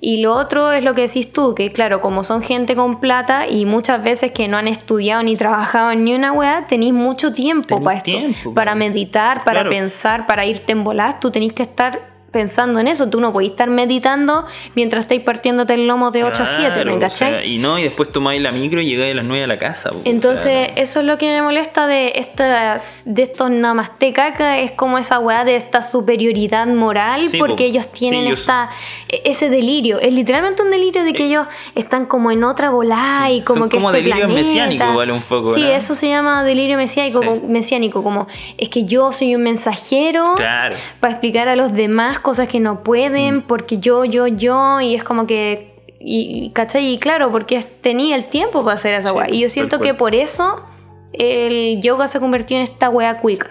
Y 0.05 0.21
lo 0.21 0.33
otro 0.35 0.73
es 0.73 0.83
lo 0.83 0.93
que 0.95 1.03
decís 1.03 1.31
tú, 1.31 1.55
que 1.55 1.71
claro, 1.71 2.01
como 2.01 2.25
son 2.25 2.41
gente 2.41 2.75
con 2.75 2.99
plata 2.99 3.47
y 3.47 3.65
muchas 3.65 4.03
veces 4.03 4.33
que 4.33 4.49
no 4.49 4.57
han 4.57 4.67
estudiado 4.67 5.23
ni 5.23 5.37
trabajado 5.37 5.91
en 5.91 6.03
ni 6.03 6.13
una 6.13 6.33
weá, 6.33 6.67
tenéis 6.67 6.91
mucho 6.93 7.31
tiempo 7.33 7.69
Tenís 7.69 7.83
para 7.85 7.97
esto. 7.99 8.11
tiempo, 8.11 8.53
para 8.53 8.75
meditar, 8.75 9.45
para 9.45 9.61
Claro. 9.61 9.69
pensar, 9.69 10.27
para 10.27 10.45
irte 10.45 10.73
en 10.73 10.83
volar, 10.83 11.21
tú 11.21 11.31
tenés 11.31 11.53
que 11.53 11.63
estar 11.63 12.12
pensando 12.33 12.79
en 12.81 12.89
eso. 12.89 13.09
Tú 13.09 13.21
no 13.21 13.31
podés 13.31 13.51
estar 13.51 13.69
meditando 13.69 14.45
mientras 14.75 15.05
estáis 15.05 15.21
partiéndote 15.21 15.75
el 15.75 15.87
lomo 15.87 16.11
de 16.11 16.25
8 16.25 16.43
a 16.43 16.45
7, 16.45 16.71
Claro, 16.73 16.91
¿me 16.91 16.97
o 16.97 16.99
cachai? 16.99 17.33
sea, 17.35 17.45
y 17.45 17.59
no, 17.59 17.79
y 17.79 17.83
después 17.83 18.11
tomáis 18.11 18.41
la 18.41 18.51
micro 18.51 18.81
y 18.81 18.87
llegáis 18.87 19.13
a 19.13 19.15
las 19.15 19.25
9 19.25 19.43
a 19.45 19.47
la 19.47 19.57
casa. 19.59 19.91
po, 19.91 19.97
o 19.99 20.01
Entonces, 20.03 20.43
sea, 20.51 20.65
eso 20.65 20.99
es 20.99 21.05
lo 21.05 21.17
que 21.17 21.29
me 21.29 21.41
molesta 21.41 21.87
de 21.87 22.11
estas 22.15 23.03
de 23.05 23.21
estos 23.23 23.49
namaste 23.51 24.11
caca, 24.11 24.57
es 24.59 24.71
como 24.71 24.97
esa 24.97 25.19
weá 25.19 25.45
de 25.45 25.55
esta 25.55 25.81
superioridad 25.81 26.67
moral, 26.67 27.21
Sí, 27.21 27.37
porque 27.37 27.63
po. 27.65 27.69
ellos 27.69 27.91
tienen 27.91 28.25
Sí, 28.25 28.31
esta 28.33 28.69
e- 29.07 29.21
ese 29.25 29.49
delirio, 29.49 29.99
es 29.99 30.13
literalmente 30.13 30.63
un 30.63 30.71
delirio 30.71 31.03
de 31.03 31.13
que 31.13 31.25
ellos 31.25 31.45
están 31.75 32.07
como 32.07 32.31
en 32.31 32.43
otra 32.43 32.71
volada 32.71 33.27
Sí, 33.27 33.33
y 33.35 33.41
como 33.41 33.59
son 33.61 33.69
que 33.69 33.77
como 33.77 33.89
este 33.91 33.97
delirios 34.01 34.27
planeta- 34.27 34.47
mesiánicos 34.47 34.87
igual 34.89 35.11
un 35.11 35.21
poco, 35.21 35.53
Sí, 35.53 35.61
¿no? 35.61 35.67
eso 35.67 35.93
se 35.95 36.09
llama 36.09 36.43
delirio 36.43 36.77
mesiánico, 36.77 37.19
como, 37.19 37.47
mesiánico, 37.47 38.01
como 38.03 38.27
es 38.57 38.69
que 38.69 38.85
yo 38.85 39.11
soy 39.11 39.35
un 39.35 39.43
mensajero 39.43 40.33
Claro. 40.35 40.75
para 40.99 41.13
explicar 41.13 41.47
a 41.47 41.55
los 41.55 41.73
demás 41.73 42.19
cosas 42.23 42.47
que 42.47 42.59
no 42.59 42.81
pueden, 42.81 43.37
Mm. 43.37 43.41
porque 43.43 43.77
yo, 43.77 44.03
yo, 44.05 44.25
yo, 44.25 44.81
y 44.81 44.95
es 44.95 45.03
como 45.03 45.27
que, 45.27 45.75
y, 45.99 46.49
¿cachai? 46.53 46.93
Y 46.93 46.97
claro, 46.97 47.31
porque 47.31 47.61
tenía 47.81 48.15
el 48.15 48.25
tiempo 48.25 48.63
para 48.63 48.75
hacer 48.75 48.95
esa 48.95 49.09
Sí, 49.09 49.15
weá. 49.15 49.29
Y 49.29 49.39
yo 49.41 49.49
siento 49.49 49.79
que 49.79 49.93
por 49.93 50.15
eso 50.15 50.65
el 51.13 51.79
yoga 51.81 52.07
se 52.07 52.19
convirtió 52.19 52.57
en 52.57 52.63
esta 52.63 52.89
weá 52.89 53.21
quick. 53.21 53.49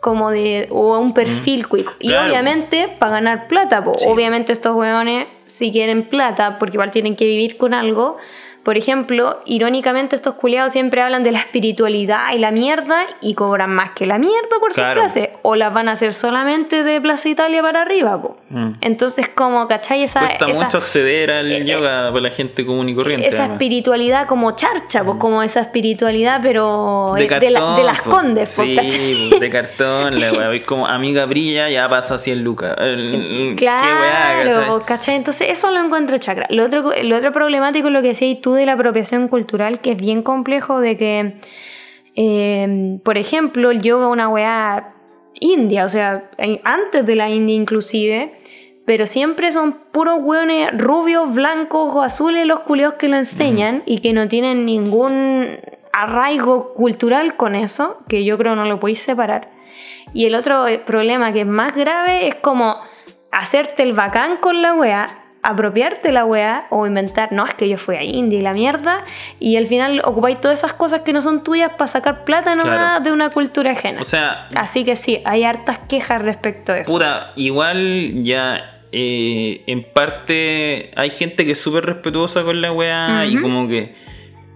Como 0.00 0.30
de, 0.30 0.68
o 0.70 0.98
un 1.00 1.12
perfil 1.14 1.66
quick. 1.68 1.96
Y 1.98 2.08
Mm. 2.08 2.10
Claro. 2.10 2.28
obviamente 2.28 2.88
para 2.98 3.12
ganar 3.12 3.48
plata, 3.48 3.82
po. 3.82 3.94
Sí. 3.98 4.06
obviamente 4.08 4.52
estos 4.52 4.76
weones 4.76 5.26
si 5.46 5.72
quieren 5.72 6.04
plata, 6.08 6.58
porque 6.58 6.76
igual 6.76 6.90
tienen 6.90 7.16
que 7.16 7.24
vivir 7.24 7.56
con 7.56 7.74
algo. 7.74 8.16
Por 8.66 8.76
ejemplo, 8.76 9.38
irónicamente 9.44 10.16
estos 10.16 10.34
culiados 10.34 10.72
siempre 10.72 11.00
hablan 11.00 11.22
de 11.22 11.30
la 11.30 11.38
espiritualidad 11.38 12.32
y 12.34 12.38
la 12.40 12.50
mierda 12.50 13.06
y 13.20 13.34
cobran 13.34 13.70
más 13.70 13.90
que 13.94 14.06
la 14.06 14.18
mierda 14.18 14.58
por 14.58 14.72
sus 14.72 14.82
Claro. 14.82 15.02
clases. 15.02 15.28
O 15.42 15.54
las 15.54 15.72
van 15.72 15.88
a 15.88 15.92
hacer 15.92 16.12
solamente 16.12 16.82
de 16.82 17.00
Plaza 17.00 17.28
Italia 17.28 17.62
para 17.62 17.82
arriba, 17.82 18.20
po. 18.20 18.38
Mm. 18.50 18.72
Entonces, 18.80 19.28
como, 19.28 19.68
¿cachai? 19.68 20.02
Esa, 20.02 20.18
Cuesta 20.26 20.46
esa, 20.48 20.64
mucho 20.64 20.78
acceder 20.78 21.30
al 21.30 21.52
eh, 21.52 21.64
yoga 21.64 22.08
para 22.10 22.20
la 22.20 22.30
gente 22.30 22.66
común 22.66 22.88
y 22.88 22.96
corriente. 22.96 23.28
esa 23.28 23.42
además. 23.42 23.54
espiritualidad 23.54 24.26
como 24.26 24.50
charcha, 24.56 25.04
pues, 25.04 25.16
como 25.18 25.44
esa 25.44 25.60
espiritualidad, 25.60 26.40
pero 26.42 27.12
de, 27.14 27.22
eh, 27.22 27.28
cartón, 27.28 27.52
la- 27.52 27.76
de 27.76 27.84
las 27.84 28.00
po. 28.02 28.10
condes, 28.10 28.56
po, 28.56 28.62
Sí, 28.64 29.30
de 29.38 29.48
cartón, 29.48 30.18
la. 30.20 30.48
Veis 30.48 30.64
como 30.64 30.88
amiga 30.88 31.24
brilla, 31.26 31.70
ya 31.70 31.88
pasa 31.88 32.18
100 32.18 32.42
lucas. 32.42 32.74
El- 32.80 33.14
el- 33.14 33.54
qué 33.56 33.64
weá, 33.66 34.42
Claro, 34.42 34.50
¿cachai? 34.80 34.84
¿cachai? 34.86 35.14
Entonces 35.14 35.50
eso 35.50 35.70
lo 35.70 35.78
encuentro 35.78 36.18
chakra. 36.18 36.46
Lo 36.50 36.64
otro, 36.64 36.90
lo 37.04 37.16
otro 37.16 37.30
problemático 37.32 37.86
es 37.86 37.92
lo 37.92 38.02
que 38.02 38.08
decías 38.08 38.40
tú 38.40 38.55
de 38.56 38.66
la 38.66 38.72
apropiación 38.72 39.28
cultural, 39.28 39.80
que 39.80 39.92
es 39.92 39.96
bien 39.96 40.22
complejo 40.22 40.80
de 40.80 40.96
que, 40.96 41.34
eh, 42.16 42.98
por 43.04 43.18
ejemplo, 43.18 43.70
el 43.70 43.82
yoga 43.82 44.06
es 44.06 44.12
una 44.12 44.28
weá 44.28 44.94
india, 45.40 45.84
o 45.84 45.88
sea, 45.88 46.30
antes 46.64 47.06
de 47.06 47.14
la 47.14 47.28
India 47.28 47.54
inclusive, 47.54 48.32
pero 48.86 49.06
siempre 49.06 49.52
son 49.52 49.72
puros 49.92 50.18
hueones 50.22 50.70
rubios, 50.78 51.34
blancos 51.34 51.94
o 51.94 52.02
azules 52.02 52.46
los 52.46 52.60
culiados 52.60 52.94
que 52.94 53.08
lo 53.08 53.16
enseñan 53.16 53.82
y 53.84 53.98
que 53.98 54.12
no 54.12 54.28
tienen 54.28 54.64
ningún 54.64 55.46
arraigo 55.92 56.72
cultural 56.74 57.36
con 57.36 57.54
eso, 57.54 57.98
que 58.08 58.24
yo 58.24 58.38
creo 58.38 58.54
no 58.54 58.64
lo 58.64 58.78
podéis 58.78 59.00
separar. 59.00 59.50
Y 60.12 60.26
el 60.26 60.34
otro 60.34 60.64
problema 60.86 61.32
que 61.32 61.40
es 61.40 61.46
más 61.46 61.74
grave 61.74 62.28
es 62.28 62.36
como 62.36 62.76
hacerte 63.32 63.82
el 63.82 63.92
bacán 63.92 64.36
con 64.38 64.62
la 64.62 64.74
wea, 64.74 65.25
apropiarte 65.46 66.12
la 66.12 66.24
wea 66.24 66.66
o 66.70 66.86
inventar, 66.86 67.32
no, 67.32 67.46
es 67.46 67.54
que 67.54 67.68
yo 67.68 67.78
fui 67.78 67.96
a 67.96 68.02
India 68.02 68.38
y 68.38 68.42
la 68.42 68.52
mierda, 68.52 69.04
y 69.38 69.56
al 69.56 69.66
final 69.66 70.02
ocupáis 70.04 70.40
todas 70.40 70.58
esas 70.58 70.72
cosas 70.72 71.02
que 71.02 71.12
no 71.12 71.22
son 71.22 71.44
tuyas 71.44 71.70
para 71.72 71.86
sacar 71.88 72.24
plata 72.24 72.54
nomás 72.54 72.76
Claro. 72.76 73.04
de 73.04 73.12
una 73.12 73.30
cultura 73.30 73.70
ajena. 73.72 74.00
O 74.00 74.04
sea, 74.04 74.48
Así 74.56 74.84
que 74.84 74.96
sí, 74.96 75.20
hay 75.24 75.44
hartas 75.44 75.78
quejas 75.88 76.20
respecto 76.22 76.72
a 76.72 76.78
eso. 76.78 76.92
Puta, 76.92 77.32
igual 77.36 78.24
ya 78.24 78.80
eh, 78.92 79.62
en 79.66 79.84
parte 79.92 80.90
hay 80.96 81.10
gente 81.10 81.44
que 81.44 81.52
es 81.52 81.60
súper 81.60 81.84
respetuosa 81.86 82.42
con 82.44 82.60
la 82.60 82.72
weá 82.72 83.24
y 83.26 83.40
como 83.40 83.68
que 83.68 83.94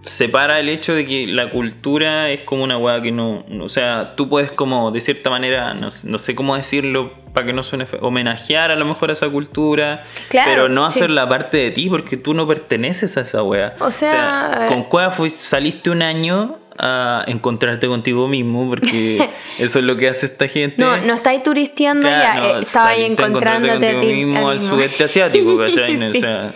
separa 0.01 0.59
el 0.59 0.69
hecho 0.69 0.93
de 0.93 1.05
que 1.05 1.27
la 1.27 1.49
cultura 1.49 2.29
es 2.31 2.41
como 2.41 2.63
una 2.63 2.77
weá 2.77 3.01
que 3.01 3.11
no, 3.11 3.43
o 3.61 3.69
sea, 3.69 4.13
tú 4.15 4.27
puedes 4.29 4.51
como 4.51 4.91
de 4.91 4.99
cierta 5.01 5.29
manera, 5.29 5.73
no, 5.75 5.91
sé- 5.91 6.07
no 6.09 6.17
sé 6.17 6.33
cómo 6.35 6.55
decirlo 6.57 7.13
para 7.33 7.45
que 7.45 7.53
no 7.53 7.61
suene 7.63 7.85
feo, 7.85 7.99
homenajear 8.01 8.71
a 8.71 8.75
lo 8.75 8.85
mejor 8.85 9.09
a 9.11 9.13
esa 9.13 9.29
cultura, 9.29 10.03
Claro, 10.29 10.51
pero 10.51 10.69
no 10.69 10.89
sí. 10.89 10.99
hacerla 10.99 11.29
parte 11.29 11.57
de 11.57 11.71
ti 11.71 11.87
porque 11.89 12.17
tú 12.17 12.33
no 12.33 12.47
perteneces 12.47 13.15
a 13.17 13.21
esa 13.21 13.43
weá. 13.43 13.75
O 13.79 13.91
sea, 13.91 14.65
con 14.69 14.83
cueva 14.85 15.11
fuiste- 15.11 15.39
saliste 15.39 15.89
un 15.91 16.01
año 16.01 16.57
a 16.83 17.23
encontrarte 17.27 17.85
contigo 17.87 18.27
mismo 18.27 18.67
porque 18.67 19.29
eso 19.59 19.77
es 19.79 19.85
lo 19.85 19.97
que 19.97 20.09
hace 20.09 20.25
esta 20.25 20.47
gente. 20.47 20.77
no, 20.79 20.97
no 20.97 21.13
estáis 21.13 21.43
turisteando 21.43 22.07
Claro, 22.07 22.23
ya, 22.43 22.53
no, 22.53 22.59
eh, 22.59 22.63
saliste 22.63 23.23
a 23.23 23.27
encontrándote 23.27 23.87
a 23.87 23.99
ti 23.99 24.07
mismo 24.07 24.47
a 24.47 24.51
al 24.53 24.57
ti 24.57 24.63
mismo. 24.63 24.77
sudeste 24.77 25.03
asiático, 25.03 25.57
¿cachai? 25.59 25.95
No, 25.97 26.07
o 26.09 26.13
Sí. 26.13 26.19
sea, 26.21 26.51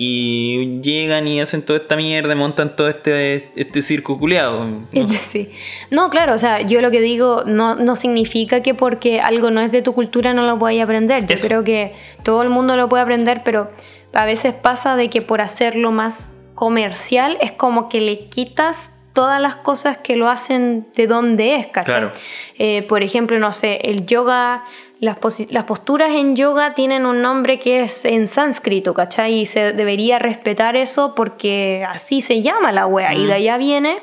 y 0.00 0.80
llegan 0.80 1.26
y 1.26 1.40
hacen 1.40 1.62
toda 1.62 1.80
esta 1.80 1.96
mierda, 1.96 2.32
montan 2.36 2.76
todo 2.76 2.88
este, 2.88 3.50
este 3.60 3.82
circo 3.82 4.16
culeado. 4.16 4.64
¿no? 4.64 4.86
Sí. 5.28 5.50
No, 5.90 6.08
claro, 6.08 6.34
o 6.34 6.38
sea, 6.38 6.60
yo 6.60 6.80
lo 6.80 6.92
que 6.92 7.00
digo 7.00 7.42
no, 7.44 7.74
no 7.74 7.96
significa 7.96 8.62
que 8.62 8.74
porque 8.74 9.18
algo 9.18 9.50
no 9.50 9.60
es 9.60 9.72
de 9.72 9.82
tu 9.82 9.94
cultura 9.94 10.34
no 10.34 10.46
lo 10.46 10.56
podáis 10.56 10.80
aprender. 10.80 11.26
Yo 11.26 11.34
Eso. 11.34 11.48
creo 11.48 11.64
que 11.64 11.94
todo 12.22 12.44
el 12.44 12.48
mundo 12.48 12.76
lo 12.76 12.88
puede 12.88 13.02
aprender, 13.02 13.42
pero 13.44 13.70
a 14.14 14.24
veces 14.24 14.54
pasa 14.54 14.94
de 14.94 15.10
que 15.10 15.20
por 15.20 15.40
hacerlo 15.40 15.90
más 15.90 16.32
comercial 16.54 17.36
es 17.40 17.50
como 17.50 17.88
que 17.88 18.00
le 18.00 18.28
quitas 18.28 19.04
todas 19.14 19.40
las 19.40 19.56
cosas 19.56 19.98
que 19.98 20.14
lo 20.14 20.28
hacen 20.28 20.86
de 20.94 21.08
donde 21.08 21.56
es, 21.56 21.66
¿cachai? 21.66 21.92
Claro. 21.92 22.12
Eh, 22.56 22.82
por 22.82 23.02
ejemplo, 23.02 23.36
no 23.40 23.52
sé, 23.52 23.80
el 23.82 24.06
yoga, 24.06 24.62
las, 25.00 25.16
las 25.50 25.64
posturas 25.64 26.10
en 26.10 26.34
yoga 26.34 26.74
tienen 26.74 27.06
un 27.06 27.22
nombre 27.22 27.58
que 27.58 27.82
es 27.82 28.04
en 28.04 28.26
sánscrito, 28.26 28.94
¿cachai? 28.94 29.40
Y 29.40 29.46
se 29.46 29.72
debería 29.72 30.18
respetar 30.18 30.74
eso 30.76 31.14
porque 31.14 31.84
así 31.88 32.20
se 32.20 32.42
llama 32.42 32.72
la 32.72 32.86
wea 32.86 33.14
y 33.14 33.24
de 33.26 33.32
allá 33.34 33.56
viene. 33.58 33.98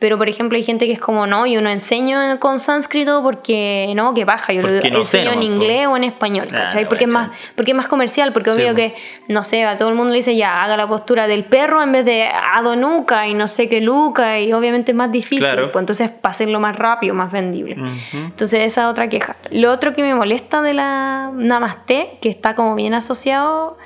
Pero, 0.00 0.16
por 0.16 0.30
ejemplo, 0.30 0.56
hay 0.56 0.64
gente 0.64 0.86
que 0.86 0.92
es 0.92 0.98
como, 0.98 1.26
no, 1.26 1.46
yo 1.46 1.60
no 1.60 1.68
enseño 1.68 2.40
con 2.40 2.58
sánscrito 2.58 3.22
porque, 3.22 3.92
no, 3.94 4.14
que 4.14 4.24
baja, 4.24 4.54
yo 4.54 4.62
lo 4.62 4.68
Porque 4.68 4.90
no 4.90 5.04
sé 5.04 5.18
enseño 5.20 5.32
en 5.34 5.40
nomás, 5.40 5.58
po. 5.58 5.62
inglés 5.62 5.86
o 5.88 5.96
en 5.98 6.04
español, 6.04 6.48
Ah, 6.52 6.56
¿cachai? 6.64 6.82
la 6.84 6.88
Porque 6.88 7.04
es, 7.04 7.12
más, 7.12 7.30
porque 7.54 7.72
es 7.72 7.76
más 7.76 7.86
comercial, 7.86 8.32
porque 8.32 8.50
obvio 8.50 8.74
que, 8.74 8.94
no 9.28 9.44
sé, 9.44 9.62
a 9.66 9.76
todo 9.76 9.90
el 9.90 9.94
mundo 9.96 10.10
le 10.12 10.16
dice, 10.16 10.34
ya, 10.36 10.62
haga 10.64 10.78
la 10.78 10.88
postura 10.88 11.26
del 11.26 11.44
perro 11.44 11.82
en 11.82 11.92
vez 11.92 12.06
de 12.06 12.26
adonuca 12.26 13.28
y 13.28 13.34
no 13.34 13.46
sé 13.46 13.68
qué 13.68 13.82
luca, 13.82 14.40
y 14.40 14.54
obviamente 14.54 14.92
es 14.92 14.96
más 14.96 15.12
difícil, 15.12 15.40
Claro. 15.40 15.70
pues 15.70 15.82
entonces 15.82 16.10
pasenlo 16.10 16.60
más 16.60 16.76
rápido, 16.76 17.14
más 17.14 17.30
vendible. 17.30 17.74
Ujú. 17.74 17.90
Entonces 18.24 18.60
esa 18.60 18.84
es 18.84 18.86
otra 18.86 19.06
queja. 19.10 19.36
Lo 19.50 19.70
otro 19.70 19.92
que 19.92 20.02
me 20.02 20.14
molesta 20.14 20.39
de 20.62 20.74
la 20.74 21.30
Namaste, 21.34 22.18
que 22.20 22.28
está 22.28 22.54
como 22.54 22.74
bien 22.74 22.94
asociado 22.94 23.76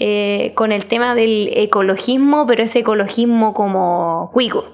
eh, 0.00 0.52
con 0.54 0.72
el 0.72 0.86
tema 0.86 1.14
del 1.14 1.50
ecologismo, 1.54 2.46
pero 2.46 2.62
ese 2.62 2.80
ecologismo 2.80 3.54
como 3.54 4.30
cuico. 4.32 4.66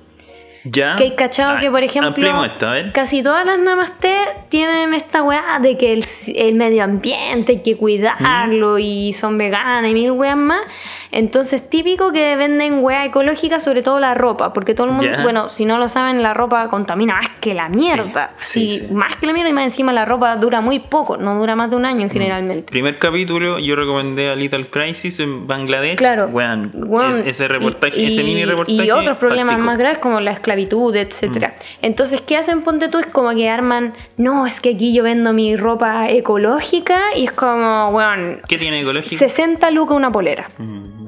¿Ya? 0.65 0.97
Que 0.97 1.05
hay 1.05 1.15
cachado 1.15 1.57
Ah, 1.57 1.61
que, 1.61 1.71
por 1.71 1.83
ejemplo, 1.83 2.45
esto, 2.45 2.67
casi 2.93 3.23
todas 3.23 3.47
las 3.47 3.59
Namaste 3.59 4.15
tienen 4.51 4.93
esta 4.93 5.23
weá 5.23 5.59
de 5.61 5.79
que 5.79 5.95
el, 5.95 6.05
el 6.35 6.55
medio 6.55 6.85
ambiente 6.85 7.53
hay 7.53 7.63
que 7.63 7.77
cuidarlo 7.79 8.79
y 8.79 9.15
son 9.15 9.39
veganas 9.39 9.91
y 9.91 9.95
mil 9.95 10.11
weas 10.11 10.37
más. 10.37 10.61
Entonces, 11.13 11.69
típico 11.69 12.13
que 12.13 12.37
venden 12.37 12.83
weá 12.85 13.05
ecológica, 13.05 13.59
sobre 13.59 13.83
todo 13.83 13.99
la 14.01 14.15
ropa, 14.15 14.53
porque 14.53 14.75
todo 14.75 14.87
el 14.89 14.93
mundo, 14.93 15.11
Ya. 15.11 15.23
bueno, 15.23 15.49
si 15.49 15.65
no 15.65 15.79
lo 15.79 15.89
saben, 15.89 16.23
la 16.23 16.35
ropa 16.35 16.69
contamina 16.69 17.15
más 17.17 17.29
que 17.41 17.55
la 17.55 17.69
mierda. 17.69 18.31
Sí, 18.39 18.61
Sí, 18.61 18.87
sí. 18.89 18.93
Más 18.93 19.17
que 19.17 19.27
la 19.27 19.33
mierda 19.33 19.51
y 19.51 19.53
más 19.53 19.65
encima 19.65 19.93
la 19.93 20.05
ropa 20.05 20.37
dura 20.37 20.61
muy 20.61 20.79
poco, 20.79 21.17
no 21.17 21.35
dura 21.39 21.57
más 21.57 21.71
de 21.71 21.77
un 21.77 21.85
año 21.85 22.09
generalmente. 22.11 22.71
Primer 22.71 22.99
capítulo, 22.99 23.59
yo 23.59 23.75
recomendé 23.77 24.31
a 24.31 24.35
Little 24.35 24.67
Crisis 24.67 25.19
en 25.21 25.47
Bangladesh. 25.47 25.97
Claro. 25.97 26.27
Weón, 26.27 26.71
Weón, 26.75 27.13
es- 27.13 27.21
ese 27.27 27.49
reportaje, 27.49 28.03
y- 28.03 28.07
ese 28.09 28.23
mini 28.23 28.45
reportaje. 28.45 28.85
Y 28.85 28.91
otros 28.91 29.17
problemas 29.19 29.55
palpico. 29.55 29.67
más 29.67 29.79
graves 29.79 29.99
como 29.99 30.21
la 30.21 30.33
esclavitud, 30.33 30.95
etcétera. 30.95 31.49
Mm. 31.57 31.87
Entonces, 31.87 32.21
¿qué 32.21 32.37
hacen? 32.37 32.63
Ponte 32.63 32.89
tú, 32.89 32.99
es 32.99 33.07
como 33.07 33.31
que 33.35 33.49
arman, 33.49 33.95
no, 34.17 34.47
es 34.47 34.61
que 34.61 34.71
aquí 34.75 34.93
yo 34.93 35.03
vendo 35.03 35.33
mi 35.33 35.57
ropa 35.57 36.09
ecológica 36.09 37.01
y 37.17 37.25
es 37.25 37.33
como, 37.33 37.89
weón. 37.91 38.41
¿Qué 38.49 38.57
tiene 38.57 38.81
ecológico? 38.81 39.17
60 39.19 39.71
lucas 39.71 39.97
una 39.97 40.11
polera. 40.13 40.49
Mm. 40.59 41.00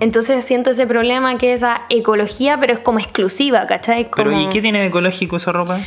Entonces 0.00 0.44
siento 0.44 0.70
ese 0.70 0.86
problema 0.86 1.36
que 1.38 1.52
es 1.52 1.60
esa 1.62 1.82
ecología, 1.90 2.58
pero 2.58 2.72
es 2.72 2.78
como 2.78 2.98
exclusiva, 2.98 3.66
¿cachai? 3.66 4.08
Pero, 4.16 4.32
¿y 4.40 4.48
qué 4.48 4.60
tiene 4.62 4.80
de 4.80 4.86
ecológico 4.86 5.36
esa 5.36 5.52
ropa? 5.52 5.80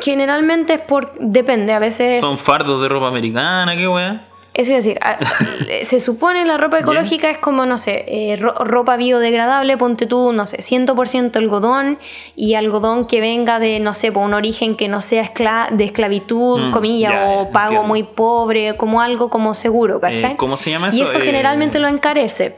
Generalmente 0.00 0.74
es 0.74 0.80
por. 0.80 1.14
Depende, 1.18 1.72
a 1.72 1.78
veces. 1.78 2.20
¿Son 2.20 2.38
fardos 2.38 2.80
de 2.80 2.88
ropa 2.88 3.08
americana? 3.08 3.74
¿Qué 3.76 3.86
weá? 3.88 4.28
eso 4.54 4.72
a 4.72 4.76
decir, 4.76 4.98
ah, 5.02 5.18
se 5.82 6.00
supone 6.00 6.46
la 6.46 6.56
ropa 6.56 6.78
ecológica 6.78 7.28
es 7.28 7.36
como, 7.36 7.66
no 7.66 7.76
sé, 7.76 8.06
eh, 8.08 8.36
ro- 8.36 8.54
ropa 8.64 8.96
biodegradable, 8.96 9.76
ponte 9.76 10.06
tú, 10.06 10.32
no 10.32 10.46
sé, 10.46 10.62
100% 10.62 11.36
algodón 11.36 11.98
y 12.36 12.54
algodón 12.54 13.06
que 13.06 13.20
venga 13.20 13.58
de, 13.58 13.80
no 13.80 13.92
sé, 13.92 14.12
por 14.12 14.22
un 14.24 14.32
origen 14.32 14.74
que 14.74 14.88
no 14.88 15.02
sea 15.02 15.22
escla- 15.22 15.68
de 15.72 15.84
esclavitud, 15.84 16.68
Mm, 16.68 16.70
comillas, 16.70 17.12
ya, 17.12 17.26
o 17.28 17.50
pago 17.50 17.66
entiendo. 17.72 17.88
muy 17.88 18.02
pobre, 18.04 18.78
como 18.78 19.02
algo 19.02 19.28
como 19.28 19.52
seguro, 19.52 20.00
¿cachai? 20.00 20.32
Eh, 20.32 20.36
¿Cómo 20.38 20.56
se 20.56 20.70
llama 20.70 20.88
eso? 20.88 20.96
Y 20.96 21.02
eso 21.02 21.18
Eh, 21.18 21.20
generalmente 21.20 21.78
lo 21.78 21.88
encarece. 21.88 22.56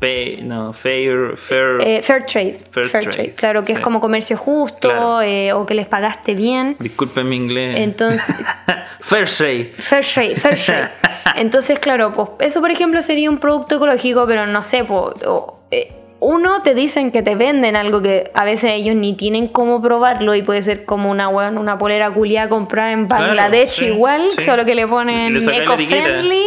Pay- 0.00 0.42
no, 0.42 0.72
fair, 0.72 1.36
fair. 1.36 1.78
Eh, 1.80 2.02
fair 2.02 2.24
trade. 2.26 2.58
Fair 2.70 2.86
Fair, 2.86 3.02
trade, 3.04 3.10
trade. 3.16 3.34
Claro, 3.34 3.62
que 3.62 3.72
es 3.72 3.80
como 3.80 4.00
comercio 4.00 4.36
justo 4.36 4.88
Claro. 4.88 5.22
eh, 5.22 5.52
o 5.52 5.64
que 5.66 5.74
les 5.74 5.86
pagaste 5.86 6.34
bien. 6.34 6.76
Disculpen 6.78 7.28
mi 7.28 7.36
inglés. 7.36 7.78
Entonces, 7.80 8.36
fair 9.00 9.28
trade. 9.28 9.70
fair 9.78 10.04
trade, 10.04 10.36
fair 10.36 10.56
trade. 10.56 10.88
Entonces, 11.36 11.78
claro, 11.78 12.12
pues 12.12 12.28
eso 12.40 12.60
por 12.60 12.70
ejemplo 12.70 13.00
sería 13.02 13.30
un 13.30 13.38
producto 13.38 13.76
ecológico, 13.76 14.26
pero 14.26 14.46
no 14.46 14.62
sé, 14.62 14.84
pues, 14.84 15.14
o, 15.26 15.60
eh, 15.70 15.92
uno 16.24 16.62
te 16.62 16.74
dicen 16.74 17.12
que 17.12 17.22
te 17.22 17.34
venden 17.34 17.76
algo 17.76 18.00
que 18.02 18.30
a 18.34 18.44
veces 18.44 18.72
ellos 18.72 18.96
ni 18.96 19.14
tienen 19.14 19.46
cómo 19.48 19.82
probarlo 19.82 20.34
y 20.34 20.42
puede 20.42 20.62
ser 20.62 20.84
como 20.84 21.10
una 21.10 21.28
una 21.28 21.78
polera 21.78 22.10
culiada 22.10 22.48
comprada 22.48 22.92
en 22.92 23.06
Claro, 23.06 23.26
Bangladesh 23.26 23.72
sí, 23.72 23.84
igual, 23.86 24.30
sí. 24.36 24.42
solo 24.42 24.64
que 24.64 24.74
le 24.74 24.86
ponen 24.86 25.36
eco-friendly, 25.36 26.44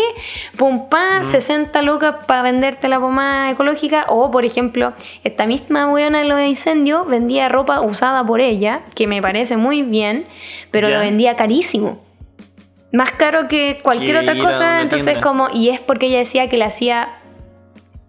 pum 0.58 0.90
pa, 0.90 1.24
60 1.24 1.82
lucas 1.84 2.16
para 2.26 2.42
venderte 2.42 2.88
la 2.88 3.00
pomada 3.00 3.52
ecológica 3.52 4.06
o 4.10 4.32
por 4.32 4.46
ejemplo, 4.46 4.94
esta 5.24 5.46
misma 5.46 5.92
weona 5.92 6.20
de 6.20 6.26
los 6.26 6.40
incendios 6.42 7.08
vendía 7.08 7.50
ropa 7.50 7.82
usada 7.82 8.26
por 8.26 8.42
ella, 8.42 8.82
que 8.96 9.08
me 9.08 9.22
parece 9.22 9.58
muy 9.58 9.84
bien, 9.84 10.26
pero 10.72 10.90
lo 10.90 11.00
vendía 11.00 11.36
carísimo. 11.36 12.00
Más 12.92 13.12
caro 13.12 13.48
que 13.48 13.80
cualquier 13.84 14.18
otra 14.18 14.38
cosa, 14.40 14.82
entonces 14.82 15.06
tienda. 15.06 15.22
como, 15.22 15.50
y 15.54 15.70
es 15.70 15.80
porque 15.82 16.08
ella 16.08 16.20
decía 16.20 16.48
que 16.50 16.58
le 16.58 16.64
hacía, 16.64 17.10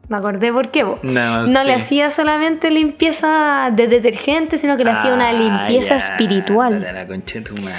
me 0.09 0.17
acordé 0.17 0.53
por 0.53 0.71
qué, 0.71 0.85
no 0.85 1.65
le 1.65 1.75
hacía 1.75 2.11
solamente 2.11 2.71
limpieza 2.71 3.71
de 3.73 3.89
detergente, 3.89 4.57
sino 4.59 4.77
que 4.77 4.85
le 4.85 4.91
hacía 4.93 5.13
una 5.13 5.29
Ah, 5.29 5.33
limpieza 5.33 5.99
ya, 5.99 5.99
espiritual. 5.99 6.81
la. 6.81 7.03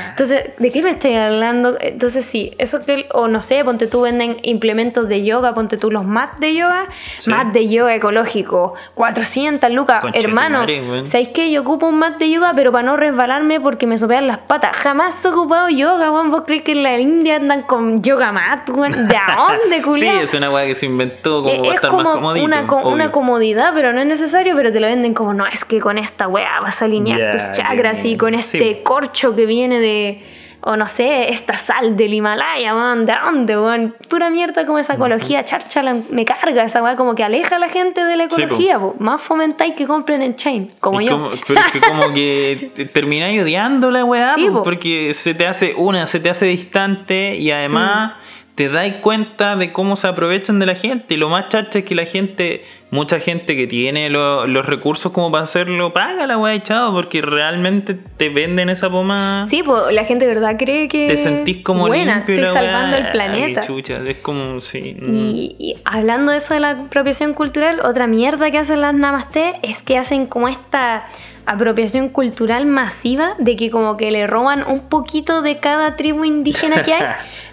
Entonces, 0.10 0.52
¿de 0.58 0.72
qué 0.72 0.82
me 0.84 0.92
estoy 0.92 1.16
hablando? 1.16 1.78
Entonces, 1.80 2.26
sí, 2.26 2.54
eso 2.58 2.86
que, 2.86 3.08
o 3.14 3.28
no 3.28 3.42
sé, 3.42 3.64
ponte 3.66 3.88
tú 3.88 4.02
venden 4.02 4.38
implementos 4.44 5.08
de 5.10 5.24
yoga, 5.26 5.54
ponte 5.54 5.78
tú 5.78 5.90
los 5.92 6.06
mats 6.06 6.40
de 6.40 6.54
yoga, 6.56 6.88
Sí. 7.18 7.30
mat 7.30 7.48
de 7.48 7.68
yoga 7.68 7.96
ecológico, 7.96 8.76
400 8.94 9.72
lucas, 9.72 10.04
hermano. 10.14 10.60
madre. 10.60 11.06
¿Sabéis 11.08 11.30
qué? 11.30 11.52
Yo 11.52 11.62
ocupo 11.62 11.88
un 11.88 11.98
mat 12.00 12.18
de 12.20 12.30
yoga, 12.30 12.54
pero 12.56 12.72
para 12.72 12.84
no 12.84 12.96
resbalarme 12.98 13.60
porque 13.60 13.88
me 13.88 13.98
sopean 13.98 14.28
las 14.28 14.38
patas. 14.40 14.76
Jamás 14.78 15.24
he 15.26 15.30
ocupado 15.30 15.70
yoga, 15.70 16.12
weón. 16.12 16.30
¿Vos 16.32 16.44
crees 16.46 16.62
que 16.64 16.74
en 16.74 16.84
la 16.84 17.00
India 17.00 17.38
andan 17.38 17.64
con 17.64 18.02
yoga 18.04 18.32
mat, 18.32 18.70
weón? 18.70 18.92
¿De 18.92 18.98
dónde, 19.36 19.78
Sí, 19.78 19.82
culiao? 19.82 20.22
es 20.22 20.34
una 20.34 20.52
weá 20.52 20.66
que 20.68 20.76
se 20.76 20.86
inventó 20.86 21.42
como 21.44 21.50
Eh, 21.50 21.72
es 21.74 21.82
como 21.82 22.19
comodito. 22.20 22.46
una, 22.46 22.68
co- 22.68 22.88
una 22.90 23.12
comodidad, 23.12 23.72
pero 23.74 23.94
no 23.94 24.02
es 24.02 24.08
necesario, 24.08 24.56
pero 24.56 24.72
te 24.72 24.80
lo 24.80 24.88
venden 24.88 25.14
como, 25.14 25.34
no, 25.34 25.46
es 25.48 25.66
que 25.66 25.80
con 25.80 25.98
esta 25.98 26.28
weá 26.28 26.60
vas 26.62 26.82
a 26.82 26.86
alinear 26.86 27.32
tus 27.32 27.52
chakras 27.54 28.04
y 28.06 28.18
con 28.18 28.34
este 28.34 28.60
Sí. 28.60 28.78
corcho 28.84 29.36
que 29.36 29.46
viene 29.46 29.80
de, 29.80 30.24
o 30.62 30.76
no 30.76 30.90
sé, 30.90 31.30
esta 31.30 31.54
sal 31.58 31.96
del 31.96 32.14
Himalaya, 32.14 32.76
weón, 32.76 33.06
¿de 33.06 33.14
dónde, 33.24 33.58
weón? 33.58 33.96
Pura 34.10 34.30
mierda 34.30 34.66
como 34.66 34.78
esa 34.78 34.96
ecología, 34.96 35.44
charchala, 35.46 35.96
me 36.10 36.26
carga 36.26 36.64
esa 36.64 36.84
weá, 36.84 36.98
como 36.98 37.16
que 37.16 37.24
aleja 37.24 37.56
a 37.56 37.60
la 37.60 37.70
gente 37.70 38.04
de 38.04 38.18
la 38.18 38.26
Sí, 38.26 38.36
po. 38.36 38.42
ecología, 38.42 38.78
po. 38.80 38.96
más 39.00 39.22
fomentáis 39.22 39.74
que 39.76 39.88
compren 39.88 40.22
en 40.22 40.36
chain, 40.36 40.70
como 40.82 41.00
Y 41.00 41.06
yo. 41.06 41.12
como- 41.14 41.30
pero 41.48 41.60
es 41.62 41.68
que 41.72 41.80
como 41.80 42.12
que 42.14 42.72
te 42.76 42.86
termináis 42.86 43.42
odiando 43.42 43.90
la 43.90 44.04
weá, 44.04 44.36
Sí, 44.36 44.48
po, 44.48 44.56
po. 44.56 44.64
porque 44.66 45.14
se 45.14 45.34
te 45.34 45.48
hace, 45.48 45.74
una, 45.78 46.06
se 46.08 46.20
te 46.20 46.30
hace 46.30 46.46
distante 46.48 47.36
y 47.38 47.52
además 47.52 48.12
Mm. 48.12 48.39
Te 48.60 48.68
dais 48.68 48.96
cuenta 48.96 49.56
de 49.56 49.72
cómo 49.72 49.96
se 49.96 50.06
aprovechan 50.06 50.60
de 50.60 50.66
la 50.66 50.76
gente. 50.76 51.14
Y 51.14 51.18
lo 51.18 51.30
más 51.30 51.48
chacha 51.48 51.80
es 51.80 51.86
que 51.86 51.96
la 51.96 52.04
gente, 52.04 52.66
mucha 52.92 53.20
gente 53.20 53.56
que 53.56 53.68
tiene 53.68 54.10
lo- 54.10 54.48
los 54.48 54.66
recursos 54.66 55.12
como 55.12 55.32
para 55.32 55.44
hacerlo, 55.44 55.94
paga 55.94 56.26
la 56.26 56.38
weá 56.38 56.54
echado 56.56 56.92
porque 56.92 57.22
realmente 57.22 57.94
te 58.18 58.30
venden 58.30 58.70
esa 58.70 58.90
pomada. 58.90 59.46
Sí, 59.46 59.62
pues 59.64 59.94
la 59.94 60.06
gente 60.06 60.26
de 60.28 60.34
verdad 60.34 60.56
cree 60.58 60.88
que 60.88 61.08
Te 61.08 61.18
sentís 61.18 61.58
como 61.64 61.88
buena, 61.88 62.20
estoy 62.28 62.46
salvando 62.46 62.98
weá, 62.98 63.06
el 63.06 63.12
planeta. 63.12 63.62
chucha, 63.68 64.00
es 64.08 64.18
como, 64.18 64.60
sí. 64.62 64.96
mm. 65.00 65.16
Y, 65.16 65.56
y 65.60 65.76
hablando 65.86 66.32
de 66.32 66.40
eso 66.40 66.54
de 66.54 66.62
la 66.62 66.72
apropiación 66.72 67.34
cultural, 67.34 67.80
otra 67.82 68.08
mierda 68.08 68.50
que 68.50 68.58
hacen 68.58 68.82
las 68.82 68.94
namaste 68.96 69.56
es 69.62 69.82
que 69.84 69.98
hacen 69.98 70.26
como 70.26 70.48
esta 70.48 71.06
apropiación 71.46 72.10
cultural 72.10 72.68
masiva 72.68 73.34
de 73.40 73.56
que 73.56 73.72
como 73.72 73.98
que 73.98 74.12
le 74.12 74.28
roban 74.28 74.64
un 74.68 74.88
poquito 74.88 75.42
de 75.42 75.58
cada 75.58 75.96
tribu 75.96 76.24
indígena 76.26 76.84
que 76.84 76.94
hay. 76.94 77.06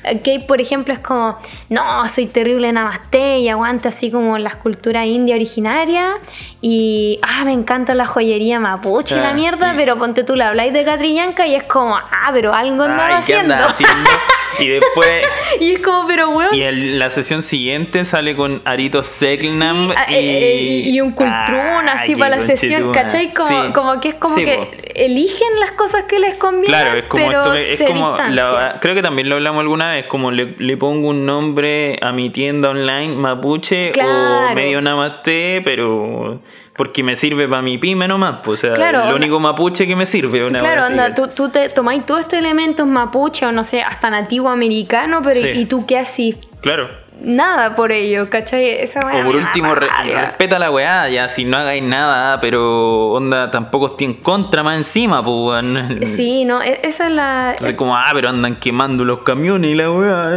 Que 0.22 0.39
por 0.39 0.61
ejemplo, 0.61 0.95
es 0.95 1.01
como, 1.01 1.37
no, 1.68 2.07
soy 2.09 2.26
terrible 2.26 2.70
namaste 2.72 3.41
y 3.41 3.49
aguante 3.49 3.89
así 3.89 4.09
como 4.12 4.39
las 4.39 4.55
culturas 4.55 5.05
india 5.27 5.35
originarias 5.37 6.14
y, 6.62 7.18
ah, 7.22 7.45
me 7.45 7.53
encanta 7.53 7.95
la 7.95 8.07
joyería 8.07 8.61
mapuche 8.61 9.14
y 9.16 9.18
Ah, 9.18 9.22
la 9.22 9.33
mierda, 9.35 9.70
sí. 9.70 9.77
pero 9.77 9.99
ponte 9.99 10.22
tú, 10.24 10.35
le 10.37 10.45
habláis 10.45 10.72
de 10.72 10.85
Catrillanca 10.85 11.47
y 11.47 11.55
es 11.57 11.64
como, 11.64 11.97
ah, 11.97 12.31
pero 12.33 12.55
algo 12.55 12.85
andaba 12.85 13.07
Ay, 13.07 13.11
¿qué 13.27 13.35
haciendo. 13.35 13.55
andas 13.55 13.72
haciendo? 13.72 14.11
Y 14.59 14.68
después, 14.68 15.09
y 15.61 15.72
es 15.74 15.83
como, 15.83 16.07
pero 16.07 16.31
weón. 16.31 16.55
y 16.55 16.62
en 16.62 16.99
la 16.99 17.11
sesión 17.11 17.43
siguiente 17.43 18.05
sale 18.05 18.35
con 18.35 18.62
Arito 18.64 19.03
Seknam 19.03 19.89
Sí, 19.89 19.95
ah, 19.99 20.07
y... 20.11 20.14
eh, 20.14 20.39
eh, 20.87 20.89
y 20.89 21.01
un 21.03 21.11
cultrún 21.12 21.89
Ah, 21.89 21.93
así 21.97 22.14
qué 22.14 22.18
para 22.20 22.37
la 22.37 22.41
sesión. 22.41 22.91
¿cachai? 22.93 23.35
Como, 23.35 23.49
Sí. 23.66 23.72
como 23.74 24.01
que 24.01 24.09
es 24.09 24.14
como 24.14 24.35
Sí, 24.35 24.45
que 24.47 24.55
po. 24.57 24.68
eligen 24.95 25.49
las 25.61 25.72
cosas 25.72 26.05
que 26.05 26.18
les 26.20 26.37
convienen, 26.37 26.68
Claro, 26.70 26.97
es 26.99 27.05
como 27.05 27.27
pero 27.27 27.53
esto, 27.53 27.85
es 27.85 27.91
como 27.91 28.16
la- 28.16 28.79
creo 28.81 28.95
que 28.95 29.03
también 29.03 29.29
lo 29.29 29.35
hablamos 29.35 29.61
alguna 29.61 29.93
vez, 29.93 30.07
como 30.07 30.31
le, 30.31 30.55
le 30.59 30.77
pongo 30.79 31.09
un 31.09 31.27
nombre 31.27 31.99
a 32.01 32.12
mi 32.12 32.31
tienda 32.31 32.70
online 32.70 33.14
mapuche 33.14 33.93
o 34.03 34.55
medio 34.55 34.81
pero 35.25 36.41
porque 36.77 37.03
me 37.03 37.17
sirve 37.17 37.49
para 37.49 37.62
mi 37.62 37.79
pyme 37.79 38.07
nomás, 38.09 38.41
pues, 38.45 38.61
o 38.64 38.67
sea, 38.67 38.75
Claro, 38.75 38.99
lo 38.99 39.05
onda- 39.05 39.17
único 39.17 39.41
mapuche 39.41 39.87
que 39.87 39.97
me 39.97 40.07
sirve, 40.07 40.45
una 40.47 40.59
Claro, 40.59 40.87
onda, 40.87 41.14
tú, 41.14 41.29
tú 41.29 41.49
te 41.49 41.69
tomáis 41.71 42.05
todos 42.07 42.21
estos 42.21 42.39
elementos 42.39 42.87
mapuche 42.87 43.47
o 43.47 43.53
no 43.53 43.64
sé, 43.64 43.83
hasta 43.83 44.11
nativo 44.11 44.49
americano, 44.49 45.21
pero 45.23 45.41
Sí. 45.41 45.49
y 45.55 45.64
tú 45.67 45.87
qué 45.87 45.99
así 45.99 46.37
Claro. 46.61 46.89
Nada 47.21 47.75
por 47.77 47.93
ello, 47.93 48.29
¿cachai? 48.31 48.69
Esa 48.71 49.01
O 49.01 49.25
por 49.25 49.37
último, 49.37 49.75
re- 49.75 49.89
respeta 50.19 50.59
la 50.59 50.71
weá, 50.71 51.09
ya 51.09 51.29
si 51.29 51.45
no 51.45 51.57
hagáis 51.57 51.83
nada, 51.83 52.41
pero 52.41 53.09
onda, 53.12 53.51
tampoco 53.51 53.87
estoy 53.87 54.07
en 54.07 54.14
contra 54.14 54.62
más 54.62 54.77
encima, 54.77 55.23
pues 55.23 55.35
weón. 55.37 56.01
Sí, 56.07 56.45
no, 56.45 56.62
e- 56.62 56.81
esa 56.83 57.07
es 57.07 57.12
la... 57.12 57.51
Entonces 57.53 57.77
como, 57.77 57.97
ah, 57.97 58.11
pero 58.12 58.29
andan 58.29 58.57
quemando 58.57 59.05
los 59.05 59.21
camiones 59.23 59.71
y 59.71 59.75
la 59.75 59.91
weá. 59.91 60.31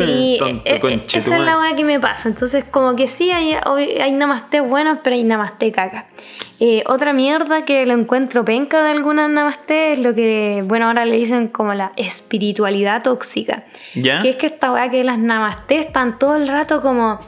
Sí, 0.00 0.36
Tonto 0.38 0.62
e- 0.70 0.76
e- 0.76 0.80
conche 0.80 1.06
tu 1.06 1.18
esa 1.18 1.36
es 1.36 1.42
la 1.42 1.58
weá 1.58 1.74
que 1.76 1.84
me 1.84 2.00
pasa. 2.00 2.28
Entonces, 2.28 2.64
como 2.64 2.94
que 2.96 3.06
sí, 3.06 3.30
hay, 3.30 3.54
hay 4.00 4.12
namaste 4.12 4.60
buenas, 4.60 4.98
pero 5.02 5.14
hay 5.16 5.24
namaste 5.24 5.72
caca. 5.72 6.06
Eh, 6.60 6.84
otra 6.86 7.12
mierda 7.12 7.64
que 7.64 7.84
lo 7.84 7.94
encuentro 7.94 8.44
penca 8.44 8.82
de 8.84 8.90
algunas 8.90 9.28
namaste 9.28 9.92
es 9.92 9.98
lo 9.98 10.14
que, 10.14 10.62
bueno, 10.64 10.86
ahora 10.86 11.04
le 11.04 11.16
dicen 11.16 11.48
como 11.48 11.74
la 11.74 11.92
espiritualidad 11.96 13.02
tóxica. 13.02 13.64
¿Ya? 13.94 14.20
Que 14.20 14.30
es 14.30 14.36
que 14.36 14.46
esta 14.46 14.72
weá 14.72 14.90
que 14.90 15.02
las 15.02 15.18
namaste 15.18 15.78
están 15.78 16.18
todo 16.18 16.36
el 16.36 16.46
rato 16.46 16.80
como, 16.80 17.18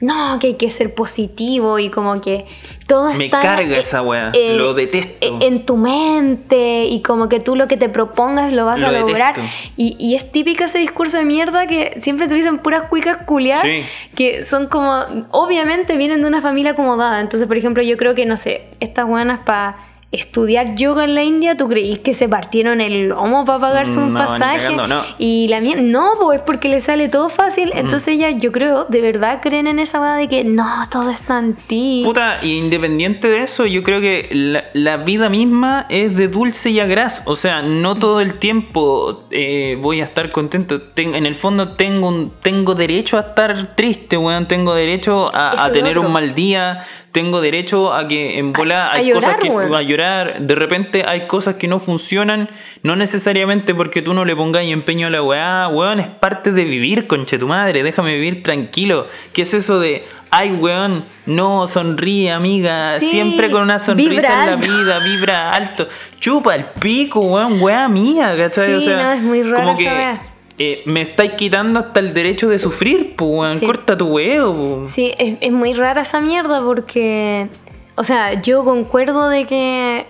no, 0.00 0.38
que 0.38 0.48
hay 0.48 0.54
que 0.54 0.70
ser 0.70 0.94
positivo 0.94 1.78
y 1.78 1.90
como 1.90 2.20
que 2.20 2.44
todo 2.86 3.12
Me 3.14 3.24
está... 3.26 3.40
carga 3.40 3.76
eh, 3.76 3.80
esa 3.80 4.02
weá, 4.02 4.30
eh, 4.34 4.56
lo 4.56 4.74
detesto. 4.74 5.38
En 5.40 5.64
tu 5.64 5.76
mente 5.76 6.84
y 6.84 7.02
como 7.02 7.28
que 7.28 7.40
tú 7.40 7.56
lo 7.56 7.66
que 7.66 7.76
te 7.76 7.88
propongas 7.88 8.52
lo 8.52 8.66
vas 8.66 8.80
Lo 8.80 8.88
a 8.88 8.92
lograr. 8.92 9.34
Y, 9.76 9.96
y 9.98 10.14
es 10.14 10.30
típica 10.30 10.66
ese 10.66 10.78
discurso 10.78 11.18
de 11.18 11.24
mierda 11.24 11.66
que 11.66 11.94
siempre 12.00 12.28
te 12.28 12.34
dicen 12.34 12.58
puras 12.58 12.88
cuicas 12.88 13.18
culiadas 13.24 13.62
Sí. 13.64 13.82
que 14.14 14.44
son 14.44 14.66
como, 14.68 15.04
obviamente 15.30 15.96
vienen 15.96 16.20
de 16.20 16.28
una 16.28 16.42
familia 16.42 16.72
acomodada. 16.72 17.20
Entonces, 17.20 17.48
por 17.48 17.56
ejemplo, 17.56 17.82
yo 17.82 17.96
creo 17.96 18.14
que, 18.14 18.26
no 18.26 18.36
sé, 18.36 18.66
estas 18.80 19.06
buenas 19.06 19.40
para 19.40 19.76
estudiar 20.12 20.76
yoga 20.76 21.04
en 21.04 21.14
la 21.14 21.24
India, 21.24 21.56
¿tú 21.56 21.68
creís 21.68 21.98
que 21.98 22.14
se 22.14 22.28
partieron 22.28 22.80
el 22.80 23.08
lomo 23.08 23.44
para 23.44 23.58
pagarse 23.58 23.98
un 23.98 24.12
No, 24.14 24.20
ni 24.20 24.26
pasaje? 24.26 24.58
cagando, 24.58 24.86
no. 24.86 25.02
Y 25.18 25.48
la 25.48 25.60
mía, 25.60 25.76
no, 25.80 26.12
pues 26.18 26.38
es 26.38 26.44
porque 26.46 26.68
le 26.68 26.80
sale 26.80 27.08
todo 27.08 27.28
fácil. 27.28 27.72
Entonces 27.74 28.08
ellas, 28.14 28.34
yo 28.38 28.52
creo, 28.52 28.84
de 28.84 29.00
verdad 29.02 29.40
creen 29.42 29.66
en 29.66 29.78
esa 29.78 30.00
verdad 30.00 30.16
de 30.18 30.28
que 30.28 30.44
no, 30.44 30.64
todo 30.90 31.10
está 31.10 31.38
en 31.40 31.54
ti. 31.54 32.02
Puta, 32.04 32.38
independiente 32.42 33.28
de 33.28 33.42
eso, 33.42 33.66
yo 33.66 33.82
creo 33.82 34.00
que 34.00 34.28
la, 34.30 34.64
la 34.74 34.96
vida 34.98 35.28
misma 35.28 35.86
es 35.90 36.16
de 36.16 36.28
dulce 36.28 36.70
y 36.70 36.80
agraz. 36.80 37.22
O 37.26 37.36
sea, 37.36 37.60
no 37.62 37.96
todo 37.96 38.20
el 38.20 38.34
tiempo 38.34 39.24
eh, 39.32 39.76
voy 39.80 40.00
a 40.00 40.04
estar 40.04 40.30
contento. 40.30 40.80
Ten- 40.80 41.14
en 41.14 41.26
el 41.26 41.34
fondo 41.34 41.72
tengo 41.72 42.08
un, 42.08 42.32
tengo 42.42 42.74
derecho 42.74 43.18
a 43.18 43.20
estar 43.20 43.74
triste, 43.74 44.16
weón. 44.16 44.46
Tengo 44.48 44.72
derecho 44.74 45.26
a, 45.34 45.64
a 45.66 45.72
tener 45.72 45.98
otro. 45.98 46.06
un 46.08 46.12
mal 46.14 46.34
día. 46.34 46.86
Tengo 47.12 47.40
derecho 47.40 47.92
a 47.94 48.06
que 48.08 48.38
en 48.38 48.52
bola 48.52 48.88
a 48.88 48.94
hay 48.96 49.08
llorar, 49.08 49.22
cosas 49.22 49.36
que 49.42 49.48
weón. 49.50 49.74
a 49.74 49.82
llorar. 49.82 50.05
De 50.40 50.54
repente 50.54 51.04
hay 51.06 51.26
cosas 51.26 51.56
que 51.56 51.68
no 51.68 51.78
funcionan. 51.78 52.50
No 52.82 52.96
necesariamente 52.96 53.74
porque 53.74 54.02
tú 54.02 54.14
no 54.14 54.24
le 54.24 54.34
pongáis 54.34 54.72
empeño 54.72 55.06
a 55.06 55.10
la 55.10 55.22
weá. 55.22 55.68
Weón, 55.68 56.00
es 56.00 56.08
parte 56.08 56.52
de 56.52 56.64
vivir, 56.64 57.06
conche 57.06 57.38
tu 57.38 57.46
madre. 57.46 57.82
Déjame 57.82 58.14
vivir 58.14 58.42
tranquilo. 58.42 59.06
¿Qué 59.32 59.42
es 59.42 59.54
eso 59.54 59.80
de 59.80 60.04
ay, 60.30 60.52
weón, 60.52 61.04
no, 61.24 61.66
sonríe, 61.66 62.30
amiga, 62.30 63.00
Sí, 63.00 63.10
siempre 63.10 63.50
con 63.50 63.62
una 63.62 63.78
sonrisa 63.78 64.10
vibra 64.10 64.42
en 64.42 64.50
la 64.50 64.56
vida, 64.56 64.98
vibra 64.98 65.52
alto, 65.52 65.88
chupa 66.20 66.54
el 66.54 66.64
pico, 66.78 67.20
weón, 67.20 67.60
weá 67.62 67.88
mía, 67.88 68.34
¿cachai? 68.36 68.66
Sí, 68.66 68.72
o 68.72 68.80
sea, 68.80 69.02
no, 69.02 69.12
es 69.12 69.22
muy 69.22 69.42
rara 69.42 69.64
como 69.64 69.76
que 69.78 70.18
eh, 70.58 70.82
me 70.86 71.02
estáis 71.02 71.32
quitando 71.32 71.78
hasta 71.80 72.00
el 72.00 72.14
derecho 72.14 72.48
de 72.48 72.58
sufrir, 72.58 73.14
pues, 73.16 73.30
weón. 73.30 73.58
Sí. 73.58 73.66
Corta 73.66 73.96
tu 73.96 74.06
huevo. 74.06 74.84
Sí, 74.86 75.12
es, 75.18 75.36
es 75.40 75.52
muy 75.52 75.74
rara 75.74 76.02
esa 76.02 76.20
mierda 76.20 76.60
porque, 76.60 77.48
o 77.96 78.04
sea, 78.04 78.40
yo 78.40 78.64
concuerdo 78.64 79.28
de 79.28 79.44
que 79.46 80.06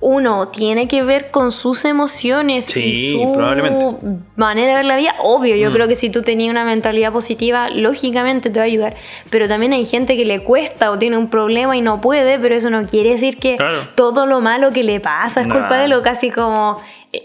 uno 0.00 0.48
tiene 0.48 0.88
que 0.88 1.02
ver 1.02 1.30
con 1.30 1.52
sus 1.52 1.84
emociones 1.84 2.64
Sí, 2.66 2.80
y 2.80 3.12
su 3.26 3.34
probablemente. 3.34 3.96
manera 4.36 4.68
de 4.68 4.74
ver 4.76 4.84
la 4.86 4.96
vida. 4.96 5.14
Obvio, 5.22 5.56
yo 5.56 5.68
Mm. 5.70 5.72
creo 5.74 5.88
que 5.88 5.94
si 5.96 6.08
tú 6.08 6.22
tenías 6.22 6.50
una 6.50 6.64
mentalidad 6.64 7.12
positiva, 7.12 7.68
lógicamente 7.68 8.48
te 8.48 8.58
va 8.58 8.62
a 8.64 8.66
ayudar. 8.66 8.94
Pero 9.28 9.46
también 9.46 9.74
hay 9.74 9.84
gente 9.84 10.16
que 10.16 10.24
le 10.24 10.42
cuesta 10.42 10.90
o 10.90 10.98
tiene 10.98 11.18
un 11.18 11.28
problema 11.28 11.76
y 11.76 11.82
no 11.82 12.00
puede, 12.00 12.38
pero 12.38 12.54
eso 12.54 12.70
no 12.70 12.86
quiere 12.86 13.10
decir 13.10 13.38
que 13.38 13.56
Claro. 13.58 13.80
todo 13.94 14.24
lo 14.24 14.40
malo 14.40 14.70
que 14.70 14.82
le 14.84 15.00
pasa 15.00 15.42
es 15.42 15.48
culpa 15.48 15.76
de 15.78 15.88
lo 15.88 16.02
casi 16.02 16.30
como 16.30 16.78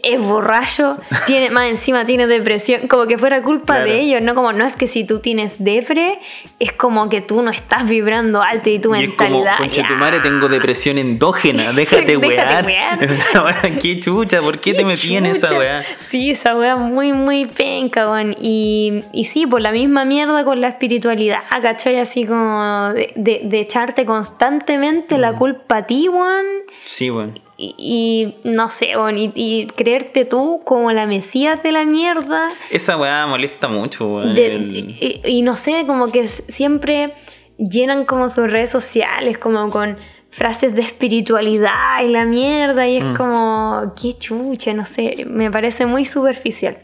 es 0.03 0.19
borracho, 0.21 0.97
tiene, 1.25 1.49
más 1.49 1.65
encima 1.65 2.05
tiene 2.05 2.27
depresión, 2.27 2.87
como 2.87 3.07
que 3.07 3.17
fuera 3.17 3.41
culpa 3.41 3.75
Claro. 3.75 3.89
de 3.89 3.99
ellos, 4.01 4.21
no 4.21 4.35
como 4.35 4.53
no 4.53 4.65
es 4.65 4.75
que 4.75 4.87
si 4.87 5.03
tú 5.05 5.19
tienes 5.19 5.63
depre, 5.63 6.19
es 6.59 6.71
como 6.73 7.09
que 7.09 7.21
tú 7.21 7.41
no 7.41 7.51
estás 7.51 7.87
vibrando 7.87 8.41
alto 8.41 8.69
y 8.69 8.79
tu 8.79 8.93
Y 8.95 9.03
es 9.05 9.13
como, 9.13 9.29
mentalidad. 9.29 9.57
concha 9.57 9.81
ya". 9.83 9.87
tu 9.87 9.95
madre, 9.95 10.19
tengo 10.19 10.47
depresión 10.49 10.97
endógena, 10.97 11.71
déjate 11.73 12.17
Déjate 12.17 12.27
wear. 12.27 12.65
wear. 12.65 13.79
Qué 13.81 13.99
chucha, 13.99 14.41
¿por 14.41 14.59
qué 14.59 14.73
te 14.73 14.83
metí 14.85 15.15
en 15.15 15.25
esa 15.25 15.57
weá? 15.57 15.83
Sí, 15.99 16.31
esa 16.31 16.55
weá 16.55 16.75
muy, 16.75 17.13
muy 17.13 17.45
penca, 17.45 18.09
weón. 18.11 18.35
Y, 18.39 19.01
y 19.13 19.25
sí, 19.25 19.45
por 19.47 19.61
la 19.61 19.71
misma 19.71 20.05
mierda 20.05 20.43
con 20.43 20.61
la 20.61 20.67
espiritualidad, 20.69 21.39
¿cachai? 21.61 21.99
Así 21.99 22.25
como 22.25 22.91
de, 22.93 23.11
de- 23.15 23.41
de 23.43 23.59
echarte 23.59 24.05
constantemente 24.05 25.15
Mm. 25.17 25.21
la 25.21 25.33
culpa 25.33 25.77
a 25.77 25.85
ti, 25.85 26.07
weón. 26.09 26.45
Sí, 26.85 27.09
weón. 27.09 27.39
Y, 27.61 27.75
y 27.77 28.49
no 28.49 28.69
sé, 28.69 28.91
y, 29.17 29.31
y 29.35 29.67
creerte 29.67 30.23
tú 30.23 30.61
como 30.63 30.93
la 30.93 31.05
mesías 31.05 31.61
de 31.61 31.73
la 31.73 31.83
mierda. 31.83 32.47
Esa 32.71 32.95
weá 32.97 33.27
molesta 33.27 33.67
mucho, 33.67 34.07
weón. 34.07 34.33
Y, 34.37 35.19
y 35.25 35.41
no 35.41 35.57
sé, 35.57 35.83
como 35.85 36.09
que 36.09 36.25
siempre 36.27 37.13
llenan 37.57 38.05
como 38.05 38.29
sus 38.29 38.49
redes 38.49 38.69
sociales, 38.69 39.37
como 39.37 39.69
con 39.69 39.97
frases 40.31 40.73
de 40.75 40.81
espiritualidad 40.81 42.01
y 42.03 42.07
la 42.09 42.23
mierda, 42.23 42.87
y 42.87 42.97
es 42.97 43.03
Mm. 43.03 43.15
como, 43.15 43.93
qué 44.01 44.17
chucha, 44.17 44.73
no 44.73 44.85
sé, 44.85 45.25
me 45.27 45.51
parece 45.51 45.85
muy 45.85 46.05
superficial. 46.05 46.77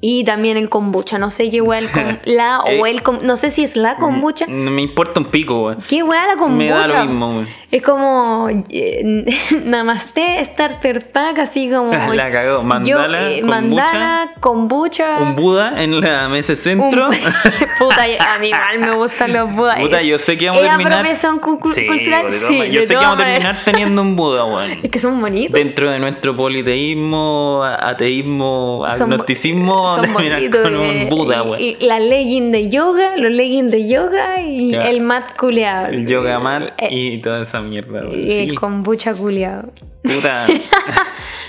Y 0.00 0.24
también 0.24 0.56
el 0.58 0.68
kombucha, 0.68 1.18
no 1.18 1.30
sé 1.30 1.44
el 1.44 1.88
la 2.24 2.60
o 2.60 2.86
Eh, 2.86 2.90
el 2.90 3.02
com- 3.02 3.20
no 3.22 3.36
sé 3.36 3.50
si 3.50 3.64
es 3.64 3.76
la 3.76 3.96
kombucha. 3.96 4.44
No 4.46 4.70
me 4.70 4.82
importa 4.82 5.20
un 5.20 5.26
pico, 5.26 5.64
weón. 5.64 5.78
¿Qué 5.88 6.02
weá 6.02 6.26
la 6.26 6.36
kombucha? 6.36 6.56
Me 6.64 6.68
da 6.70 6.86
lo 6.86 7.04
mismo, 7.06 7.28
weón. 7.30 7.48
Es 7.70 7.82
como 7.82 8.48
eh, 8.70 9.24
Namaste 9.64 10.44
Starter 10.44 11.10
Pack, 11.10 11.38
así 11.40 11.70
como. 11.70 11.90
La 12.14 12.30
cagó. 12.30 12.62
Mandala, 12.62 13.30
eh, 13.30 13.40
kombucha. 13.40 13.46
mandala, 13.60 14.30
kombucha. 14.40 15.18
Un 15.20 15.34
Buda 15.34 15.82
en 15.82 16.00
la 16.00 16.28
mesa 16.28 16.52
un- 16.52 16.56
centro. 16.58 17.08
Puta, 17.78 18.02
a 18.34 18.38
mí 18.38 18.48
igual 18.48 18.78
me 18.78 18.90
gustan 18.96 19.32
los 19.32 19.52
Budas. 19.54 19.80
Puta, 19.80 20.02
yo 20.02 20.18
sé 20.18 20.36
que 20.36 20.46
vamos 20.48 20.62
a 20.62 20.66
¿es 20.66 20.70
terminar. 20.76 21.16
Sí, 21.74 21.86
cultural? 21.86 22.32
Sí, 22.32 22.62
yo 22.70 22.82
sé 22.82 22.88
que 22.88 22.96
vamos 22.96 23.18
a 23.20 23.24
terminar 23.24 23.58
teniendo 23.64 24.02
un 24.02 24.14
Buda, 24.14 24.44
weón. 24.44 24.78
Es 24.82 24.90
que 24.90 24.98
son 24.98 25.20
bonitos. 25.20 25.52
Dentro 25.54 25.90
de 25.90 25.98
nuestro 25.98 26.36
politeísmo, 26.36 27.62
ateísmo, 27.64 28.84
Son 28.96 29.10
son 29.94 30.12
bonitos, 30.12 30.60
con 30.62 30.74
eh, 30.74 31.02
un 31.04 31.08
Buda, 31.08 31.36
y- 31.44 31.48
weón. 31.48 31.60
y 31.60 31.76
la 31.86 31.98
legging 32.00 32.52
de 32.52 32.68
yoga, 32.70 33.16
los 33.16 33.32
leggings 33.32 33.70
de 33.70 33.88
yoga 33.88 34.40
y 34.42 34.74
el 34.74 35.00
mat 35.00 35.36
culeado. 35.38 35.88
El 35.88 36.04
sí. 36.06 36.12
yoga 36.12 36.38
mat 36.38 36.72
Eh, 36.78 36.88
y 36.90 37.18
toda 37.22 37.42
esa 37.42 37.60
mierda, 37.60 38.00
weón. 38.02 38.18
y 38.18 38.22
Sí, 38.24 38.38
el 38.38 38.54
kombucha 38.58 39.14
culeado. 39.14 39.72
puta. 40.02 40.46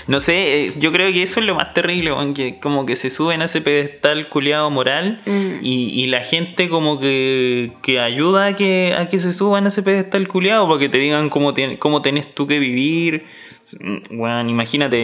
No 0.06 0.20
sé, 0.20 0.64
eh, 0.64 0.68
yo 0.80 0.90
creo 0.90 1.12
que 1.12 1.22
eso 1.22 1.38
es 1.38 1.44
lo 1.44 1.54
más 1.54 1.74
terrible, 1.74 2.10
que 2.34 2.58
como 2.60 2.86
que 2.86 2.96
se 2.96 3.10
suben 3.10 3.42
a 3.42 3.44
ese 3.44 3.60
pedestal 3.60 4.30
culiado 4.30 4.70
moral 4.70 5.20
Mm. 5.26 5.58
y, 5.62 6.02
y 6.02 6.06
la 6.06 6.24
gente 6.24 6.70
como 6.70 6.98
que, 6.98 7.72
que 7.82 8.00
ayuda 8.00 8.46
a 8.46 8.56
que, 8.56 8.94
a 8.96 9.08
que 9.08 9.18
se 9.18 9.34
suban 9.34 9.66
a 9.66 9.68
ese 9.68 9.82
pedestal 9.82 10.26
culiado 10.26 10.66
para 10.66 10.80
que 10.80 10.88
te 10.88 10.96
digan 10.96 11.28
cómo, 11.28 11.52
cómo 11.78 12.00
tenés 12.00 12.34
tú 12.34 12.46
que 12.46 12.58
vivir. 12.58 13.26
Bueno, 14.10 14.48
imagínate 14.48 14.96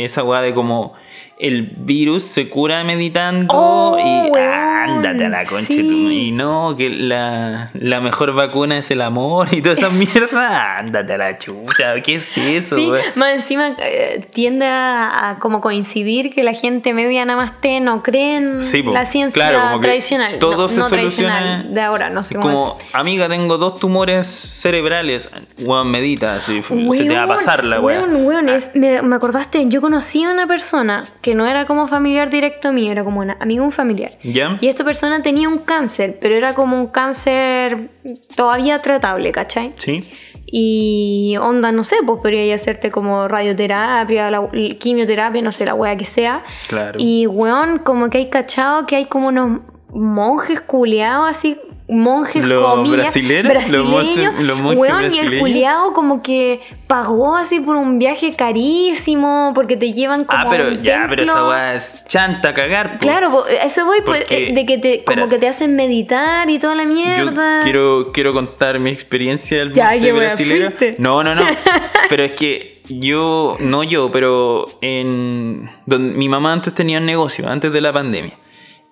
eh, 0.00 0.04
esa 0.04 0.22
weá 0.24 0.40
de 0.40 0.52
como 0.54 0.94
el 1.38 1.62
virus 1.76 2.22
se 2.22 2.48
cura 2.48 2.82
meditando 2.82 3.54
Oh, 3.54 3.98
y 3.98 4.30
weón, 4.30 4.48
ándate 4.54 5.26
a 5.26 5.28
la 5.28 5.44
concha 5.44 5.66
sí. 5.74 6.28
y 6.28 6.32
no 6.32 6.74
que 6.78 6.88
la, 6.88 7.70
la 7.74 8.00
mejor 8.00 8.32
vacuna 8.32 8.78
es 8.78 8.90
el 8.90 9.02
amor 9.02 9.48
y 9.52 9.60
toda 9.60 9.74
esa 9.74 9.90
mierda 9.90 10.78
ándate 10.78 11.12
a 11.12 11.18
la 11.18 11.36
chucha 11.38 12.00
¿qué 12.02 12.14
es 12.14 12.36
eso 12.38 12.76
Sí, 12.76 12.86
weón? 12.90 13.02
más 13.16 13.34
encima 13.34 13.68
eh, 13.78 14.26
tiende 14.32 14.64
a, 14.66 15.30
a 15.30 15.38
como 15.38 15.60
coincidir 15.60 16.32
que 16.32 16.42
la 16.42 16.54
gente 16.54 16.94
media 16.94 17.26
namaste 17.26 17.80
no 17.80 18.02
cree 18.02 18.36
en 18.36 18.62
Sí, 18.62 18.82
po, 18.82 18.92
la 18.92 19.04
ciencia 19.04 19.50
claro, 19.50 19.78
tradicional. 19.80 20.38
todo 20.38 20.62
no, 20.62 20.68
se 20.68 20.78
no 20.78 20.88
tradicional 20.88 21.74
de 21.74 21.80
ahora, 21.82 22.08
no 22.08 22.22
sé 22.22 22.34
cómo 22.34 22.46
como, 22.54 22.74
decir. 22.78 22.90
amiga, 22.94 23.28
tengo 23.28 23.58
dos 23.58 23.78
tumores 23.78 24.26
cerebrales. 24.26 25.28
Weón, 25.60 25.90
medita, 25.90 26.36
así, 26.36 26.62
se 26.62 27.04
te 27.04 27.14
va 27.14 27.24
a 27.24 27.28
pasar 27.28 27.64
la. 27.64 27.80
Weón, 27.86 28.24
weón, 28.26 28.48
es- 28.48 28.74
me, 28.76 29.00
me 29.02 29.16
acordaste, 29.16 29.64
yo 29.68 29.80
conocí 29.80 30.22
a 30.24 30.30
una 30.30 30.46
persona 30.46 31.04
que 31.22 31.34
no 31.34 31.46
era 31.46 31.64
como 31.66 31.88
familiar 31.88 32.30
directo 32.30 32.72
mío, 32.72 32.92
era 32.92 33.04
como 33.04 33.20
una 33.20 33.36
amigo 33.40 33.64
un 33.64 33.72
familiar. 33.72 34.12
¿Ya? 34.22 34.58
Y 34.60 34.68
esta 34.68 34.84
persona 34.84 35.22
tenía 35.22 35.48
un 35.48 35.58
cáncer, 35.58 36.18
pero 36.20 36.34
era 36.34 36.54
como 36.54 36.76
un 36.78 36.88
cáncer 36.88 37.90
todavía 38.36 38.82
tratable, 38.82 39.32
¿cachai? 39.32 39.72
Sí. 39.76 40.08
Y 40.48 41.36
onda, 41.40 41.72
no 41.72 41.82
sé, 41.82 41.96
pues 42.06 42.20
podría 42.20 42.54
hacerte 42.54 42.90
como 42.92 43.26
radioterapia, 43.26 44.30
la, 44.30 44.48
quimioterapia, 44.78 45.42
no 45.42 45.50
sé, 45.50 45.64
la 45.66 45.74
wea 45.74 45.96
que 45.96 46.04
sea. 46.04 46.44
Claro. 46.68 46.94
Y 46.98 47.26
weón, 47.26 47.78
como 47.80 48.10
que 48.10 48.18
hay 48.18 48.28
cachado 48.30 48.86
que 48.86 48.94
hay 48.96 49.06
como 49.06 49.28
unos 49.28 49.60
monjes 49.92 50.60
culeados 50.60 51.26
así, 51.28 51.58
monjes 51.88 52.44
Los 52.44 52.64
comillas, 52.74 52.96
brasileños. 53.14 53.52
monjes- 53.86 54.40
los 54.40 54.58
monjes 54.60 54.78
weón, 54.80 55.14
y 55.14 55.18
el 55.20 55.38
culeado 55.38 55.92
como 55.92 56.20
que 56.22 56.60
pagó 56.88 57.36
así 57.36 57.60
por 57.60 57.76
un 57.76 57.98
viaje 58.00 58.34
carísimo, 58.34 59.52
porque 59.54 59.76
te 59.76 59.92
llevan 59.92 60.24
como 60.24 60.38
Ah, 60.38 60.46
pero 60.50 60.64
a 60.64 60.68
un 60.68 60.82
ya, 60.82 61.06
pero 61.08 61.22
esa 61.22 61.32
templo. 61.34 61.48
weá 61.50 61.74
es 61.74 62.04
chanta 62.08 62.54
cagar. 62.54 62.94
po. 62.94 62.98
Claro, 62.98 63.46
eso 63.46 63.84
voy, 63.86 63.98
pues, 64.04 64.20
Porque- 64.20 64.48
eh, 64.48 64.52
de 64.54 64.66
que 64.66 64.78
te, 64.78 64.88
como 65.04 65.14
espérate. 65.24 65.28
que 65.34 65.38
te 65.38 65.48
hacen 65.48 65.76
meditar 65.76 66.50
y 66.50 66.58
toda 66.58 66.74
la 66.74 66.82
Yo 66.84 66.88
mierda. 66.88 67.60
quiero, 67.62 68.10
quiero 68.12 68.32
contar 68.32 68.80
mi 68.80 68.90
experiencia 68.90 69.58
del 69.58 69.72
Ya, 69.72 69.94
brasilero. 70.12 70.66
fuiste. 70.72 70.96
No, 70.98 71.22
no, 71.22 71.34
no. 71.34 71.42
pero 72.08 72.24
es 72.24 72.32
que 72.32 72.82
yo, 72.88 73.56
no 73.60 73.82
yo, 73.84 74.10
pero 74.10 74.66
en 74.80 75.70
donde, 75.86 76.16
mi 76.16 76.28
mamá 76.28 76.52
antes 76.52 76.74
tenía 76.74 76.98
un 76.98 77.06
negocio, 77.06 77.48
antes 77.48 77.72
de 77.72 77.80
la 77.80 77.92
pandemia. 77.92 78.38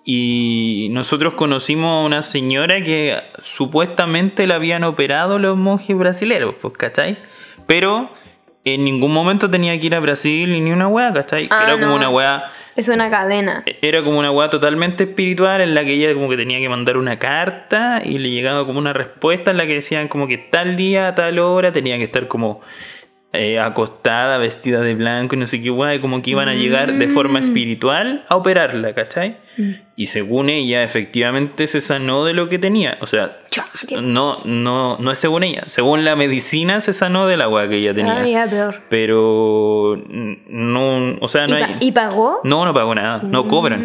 Y 0.05 0.89
nosotros 0.91 1.33
conocimos 1.35 2.03
a 2.03 2.07
una 2.07 2.23
señora 2.23 2.83
que 2.83 3.17
supuestamente 3.43 4.47
la 4.47 4.57
habían 4.57 4.85
operado 4.85 5.39
los 5.39 5.57
monjes 5.57 5.97
brasileros, 5.97 6.55
pues, 6.61 6.75
¿cachai? 6.77 7.17
Pero 7.67 8.11
en 8.65 8.85
ningún 8.85 9.13
momento 9.13 9.49
tenía 9.51 9.79
que 9.79 9.87
ir 9.87 9.95
a 9.95 10.01
Brasil 10.01 10.63
ni 10.63 10.71
una 10.73 10.89
weá, 10.89 11.13
¿cachai? 11.13 11.49
Ah, 11.51 11.65
Era 11.67 11.81
como 11.81 11.95
una 11.97 12.11
weá 12.11 12.45
Es 12.77 12.89
una 12.89 13.09
cadena. 13.11 13.63
era 13.83 14.03
como 14.03 14.19
una 14.19 14.31
weá 14.31 14.51
totalmente 14.51 15.05
espiritual 15.05 15.63
en 15.63 15.75
la 15.75 15.85
que 15.85 15.95
ella 15.95 16.13
como 16.15 16.29
que 16.29 16.37
tenía 16.37 16.59
que 16.59 16.69
mandar 16.69 16.97
una 16.99 17.19
carta 17.19 18.03
y 18.05 18.19
le 18.19 18.31
llegaba 18.31 18.67
como 18.67 18.79
una 18.79 18.93
respuesta 18.93 19.51
en 19.53 19.57
la 19.57 19.67
que 19.67 19.75
decían 19.75 20.09
como 20.09 20.27
que 20.29 20.37
tal 20.39 20.77
día, 20.77 21.15
tal 21.15 21.39
hora 21.39 21.73
tenía 21.73 21.97
que 21.97 22.05
estar 22.05 22.27
como 22.29 22.61
eh, 23.37 23.59
acostada, 23.59 24.39
vestida 24.39 24.81
de 24.81 24.95
blanco 24.95 25.35
y 25.35 25.39
no 25.39 25.47
sé 25.47 25.61
qué 25.63 25.71
weá, 25.71 25.95
y 25.95 26.01
como 26.01 26.23
que 26.23 26.31
iban 26.31 26.49
a 26.49 26.55
llegar 26.55 26.93
de 26.95 27.09
forma 27.09 27.39
Mm. 27.41 27.43
espiritual 27.43 28.25
a 28.29 28.37
operarla, 28.37 28.95
¿cachai? 28.95 29.37
Mm. 29.57 29.71
Y 29.97 30.07
según 30.07 30.51
ella, 30.51 30.83
efectivamente 30.83 31.67
se 31.69 31.81
sanó 31.81 32.25
de 32.25 32.33
lo 32.35 32.49
que 32.49 32.59
tenía. 32.59 32.99
O 33.01 33.07
sea, 33.07 33.37
no, 34.03 34.39
no, 34.45 34.99
no 34.99 35.11
es 35.13 35.19
según 35.19 35.45
ella. 35.45 35.63
Según 35.67 36.05
la 36.05 36.17
medicina 36.17 36.81
se 36.81 36.93
sanó 36.93 37.27
de 37.29 37.37
la 37.37 37.49
weá 37.49 37.69
que 37.69 37.77
ella 37.77 37.95
tenía. 37.95 38.21
Ah, 38.21 38.27
ya, 38.27 38.47
peor. 38.49 38.77
Pero 38.91 39.97
mm, 40.09 40.33
no, 40.49 41.17
o 41.21 41.29
sea, 41.29 41.47
no 41.47 41.57
¿Y, 41.57 41.61
pa- 41.61 41.67
hay... 41.67 41.77
y 41.81 41.93
pagó? 41.93 42.41
No, 42.45 42.65
no 42.65 42.75
pagó 42.75 42.95
nada, 42.95 43.23
no 43.23 43.47
cobran. 43.47 43.83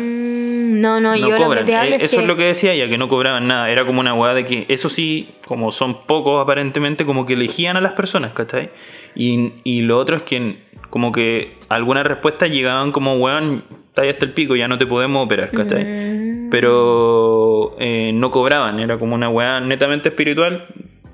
No, 0.79 0.99
no, 0.99 1.11
No 1.11 1.17
yo 1.17 1.29
lo 1.29 1.37
que 1.37 1.43
cobran. 1.43 1.65
te 1.65 1.75
hablo 1.75 1.91
Eh, 1.93 1.97
es 1.97 2.03
Eso 2.03 2.17
que... 2.17 2.21
es 2.23 2.27
lo 2.27 2.35
que 2.35 2.43
decía 2.43 2.73
ella, 2.73 2.87
que 2.89 2.97
no 2.97 3.07
cobraban 3.07 3.47
nada. 3.47 3.69
Era 3.69 3.85
como 3.85 3.99
una 3.99 4.13
weá 4.13 4.33
de 4.33 4.45
que, 4.45 4.65
eso 4.69 4.89
sí, 4.89 5.29
como 5.45 5.71
son 5.71 5.99
pocos 6.01 6.41
aparentemente, 6.41 7.05
como 7.05 7.25
que 7.25 7.33
elegían 7.33 7.77
a 7.77 7.81
las 7.81 7.93
personas, 7.93 8.33
¿cachai? 8.33 8.69
Y, 9.15 9.51
y 9.63 9.81
lo 9.81 9.97
otro 9.97 10.15
es 10.17 10.23
que 10.23 10.57
como 10.89 11.11
que 11.11 11.57
algunas 11.69 12.05
respuestas 12.05 12.49
llegaban 12.49 12.91
como, 12.91 13.15
weón, 13.15 13.63
está 13.89 14.03
ahí 14.03 14.09
hasta 14.09 14.25
el 14.25 14.33
pico, 14.33 14.55
ya 14.55 14.67
no 14.67 14.77
te 14.77 14.85
podemos 14.87 15.23
operar, 15.25 15.51
¿cachai? 15.51 15.83
Mm. 15.83 16.49
Pero 16.49 17.75
eh, 17.79 18.11
no 18.13 18.31
cobraban, 18.31 18.79
era 18.79 18.97
como 18.97 19.15
una 19.15 19.29
weá 19.29 19.59
netamente 19.59 20.09
espiritual. 20.09 20.65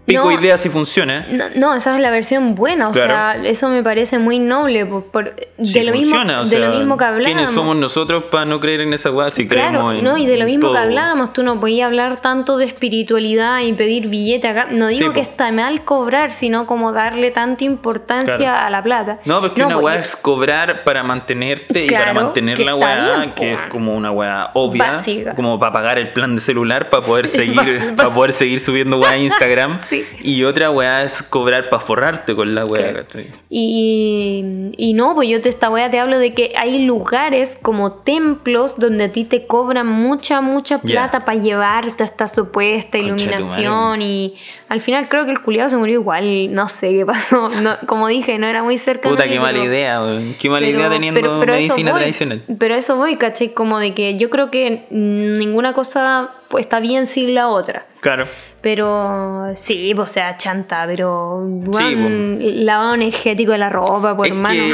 Pico 0.06 0.32
No. 0.32 0.39
idea 0.39 0.58
si 0.58 0.70
funciona. 0.70 1.26
No, 1.32 1.45
no, 1.56 1.76
esa 1.76 1.95
es 1.95 2.01
la 2.01 2.12
versión 2.12 2.56
buena, 2.56 2.89
o 2.89 2.91
Claro. 2.91 3.10
sea, 3.41 3.49
eso 3.49 3.70
me 3.70 3.82
parece 3.84 4.20
muy 4.20 4.39
noble. 4.39 4.86
Por, 4.86 5.03
por- 5.06 5.36
de 5.36 5.84
lo 5.84 5.91
mismo, 5.91 6.12
funciona, 6.12 6.41
o 6.41 6.43
de 6.43 6.49
sea, 6.49 6.60
lo 6.60 6.78
mismo 6.78 6.97
que 6.97 7.03
hablábamos. 7.06 7.26
¿Quiénes 7.28 7.49
somos 7.51 7.76
nosotros 7.76 8.26
para 8.32 8.45
no 8.45 8.60
creer 8.60 8.82
en 8.82 8.93
esa 8.93 9.10
weá 9.12 9.32
si 9.32 9.47
Claro, 9.47 9.70
creemos 9.80 9.93
en 9.95 10.03
no, 10.03 10.18
y 10.18 10.26
de 10.26 10.38
lo 10.38 10.45
mismo 10.45 10.72
que 10.72 10.78
hablábamos, 10.78 11.34
tú 11.34 11.43
no 11.43 11.60
podías 11.60 11.88
hablar 11.88 12.18
tanto 12.22 12.58
de 12.58 12.66
espiritualidad 12.66 13.62
y 13.62 13.74
pedir 13.74 14.08
billete 14.08 14.47
acá. 14.47 14.68
No 14.72 14.88
digo 14.88 15.08
Sí, 15.10 15.14
que 15.14 15.20
está 15.22 15.51
mal 15.51 15.84
cobrar, 15.84 16.32
sino 16.32 16.66
como 16.66 16.91
darle 16.91 17.32
tanta 17.32 17.64
importancia 17.64 18.38
Claro. 18.38 18.68
a 18.68 18.70
la 18.70 18.84
plata. 18.84 19.20
No, 19.26 19.41
porque 19.41 19.64
una 19.64 19.76
pues, 19.76 19.86
weá 19.86 19.95
es 20.01 20.16
cobrar 20.16 20.84
para 20.84 21.03
mantenerte 21.03 21.86
y 21.86 21.89
para 21.89 22.14
mantener 22.14 22.60
la 22.60 22.76
weá, 22.76 23.18
bien, 23.18 23.34
que 23.34 23.53
es 23.53 23.60
como 23.70 23.95
una 23.95 24.12
weá 24.12 24.51
obvia, 24.53 24.84
Básica. 24.91 25.34
como 25.36 25.60
para 25.60 25.74
pagar 25.74 25.97
el 25.97 26.10
plan 26.14 26.36
de 26.36 26.41
celular 26.41 26.89
para 26.89 27.03
poder 27.03 27.28
seguir, 27.28 27.95
para 27.95 28.10
poder 28.10 28.34
seguir 28.34 28.60
subiendo 28.60 28.97
weá 28.99 29.12
a 29.12 29.18
Instagram. 29.18 29.80
Sí. 29.95 29.95
Y 30.22 30.43
otra 30.43 30.72
weá 30.72 31.04
es 31.04 31.22
cobrar 31.24 31.70
para 31.70 31.80
forrarte 31.82 32.36
con 32.36 32.54
la 32.56 32.66
weá. 32.66 33.06
Y, 33.50 34.72
y 34.78 34.93
no, 34.93 35.16
pues 35.16 35.30
yo 35.30 35.41
te 35.41 35.50
esta 35.50 35.70
wea 35.70 35.89
te 35.89 36.00
hablo 36.00 36.20
de 36.20 36.34
que 36.34 36.54
hay 36.58 36.84
lugares 36.86 37.58
como 37.62 37.91
templos 37.93 38.78
donde 38.80 39.06
a 39.06 39.12
ti 39.12 39.24
te 39.26 39.46
cobran 39.48 39.88
mucha, 39.88 40.41
mucha 40.41 40.78
plata 40.78 41.26
para 41.26 41.39
llevarte 41.41 42.04
a 42.04 42.06
esta 42.06 42.28
supuesta 42.28 42.98
iluminación 42.98 44.02
y 44.02 44.36
al 44.70 44.82
final 44.82 45.08
creo 45.10 45.26
que 45.26 45.32
el 45.32 45.41
culiado 45.41 45.70
se 45.70 45.78
murió 45.78 45.96
igual, 46.00 46.54
no 46.54 46.68
sé 46.68 46.91
qué 46.93 47.06
pasó, 47.06 47.50
no, 47.62 47.76
como 47.88 48.08
dije, 48.08 48.38
no 48.39 48.48
era 48.48 48.64
muy 48.64 48.78
cercano. 48.78 49.16
Puta, 49.16 49.28
qué 49.28 49.39
mala 49.39 49.64
idea, 49.64 50.02
weón. 50.02 50.36
Qué 50.39 50.50
mala 50.50 50.66
Pero- 50.66 50.80
idea 50.80 50.89
teniendo 50.89 51.22
pero- 51.22 51.39
pero 51.39 51.54
medicina 51.54 51.91
voy. 51.91 52.00
tradicional. 52.02 52.41
Pero 52.60 52.76
eso 52.76 52.96
voy, 52.98 53.16
¿cachai? 53.16 53.54
Como 53.54 53.80
de 53.80 53.93
que 53.93 54.18
yo 54.18 54.30
creo 54.30 54.52
que 54.52 54.86
ninguna 54.89 55.74
cosa 55.74 56.32
está 56.58 56.80
bien 56.80 57.08
sin 57.08 57.34
la 57.34 57.48
otra. 57.50 57.86
Claro. 58.02 58.28
Pero 58.66 59.51
sí, 59.55 59.91
pues, 59.95 60.09
o 60.09 60.13
sea, 60.16 60.38
chanta, 60.38 60.86
pero 60.88 61.47
Sí, 61.72 61.78
weón, 61.84 62.39
lavado 62.66 62.95
energético 62.95 63.51
de 63.51 63.59
la 63.59 63.70
ropa, 63.70 64.18
por 64.18 64.26
Es 64.28 64.34
que- 64.34 64.74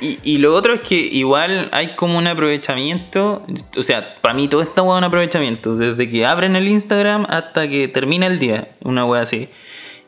y, 0.00 0.18
y 0.24 0.38
lo 0.38 0.52
otro 0.52 0.74
es 0.74 0.80
que 0.80 0.96
igual 0.96 1.68
hay 1.70 1.94
como 1.94 2.18
un 2.18 2.26
aprovechamiento. 2.26 3.46
O 3.78 3.82
sea, 3.84 4.16
para 4.20 4.34
mí 4.34 4.48
todo 4.48 4.62
esta 4.62 4.82
weá 4.82 4.94
es 4.96 4.98
un 4.98 5.04
aprovechamiento. 5.04 5.76
Desde 5.76 6.10
que 6.10 6.26
abren 6.26 6.56
el 6.56 6.66
Instagram 6.66 7.24
hasta 7.28 7.68
que 7.68 7.86
termina 7.86 8.26
el 8.26 8.40
día. 8.40 8.70
Una 8.82 9.04
weá 9.04 9.22
así. 9.22 9.48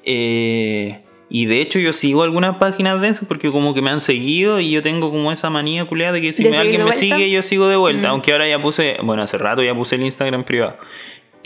Eh, 0.04 0.98
y 1.28 1.46
de 1.46 1.61
hecho 1.61 1.78
yo 1.78 1.92
sigo 1.92 2.24
algunas 2.24 2.57
páginas 2.57 3.00
de 3.00 3.09
eso 3.09 3.24
porque 3.28 3.52
como 3.52 3.72
que 3.72 3.82
me 3.82 3.90
han 3.90 4.00
seguido 4.00 4.59
y 4.61 4.70
yo 4.72 4.82
tengo 4.82 5.11
como 5.11 5.30
esa 5.30 5.48
manía 5.48 5.84
culiada 5.84 6.12
de 6.12 6.22
que 6.22 6.32
si 6.32 6.42
¿De 6.42 6.50
me- 6.50 6.57
seguir 6.57 6.70
alguien 6.80 6.88
me 6.88 6.92
sigue 6.96 7.30
yo 7.30 7.42
sigo 7.44 7.68
de 7.68 7.76
vuelta. 7.76 8.09
Mm. 8.09 8.11
Aunque 8.11 8.32
ahora 8.32 8.48
ya 8.48 8.61
puse, 8.61 8.96
bueno, 9.04 9.22
hace 9.22 9.38
rato 9.38 9.62
ya 9.62 9.74
puse 9.76 9.94
el 9.94 10.02
Instagram 10.02 10.42
privado. 10.44 10.76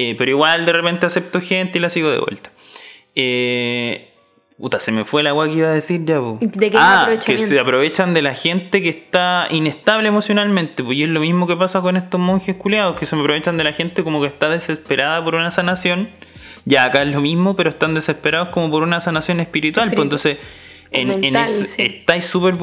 Eh, 0.03 0.14
pero 0.16 0.30
igual 0.30 0.64
de 0.64 0.72
repente 0.72 1.05
acepto 1.05 1.42
gente 1.42 1.78
y 1.78 1.82
la 1.82 1.90
sigo 1.90 2.11
de 2.11 2.18
vuelta. 2.18 2.51
Eh, 3.14 4.09
puta, 4.59 4.80
se 4.80 4.92
me 4.92 5.05
fue 5.05 5.22
la 5.22 5.28
agua 5.28 5.46
que 5.46 5.57
iba 5.57 5.68
a 5.68 5.74
decir 5.74 6.07
ya. 6.07 6.18
po. 6.18 6.38
¿De 6.40 6.70
qué 6.70 6.76
ah, 6.80 7.07
que 7.22 7.36
se 7.36 7.61
aprovechan 7.61 8.14
de 8.14 8.22
la 8.22 8.34
gente 8.34 8.80
que 8.80 8.88
está 8.88 9.46
inestable 9.51 10.09
emocionalmente. 10.09 10.82
Pues 10.82 10.96
y 10.96 11.03
es 11.03 11.11
lo 11.11 11.20
mismo 11.20 11.46
que 11.46 11.55
pasa 11.55 11.82
con 11.82 11.98
estos 11.98 12.18
monjes 12.18 12.57
culeados, 12.57 12.98
que 12.98 13.05
se 13.05 13.14
aprovechan 13.14 13.59
de 13.59 13.64
la 13.64 13.74
gente 13.74 14.03
como 14.03 14.22
que 14.22 14.28
está 14.28 14.48
desesperada 14.48 15.22
por 15.22 15.34
una 15.34 15.51
sanación. 15.51 16.09
Ya 16.64 16.84
acá 16.84 17.03
es 17.03 17.09
lo 17.09 17.20
mismo, 17.20 17.55
pero 17.55 17.68
están 17.68 17.92
desesperados 17.92 18.48
como 18.48 18.70
por 18.70 18.82
una 18.82 19.01
sanación 19.01 19.40
espiritual. 19.40 19.90
Pues 19.90 20.03
entonces, 20.03 20.38
en, 20.93 21.22
sí. 21.66 21.82
estáis 21.86 22.24
súper 22.24 22.55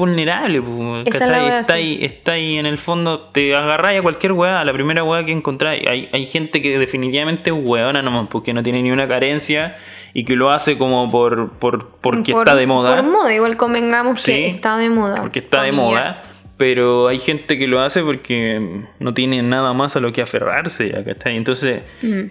wea, 1.46 1.60
estáis, 1.60 1.98
estáis 2.02 2.56
en 2.58 2.66
el 2.66 2.78
fondo, 2.78 3.20
te 3.32 3.54
agarráis 3.56 4.00
a 4.00 4.02
cualquier 4.02 4.32
weá, 4.32 4.60
a 4.60 4.64
la 4.64 4.72
primera 4.72 5.02
weá 5.04 5.24
que 5.24 5.32
encontráis. 5.32 5.82
Hay, 5.88 6.08
hay 6.12 6.24
gente 6.26 6.60
que 6.60 6.78
definitivamente 6.78 7.50
es 7.50 7.56
weona 7.58 8.02
nomás, 8.02 8.28
porque 8.30 8.52
no 8.52 8.62
tiene 8.62 8.82
ni 8.82 8.90
una 8.90 9.08
carencia 9.08 9.76
y 10.12 10.24
que 10.24 10.34
lo 10.36 10.50
hace 10.50 10.76
como 10.76 11.10
por, 11.10 11.52
por 11.58 11.88
porque 12.00 12.32
Por- 12.32 12.42
está 12.46 12.56
de 12.56 12.66
moda. 12.66 12.94
Por 12.96 13.04
moda, 13.04 13.34
igual 13.34 13.56
convengamos 13.56 14.20
Sí, 14.20 14.32
que 14.32 14.46
está 14.48 14.76
de 14.76 14.90
moda. 14.90 15.20
Porque 15.20 15.38
está 15.38 15.62
de 15.62 15.72
moda. 15.72 16.22
Pero 16.58 17.06
hay 17.06 17.20
gente 17.20 17.56
que 17.56 17.68
lo 17.68 17.80
hace 17.80 18.02
porque 18.02 18.82
no 18.98 19.14
tiene 19.14 19.42
nada 19.42 19.72
más 19.74 19.94
a 19.94 20.00
lo 20.00 20.12
que 20.12 20.22
aferrarse, 20.22 20.90
¿cachai? 21.04 21.36
Entonces, 21.36 21.82
Mm. 22.02 22.24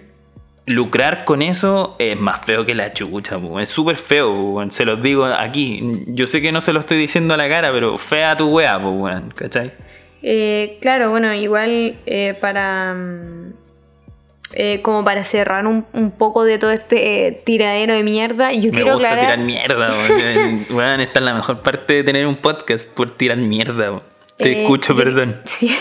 Lucrar 0.68 1.24
con 1.24 1.42
eso 1.42 1.96
es 1.98 2.16
más 2.18 2.44
feo 2.44 2.64
que 2.64 2.74
la 2.74 2.92
chucha, 2.92 3.38
po. 3.38 3.58
es 3.60 3.68
súper 3.70 3.96
feo, 3.96 4.28
po, 4.32 4.64
se 4.70 4.84
los 4.84 5.02
digo 5.02 5.24
aquí. 5.24 5.82
Yo 6.08 6.26
sé 6.26 6.40
que 6.40 6.52
no 6.52 6.60
se 6.60 6.72
lo 6.72 6.80
estoy 6.80 6.98
diciendo 6.98 7.34
a 7.34 7.36
la 7.36 7.48
cara, 7.48 7.70
pero 7.72 7.98
fea 7.98 8.36
tu 8.36 8.48
wea, 8.48 8.80
po, 8.80 8.90
weón, 8.90 9.32
¿cachai? 9.34 9.72
Eh, 10.22 10.78
claro, 10.80 11.10
bueno, 11.10 11.32
igual 11.34 11.96
eh, 12.06 12.36
para. 12.40 12.94
mm, 12.94 13.52
eh, 14.54 14.80
como 14.82 15.04
para 15.04 15.24
cerrar 15.24 15.66
un, 15.66 15.84
un 15.92 16.10
poco 16.10 16.42
de 16.44 16.58
todo 16.58 16.70
este 16.72 17.26
eh, 17.28 17.42
tiradero 17.44 17.94
de 17.94 18.02
mierda, 18.02 18.50
yo 18.52 18.70
Me 18.70 18.76
quiero 18.78 18.94
gusta 18.94 19.08
aclarar. 19.10 19.34
tirar 19.34 19.46
mierda, 19.46 19.90
weón. 19.90 20.66
Weón, 20.70 21.00
esta 21.02 21.18
es 21.20 21.24
la 21.24 21.34
mejor 21.34 21.60
parte 21.60 21.92
de 21.92 22.04
tener 22.04 22.26
un 22.26 22.36
podcast, 22.36 22.88
por 22.94 23.10
tirar 23.10 23.36
mierda. 23.36 23.90
weón. 23.90 24.02
Te 24.38 24.52
Eh, 24.52 24.62
escucho, 24.62 24.94
yo- 24.94 25.02
perdón. 25.02 25.36
Sí, 25.44 25.76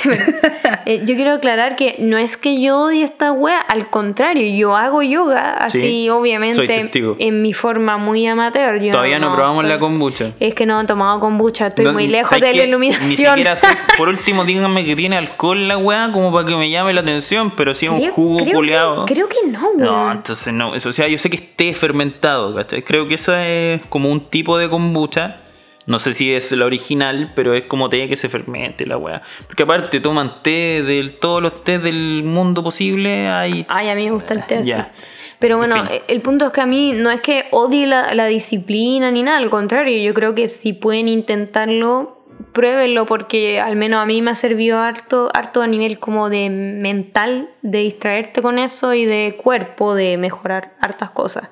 Eh, 0.85 1.01
yo 1.05 1.15
quiero 1.15 1.33
aclarar 1.33 1.75
que 1.75 1.95
no 1.99 2.17
es 2.17 2.37
que 2.37 2.61
yo 2.61 2.79
odie 2.79 3.03
esta 3.03 3.31
wea, 3.33 3.59
al 3.59 3.89
contrario, 3.89 4.47
yo 4.57 4.75
hago 4.75 5.03
yoga, 5.03 5.53
así 5.57 5.79
Sí, 5.81 6.09
obviamente 6.09 6.89
en 7.19 7.41
mi 7.41 7.53
forma 7.53 7.97
muy 7.97 8.25
amateur. 8.25 8.79
Yo 8.81 8.93
Todavía 8.93 9.19
no, 9.19 9.35
probamos 9.35 9.61
soy- 9.61 9.69
la 9.69 9.79
kombucha. 9.79 10.31
Es 10.39 10.53
que 10.55 10.65
no 10.65 10.79
he 10.81 10.85
tomado 10.85 11.19
kombucha, 11.19 11.67
estoy 11.67 11.85
No, 11.85 11.93
muy 11.93 12.07
lejos 12.07 12.29
¿sabes 12.29 12.49
de 12.51 12.57
la 12.57 12.63
iluminación. 12.65 13.09
Ni 13.09 13.15
siquiera 13.17 13.55
sé, 13.55 13.67
por 13.97 14.07
último 14.09 14.45
díganme 14.45 14.85
que 14.85 14.95
tiene 14.95 15.17
alcohol 15.17 15.67
la 15.67 15.77
weá 15.77 16.09
como 16.11 16.31
para 16.33 16.47
que 16.47 16.55
me 16.55 16.69
llame 16.69 16.93
la 16.93 17.01
atención, 17.01 17.51
pero 17.55 17.75
si 17.75 17.85
es 17.87 17.91
un 17.91 18.09
jugo 18.11 18.39
creo 18.43 18.53
culeado. 18.55 19.05
Que, 19.05 19.13
creo 19.13 19.27
que 19.29 19.37
no, 19.45 19.59
No, 19.77 19.91
weón. 20.03 20.11
entonces 20.17 20.53
no, 20.53 20.73
eso, 20.73 20.89
o 20.89 20.93
sea, 20.93 21.07
yo 21.07 21.17
sé 21.17 21.29
que 21.29 21.35
esté 21.35 21.73
fermentado, 21.73 22.55
¿cachai? 22.55 22.81
Creo 22.83 23.07
que 23.07 23.15
eso 23.15 23.35
es 23.35 23.81
como 23.89 24.09
un 24.09 24.21
tipo 24.21 24.57
de 24.57 24.69
kombucha. 24.69 25.41
No 25.88 25.99
sé 25.99 26.13
si 26.13 26.33
es 26.33 26.51
la 26.51 26.65
original, 26.65 27.31
pero 27.33 27.53
es 27.53 27.63
como 27.63 27.89
té 27.89 28.07
que 28.07 28.17
se 28.17 28.29
fermente 28.29 28.85
la 28.85 28.97
weá. 28.97 29.21
Porque 29.47 29.63
aparte 29.63 29.99
toman 30.01 30.43
té 30.43 30.83
de 30.83 31.09
todos 31.19 31.41
los 31.41 31.63
té 31.63 31.79
del 31.79 32.23
mundo 32.23 32.61
posible, 32.61 33.27
hay 33.29 33.65
Ay, 33.69 33.89
a 33.89 33.95
mí 33.95 34.03
me 34.05 34.11
gusta 34.11 34.33
el 34.33 34.45
té 34.45 34.57
así. 34.57 34.69
Ya. 34.69 34.91
Pero 35.39 35.55
En 35.55 35.59
bueno, 35.69 35.88
fin. 35.88 36.01
el 36.07 36.21
punto 36.21 36.47
es 36.47 36.51
que 36.51 36.61
a 36.61 36.65
mí 36.65 36.91
no 36.93 37.09
es 37.09 37.21
que 37.21 37.45
odie 37.51 37.88
la, 37.88 38.13
la 38.13 38.25
disciplina 38.25 39.11
ni 39.11 39.23
nada, 39.23 39.38
al 39.38 39.49
contrario, 39.49 39.97
yo 39.99 40.13
creo 40.13 40.35
que 40.35 40.47
si 40.49 40.73
pueden 40.73 41.07
intentarlo, 41.07 42.17
pruébenlo 42.53 43.05
porque 43.05 43.59
al 43.61 43.75
menos 43.75 44.01
a 44.01 44.05
mí 44.05 44.21
me 44.21 44.31
ha 44.31 44.35
servido 44.35 44.79
harto, 44.79 45.29
harto 45.33 45.61
a 45.61 45.67
nivel 45.67 45.99
como 45.99 46.29
de 46.29 46.49
mental, 46.49 47.49
de 47.61 47.79
distraerte 47.79 48.41
con 48.41 48.59
eso 48.59 48.93
y 48.93 49.05
de 49.05 49.39
cuerpo, 49.41 49.95
de 49.95 50.17
mejorar 50.17 50.73
hartas 50.81 51.11
cosas. 51.11 51.51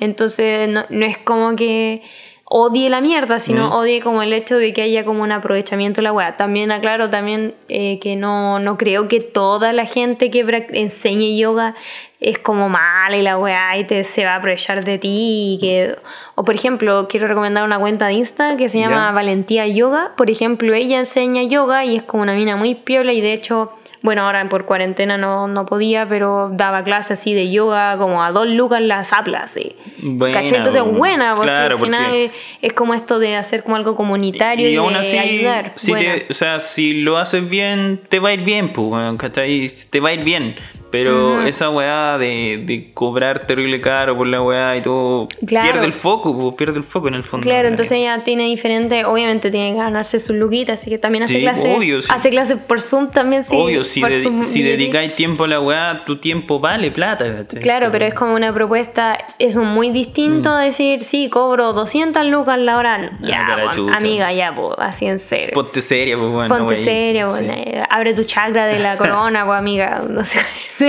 Entonces 0.00 0.68
no, 0.68 0.84
no 0.90 1.04
es 1.06 1.18
como 1.18 1.54
que 1.56 2.02
odie 2.56 2.88
la 2.88 3.00
mierda, 3.00 3.40
sino 3.40 3.70
Mm. 3.70 3.72
odie 3.72 4.00
como 4.00 4.22
el 4.22 4.32
hecho 4.32 4.58
de 4.58 4.72
que 4.72 4.82
haya 4.82 5.04
como 5.04 5.24
un 5.24 5.32
aprovechamiento 5.32 6.00
de 6.00 6.04
la 6.04 6.12
weá. 6.12 6.36
También 6.36 6.70
aclaro 6.70 7.10
también 7.10 7.52
eh, 7.68 7.98
que 7.98 8.14
no, 8.14 8.60
no 8.60 8.78
creo 8.78 9.08
que 9.08 9.20
toda 9.20 9.72
la 9.72 9.86
gente 9.86 10.30
que 10.30 10.44
enseñe 10.70 11.36
yoga 11.36 11.74
es 12.20 12.38
como 12.38 12.68
mala 12.68 13.16
y 13.16 13.22
la 13.22 13.38
weá 13.38 13.76
y 13.76 13.84
te, 13.84 14.04
se 14.04 14.24
va 14.24 14.34
a 14.34 14.36
aprovechar 14.36 14.84
de 14.84 14.98
ti 14.98 15.56
y 15.56 15.58
que... 15.60 15.96
O 16.36 16.44
por 16.44 16.54
ejemplo, 16.54 17.08
quiero 17.08 17.26
recomendar 17.26 17.64
una 17.64 17.80
cuenta 17.80 18.06
de 18.06 18.12
Insta 18.12 18.56
que 18.56 18.68
se 18.68 18.78
llama. 18.78 19.10
Valentía 19.10 19.66
Yoga. 19.66 20.12
Por 20.16 20.30
ejemplo, 20.30 20.74
ella 20.74 20.98
enseña 20.98 21.42
yoga 21.42 21.84
y 21.84 21.96
es 21.96 22.04
como 22.04 22.22
una 22.22 22.34
mina 22.34 22.54
muy 22.54 22.76
piola 22.76 23.12
y 23.12 23.20
de 23.20 23.32
hecho... 23.32 23.72
Bueno, 24.04 24.26
ahora 24.26 24.46
por 24.50 24.66
cuarentena 24.66 25.16
no, 25.16 25.48
no 25.48 25.64
podía, 25.64 26.06
pero 26.06 26.50
daba 26.52 26.84
clases 26.84 27.18
así 27.18 27.32
de 27.32 27.50
yoga 27.50 27.96
como 27.96 28.22
a 28.22 28.32
dos 28.32 28.46
lucas 28.46 28.82
las 28.82 29.14
aplas, 29.14 29.50
sí. 29.52 29.74
Buena, 30.02 30.40
¿Cachai? 30.42 30.58
Entonces, 30.58 30.84
buena, 30.84 31.34
pues 31.34 31.48
Claro, 31.48 31.76
al 31.76 31.80
final 31.80 32.04
porque- 32.10 32.30
es 32.60 32.72
como 32.74 32.92
esto 32.92 33.18
de 33.18 33.36
hacer 33.36 33.62
como 33.62 33.76
algo 33.76 33.96
comunitario 33.96 34.68
y, 34.68 34.76
aún 34.76 34.92
de 34.92 34.98
así, 34.98 35.16
ayudar. 35.16 35.72
Si 35.76 35.94
te- 35.94 36.26
o 36.28 36.34
sea, 36.34 36.60
si 36.60 37.00
lo 37.00 37.16
haces 37.16 37.48
bien, 37.48 37.98
te 38.10 38.18
va 38.18 38.28
a 38.28 38.32
ir 38.34 38.42
bien, 38.42 38.74
pues, 38.74 39.16
¿cachai? 39.16 39.68
Te 39.90 40.00
va 40.00 40.10
a 40.10 40.12
ir 40.12 40.22
bien. 40.22 40.56
Pero 40.94 41.42
esa 41.46 41.70
weá 41.70 42.18
de, 42.18 42.62
de 42.64 42.90
cobrar 42.94 43.46
terrible 43.46 43.80
caro 43.80 44.16
por 44.16 44.26
la 44.28 44.40
weá 44.42 44.76
y 44.76 44.80
todo, 44.80 45.28
Claro. 45.46 45.72
pierde 45.72 45.86
el 45.86 45.92
foco, 45.92 46.54
pierde 46.56 46.78
el 46.78 46.84
foco 46.84 47.08
en 47.08 47.14
el 47.14 47.24
fondo. 47.24 47.44
Claro, 47.44 47.66
entonces 47.68 47.98
ella 47.98 48.22
tiene 48.24 48.44
diferente, 48.44 49.04
obviamente 49.04 49.50
tiene 49.50 49.72
que 49.72 49.78
ganarse 49.78 50.18
su 50.20 50.34
luquita, 50.34 50.74
así 50.74 50.88
que 50.90 50.98
también 50.98 51.24
hace 51.24 51.34
Sí, 51.34 51.40
clases 51.40 51.76
obvio, 51.76 52.00
sí. 52.00 52.08
hace 52.12 52.30
clases 52.30 52.58
por 52.58 52.80
Zoom 52.80 53.10
también, 53.10 53.42
sí. 53.44 53.56
Obvio, 53.56 53.82
si, 53.82 54.00
Zoom 54.22 54.44
si 54.44 54.62
dedicáis 54.62 55.14
tiempo 55.16 55.44
a 55.44 55.48
la 55.48 55.60
weá, 55.60 56.02
tu 56.06 56.16
tiempo 56.18 56.60
vale 56.60 56.90
plata, 56.92 57.24
¿cachai? 57.38 57.60
Claro, 57.60 57.88
pero 57.90 58.04
es 58.04 58.14
como 58.14 58.34
una 58.34 58.52
propuesta, 58.52 59.18
eso 59.38 59.62
muy 59.64 59.90
distinto 59.90 60.50
Mm. 60.50 60.52
a 60.52 60.60
decir, 60.62 61.02
sí, 61.02 61.28
cobro 61.28 61.72
200 61.72 62.24
lucas 62.26 62.58
la 62.58 62.76
hora. 62.78 63.10
Ya, 63.20 63.56
po, 63.64 63.70
chucha. 63.74 63.98
amiga, 63.98 64.32
ya, 64.32 64.54
pues, 64.54 64.74
así 64.78 65.06
en 65.06 65.18
serio. 65.18 65.50
Ponte 65.54 65.80
seria, 65.80 66.16
pues, 66.16 66.30
bueno. 66.30 66.56
Ponte 66.56 66.74
wey. 66.74 66.84
Sí. 66.84 67.22
bueno, 67.24 67.52
eh, 67.52 67.82
abre 67.90 68.14
tu 68.14 68.24
chakra 68.24 68.66
de 68.66 68.78
la 68.78 68.96
corona, 68.98 69.44
pues 69.44 69.58
amiga, 69.58 70.02
no 70.08 70.24
sé, 70.24 70.38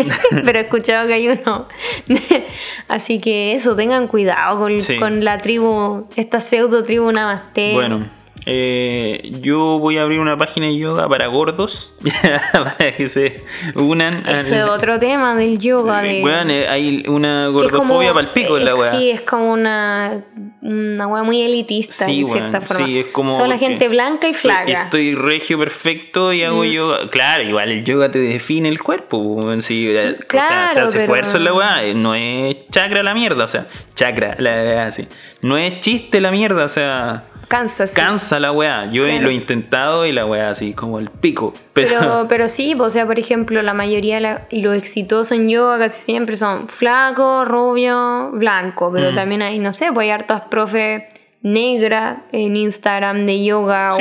pero 0.46 0.60
he 0.60 0.62
escuchado 0.64 1.08
que 1.08 1.14
hay 1.14 1.28
uno. 1.30 1.68
Así 2.88 3.20
que 3.20 3.54
eso, 3.54 3.76
tengan 3.76 4.08
cuidado 4.08 4.60
con, 4.60 4.80
Sí. 4.80 4.98
con 4.98 5.24
la 5.24 5.38
tribu, 5.38 6.08
esta 6.16 6.40
pseudo 6.40 6.84
tribu 6.84 7.12
Namaste. 7.12 7.74
Bueno, 7.74 8.06
Eh, 8.48 9.32
yo 9.42 9.80
voy 9.80 9.98
a 9.98 10.04
abrir 10.04 10.20
una 10.20 10.38
página 10.38 10.68
de 10.68 10.78
yoga 10.78 11.10
para 11.10 11.26
gordos, 11.28 11.96
para 12.54 12.96
que 12.96 13.10
se 13.10 13.44
unan. 13.74 14.14
Ese 14.28 14.60
es 14.60 14.64
otro 14.66 15.00
tema 15.00 15.36
del 15.36 15.58
yoga. 15.58 16.04
De... 16.04 16.24
Weón, 16.24 16.52
eh, 16.52 16.68
hay 16.70 17.04
una 17.08 17.48
gordofobia 17.48 18.14
para 18.14 18.28
el 18.28 18.34
pico 18.34 18.56
en 18.60 18.66
la 18.66 18.76
weá. 18.76 18.92
Sí, 18.92 19.10
es 19.10 19.22
como 19.22 19.52
una, 19.52 20.26
una 20.66 21.08
weá 21.08 21.24
muy 21.24 21.42
elitista, 21.42 22.10
en 22.10 22.26
cierta 22.26 22.60
forma. 22.60 22.86
Sí, 22.86 23.00
es 23.00 23.06
como. 23.08 23.32
Son 23.32 23.50
la 23.50 23.58
gente 23.58 23.88
blanca 23.88 24.28
y 24.28 24.34
flaca. 24.34 24.72
Estoy, 24.72 25.14
regio 25.14 25.60
perfecto 25.60 26.34
y 26.34 26.44
hago 26.44 26.64
mm. 26.64 26.68
yoga. 26.68 27.10
Claro, 27.10 27.44
igual 27.44 27.72
el 27.72 27.84
yoga 27.84 28.10
te 28.10 28.20
define 28.20 28.70
el 28.70 28.82
cuerpo. 28.82 29.44
Sí, 29.62 29.94
claro, 30.28 30.46
o 30.46 30.48
sea, 30.48 30.68
se 30.70 30.80
hace 30.82 31.02
esfuerzo 31.04 31.38
en 31.38 31.44
la 31.44 31.54
weá. 31.54 31.86
Eh, 31.86 31.94
no 31.94 32.16
es 32.16 32.58
chakra 32.72 33.04
la 33.04 33.14
mierda, 33.14 33.44
o 33.44 33.48
sea, 33.48 33.68
chakra, 33.94 34.36
la, 34.40 34.88
así. 34.88 35.08
No 35.42 35.58
es 35.58 35.80
chiste 35.82 36.20
la 36.20 36.32
mierda, 36.32 36.66
o 36.66 36.70
sea. 36.70 37.26
Cansa, 37.48 37.88
sí. 37.88 37.96
Cansa 37.96 38.40
la 38.40 38.52
weá. 38.52 38.92
Yo 38.92 39.04
lo 39.04 39.30
he 39.30 39.34
intentado 39.34 40.06
y 40.06 40.12
la 40.12 40.26
weá 40.26 40.50
así, 40.50 40.74
como 40.74 41.00
el 41.00 41.10
pico. 41.10 41.54
Pero, 41.74 42.26
pero, 42.28 42.48
sí, 42.50 42.76
o 42.78 42.90
sea, 42.90 43.06
por 43.06 43.20
ejemplo, 43.20 43.62
la 43.62 43.74
mayoría 43.74 44.20
de 44.20 44.62
los 44.62 44.76
exitosos 44.76 45.32
en 45.32 45.50
yoga 45.50 45.78
casi 45.78 46.02
siempre 46.02 46.36
son 46.36 46.68
flaco, 46.68 47.46
rubio, 47.46 48.32
blanco. 48.32 48.92
Pero 48.92 49.12
mm. 49.12 49.16
también 49.16 49.42
hay, 49.42 49.60
no 49.60 49.74
sé, 49.74 49.92
pues 49.94 50.06
hay 50.06 50.12
hartos 50.12 50.42
profes 50.50 51.04
negra 51.46 52.24
en 52.32 52.56
Instagram 52.56 53.28
de 53.28 53.44
yoga 53.44 53.92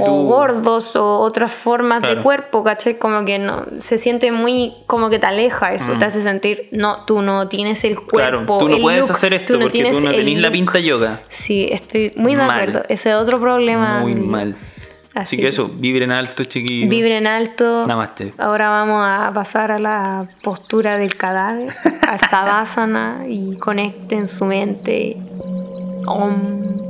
o, 0.00 0.24
gordos 0.24 0.96
o 0.96 1.20
otras 1.20 1.54
formas 1.54 2.02
de 2.02 2.20
cuerpo, 2.22 2.64
¿cachai? 2.64 2.98
Como 2.98 3.24
que 3.24 3.38
no, 3.38 3.66
se 3.78 3.98
siente 3.98 4.32
muy, 4.32 4.74
como 4.88 5.10
que 5.10 5.20
te 5.20 5.28
aleja 5.28 5.72
eso, 5.72 5.92
te 5.92 5.98
mm. 5.98 6.08
hace 6.08 6.22
sentir, 6.22 6.68
no, 6.72 7.04
tú 7.04 7.22
no 7.22 7.46
tienes 7.46 7.84
el 7.84 7.94
cuerpo. 7.94 8.16
Claro, 8.16 8.44
tú 8.58 8.68
no 8.68 8.78
puedes 8.78 9.08
hacer 9.08 9.32
esto 9.34 9.60
porque 9.60 9.70
tienes 9.70 9.96
tú 9.96 10.04
no 10.04 10.10
tenés 10.10 10.40
la 10.40 10.50
pinta 10.50 10.80
yoga. 10.80 11.22
Sí, 11.28 11.68
estoy 11.70 12.10
muy 12.16 12.34
de 12.34 12.42
acuerdo. 12.42 12.82
Ese 12.88 13.10
es 13.10 13.14
otro 13.14 13.38
problema. 13.38 14.00
Muy 14.00 14.16
mal. 14.16 14.56
Así, 15.14 15.36
que 15.36 15.48
eso, 15.48 15.68
vibren 15.72 16.10
alto, 16.10 16.44
chiquillos. 16.44 16.88
Vibren 16.88 17.28
alto. 17.28 17.86
Namaste. 17.86 18.32
Ahora 18.38 18.70
vamos 18.70 19.00
a 19.04 19.30
pasar 19.32 19.70
a 19.70 19.78
la 19.78 20.26
postura 20.42 20.98
del 20.98 21.14
cadáver, 21.14 21.72
a 22.08 22.18
Savasana 22.28 23.22
y 23.28 23.56
conecten 23.56 24.26
su 24.26 24.46
mente 24.46 25.16
Om. 26.10 26.89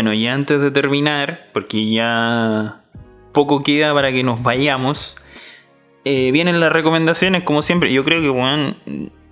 Bueno, 0.00 0.14
y 0.14 0.26
antes 0.26 0.62
de 0.62 0.70
terminar, 0.70 1.48
porque 1.52 1.90
ya 1.90 2.80
poco 3.32 3.62
queda 3.62 3.92
para 3.92 4.10
que 4.10 4.22
nos 4.22 4.42
vayamos, 4.42 5.18
eh, 6.06 6.30
vienen 6.32 6.58
las 6.58 6.72
recomendaciones, 6.72 7.42
como 7.42 7.60
siempre. 7.60 7.92
Yo 7.92 8.02
creo 8.02 8.22
que, 8.22 8.30
bueno, 8.30 8.76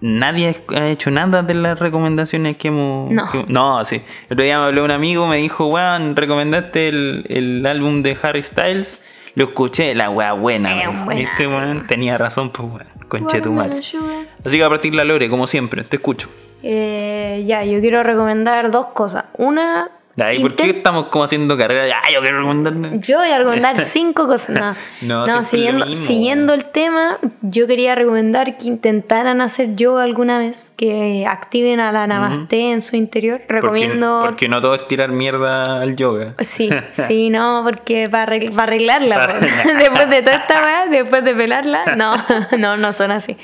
nadie 0.03 0.63
ha 0.77 0.89
hecho 0.89 1.11
nada 1.11 1.43
de 1.43 1.55
las 1.55 1.79
recomendaciones 1.79 2.59
que 2.59 2.69
hemos. 2.69 3.11
No, 3.11 3.25
no 3.49 3.83
sí. 3.87 4.03
El 4.29 4.35
otro 4.35 4.45
día 4.45 4.59
me 4.59 4.67
habló 4.67 4.85
un 4.85 4.91
amigo, 4.91 5.27
me 5.27 5.39
dijo, 5.39 5.69
weón, 5.69 6.15
recomendaste 6.15 6.89
el, 6.89 7.65
álbum 7.65 8.03
de 8.03 8.19
Harry 8.23 8.43
Styles. 8.43 9.03
Lo 9.37 9.45
escuché, 9.45 9.95
la 9.95 10.11
weá 10.11 10.35
buena, 10.35 10.83
Este 11.15 11.47
weón 11.47 11.87
tenía 11.87 12.19
razón, 12.19 12.51
pues 12.51 12.69
weón, 12.69 12.89
conche 13.09 13.41
tu 13.41 13.53
madre. 13.53 13.79
Así 13.79 14.59
que 14.59 14.65
a 14.65 14.69
partir 14.69 14.95
la 14.95 15.05
Lore, 15.05 15.31
como 15.31 15.47
siempre, 15.47 15.83
te 15.85 15.97
escucho. 15.97 16.29
Eh, 16.63 17.45
ya, 17.47 17.65
yo 17.65 17.81
quiero 17.81 18.03
recomendar 18.03 18.71
dos 18.71 18.89
cosas. 18.89 19.27
Una, 19.39 19.93
¿Y 20.35 20.41
por 20.41 20.55
qué 20.57 20.71
estamos 20.71 21.07
como 21.07 21.25
haciendo 21.25 21.57
carrera? 21.57 21.97
yo 22.13 22.21
quiero 22.21 22.39
recomendar. 22.39 23.01
Yo 23.01 23.19
voy 23.19 23.31
a 23.31 23.39
recomendar 23.39 23.79
cinco 23.85 24.27
cosas. 24.27 24.77
No, 25.01 25.27
no, 25.27 25.45
siguiendo, 25.45 25.93
siguiendo 25.95 26.55
el 26.55 26.65
tema, 26.67 27.19
yo 27.43 27.67
quería 27.67 27.95
recomendar 27.95 28.57
que 28.57 28.67
intentaran 28.67 29.41
hacer 29.41 29.77
yoga 29.77 30.03
alguna 30.03 30.39
vez, 30.39 30.73
que 30.77 31.27
activen 31.27 31.81
a 31.81 31.93
la 31.93 32.07
namaste 32.07 32.73
en 32.73 32.83
su 32.83 32.97
interior. 32.97 33.43
Recomiendo. 33.49 34.23
Porque, 34.25 34.49
no 34.49 34.61
todo 34.61 34.75
es 34.75 34.89
tirar 34.89 35.11
mierda 35.11 35.81
al 35.81 35.97
yoga. 35.97 36.35
Sí, 36.41 36.71
sí, 36.93 37.31
no, 37.31 37.63
porque 37.65 38.09
para, 38.11 38.37
arreglarla. 38.57 39.39
Pues. 39.39 39.79
después 39.79 40.11
de 40.11 40.23
toda 40.23 40.37
esta 40.37 40.61
vez, 40.61 40.91
después 40.91 41.25
de 41.25 41.35
pelarla, 41.35 41.97
no, 41.97 42.17
no, 42.59 42.77
no 42.77 42.93
son 42.93 43.13
así. 43.13 43.37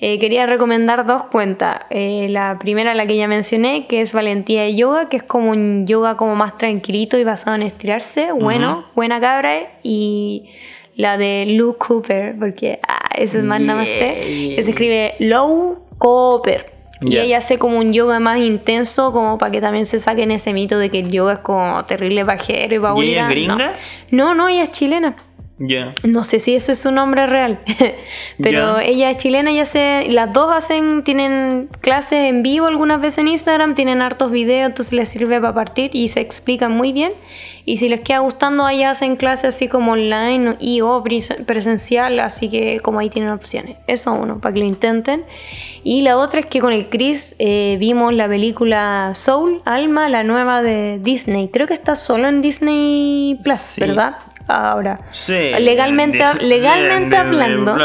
Eh, 0.00 0.18
quería 0.18 0.46
recomendar 0.46 1.06
dos 1.06 1.24
cuentas. 1.24 1.80
Eh, 1.90 2.26
la 2.30 2.58
primera, 2.58 2.94
la 2.94 3.06
que 3.06 3.16
ya 3.16 3.26
mencioné, 3.28 3.86
que 3.86 4.00
es 4.00 4.12
Valentía 4.12 4.62
de 4.62 4.76
Yoga, 4.76 5.08
que 5.08 5.16
es 5.16 5.22
como 5.22 5.50
un 5.50 5.86
yoga 5.86 6.13
como 6.16 6.36
más 6.36 6.56
tranquilito 6.56 7.18
y 7.18 7.24
basado 7.24 7.56
en 7.56 7.62
estirarse. 7.62 8.32
Bueno, 8.32 8.86
buena 8.94 9.20
cabra. 9.20 9.78
Y 9.82 10.50
la 10.96 11.16
de 11.16 11.46
Lou 11.46 11.76
Cooper, 11.76 12.36
porque 12.38 12.80
ah, 12.88 13.08
eso 13.16 13.38
es 13.38 13.44
más 13.44 13.60
namaste. 13.60 14.54
Que 14.56 14.62
se 14.62 14.70
escribe 14.70 15.14
Low 15.18 15.84
Cooper. 15.98 16.74
Y 17.00 17.18
ella 17.18 17.38
hace 17.38 17.58
como 17.58 17.78
un 17.78 17.92
yoga 17.92 18.18
más 18.18 18.38
intenso, 18.38 19.12
como 19.12 19.36
para 19.36 19.50
que 19.50 19.60
también 19.60 19.84
se 19.84 19.98
saquen 19.98 20.30
ese 20.30 20.52
mito 20.52 20.78
de 20.78 20.90
que 20.90 21.00
el 21.00 21.10
yoga 21.10 21.34
es 21.34 21.38
como 21.40 21.84
terrible 21.84 22.24
bajero 22.24 22.74
y 22.74 22.78
va 22.78 22.94
¿Y 22.96 23.10
ella 23.10 23.24
es 23.24 23.28
gringa? 23.28 23.72
No. 24.10 24.34
no, 24.34 24.48
ella 24.48 24.64
es 24.64 24.70
chilena. 24.70 25.16
No 26.02 26.24
sé 26.24 26.40
si 26.40 26.54
eso 26.54 26.72
es 26.72 26.78
su 26.78 26.90
nombre 26.90 27.28
real, 27.28 27.60
pero 28.42 28.80
ella 28.80 29.10
es 29.10 29.18
chilena 29.18 29.52
y 29.52 29.60
hace, 29.60 30.06
las 30.08 30.32
dos 30.32 30.52
hacen, 30.52 31.04
tienen 31.04 31.68
clases 31.80 32.28
en 32.28 32.42
vivo 32.42 32.66
algunas 32.66 33.00
veces 33.00 33.18
en 33.18 33.28
Instagram, 33.28 33.76
tienen 33.76 34.02
hartos 34.02 34.32
videos, 34.32 34.70
entonces 34.70 34.92
les 34.92 35.08
sirve 35.08 35.40
para 35.40 35.54
partir 35.54 35.90
y 35.94 36.08
se 36.08 36.20
explican 36.20 36.72
muy 36.72 36.92
bien. 36.92 37.12
Y 37.66 37.76
si 37.76 37.88
les 37.88 38.00
queda 38.00 38.18
gustando, 38.18 38.66
ahí 38.66 38.82
hacen 38.82 39.16
clases 39.16 39.54
así 39.54 39.68
como 39.68 39.92
online 39.92 40.56
y 40.58 40.82
o 40.82 41.02
presencial, 41.46 42.18
así 42.20 42.50
que 42.50 42.80
como 42.80 42.98
ahí 42.98 43.08
tienen 43.08 43.30
opciones. 43.30 43.78
Eso 43.86 44.12
uno, 44.12 44.38
para 44.38 44.52
que 44.52 44.60
lo 44.60 44.66
intenten. 44.66 45.24
Y 45.82 46.02
la 46.02 46.18
otra 46.18 46.40
es 46.40 46.46
que 46.46 46.60
con 46.60 46.72
el 46.72 46.90
Chris 46.90 47.36
eh, 47.38 47.76
vimos 47.78 48.12
la 48.12 48.28
película 48.28 49.12
Soul, 49.14 49.62
Alma, 49.64 50.10
la 50.10 50.24
nueva 50.24 50.62
de 50.62 50.98
Disney. 51.00 51.48
Creo 51.48 51.66
que 51.66 51.74
está 51.74 51.96
solo 51.96 52.28
en 52.28 52.42
Disney 52.42 53.40
Plus, 53.42 53.76
¿verdad? 53.78 54.16
Ahora. 54.46 54.98
Sí, 55.10 55.50
legalmente 55.58 56.22
legalmente 56.40 57.16
hablando. 57.16 57.76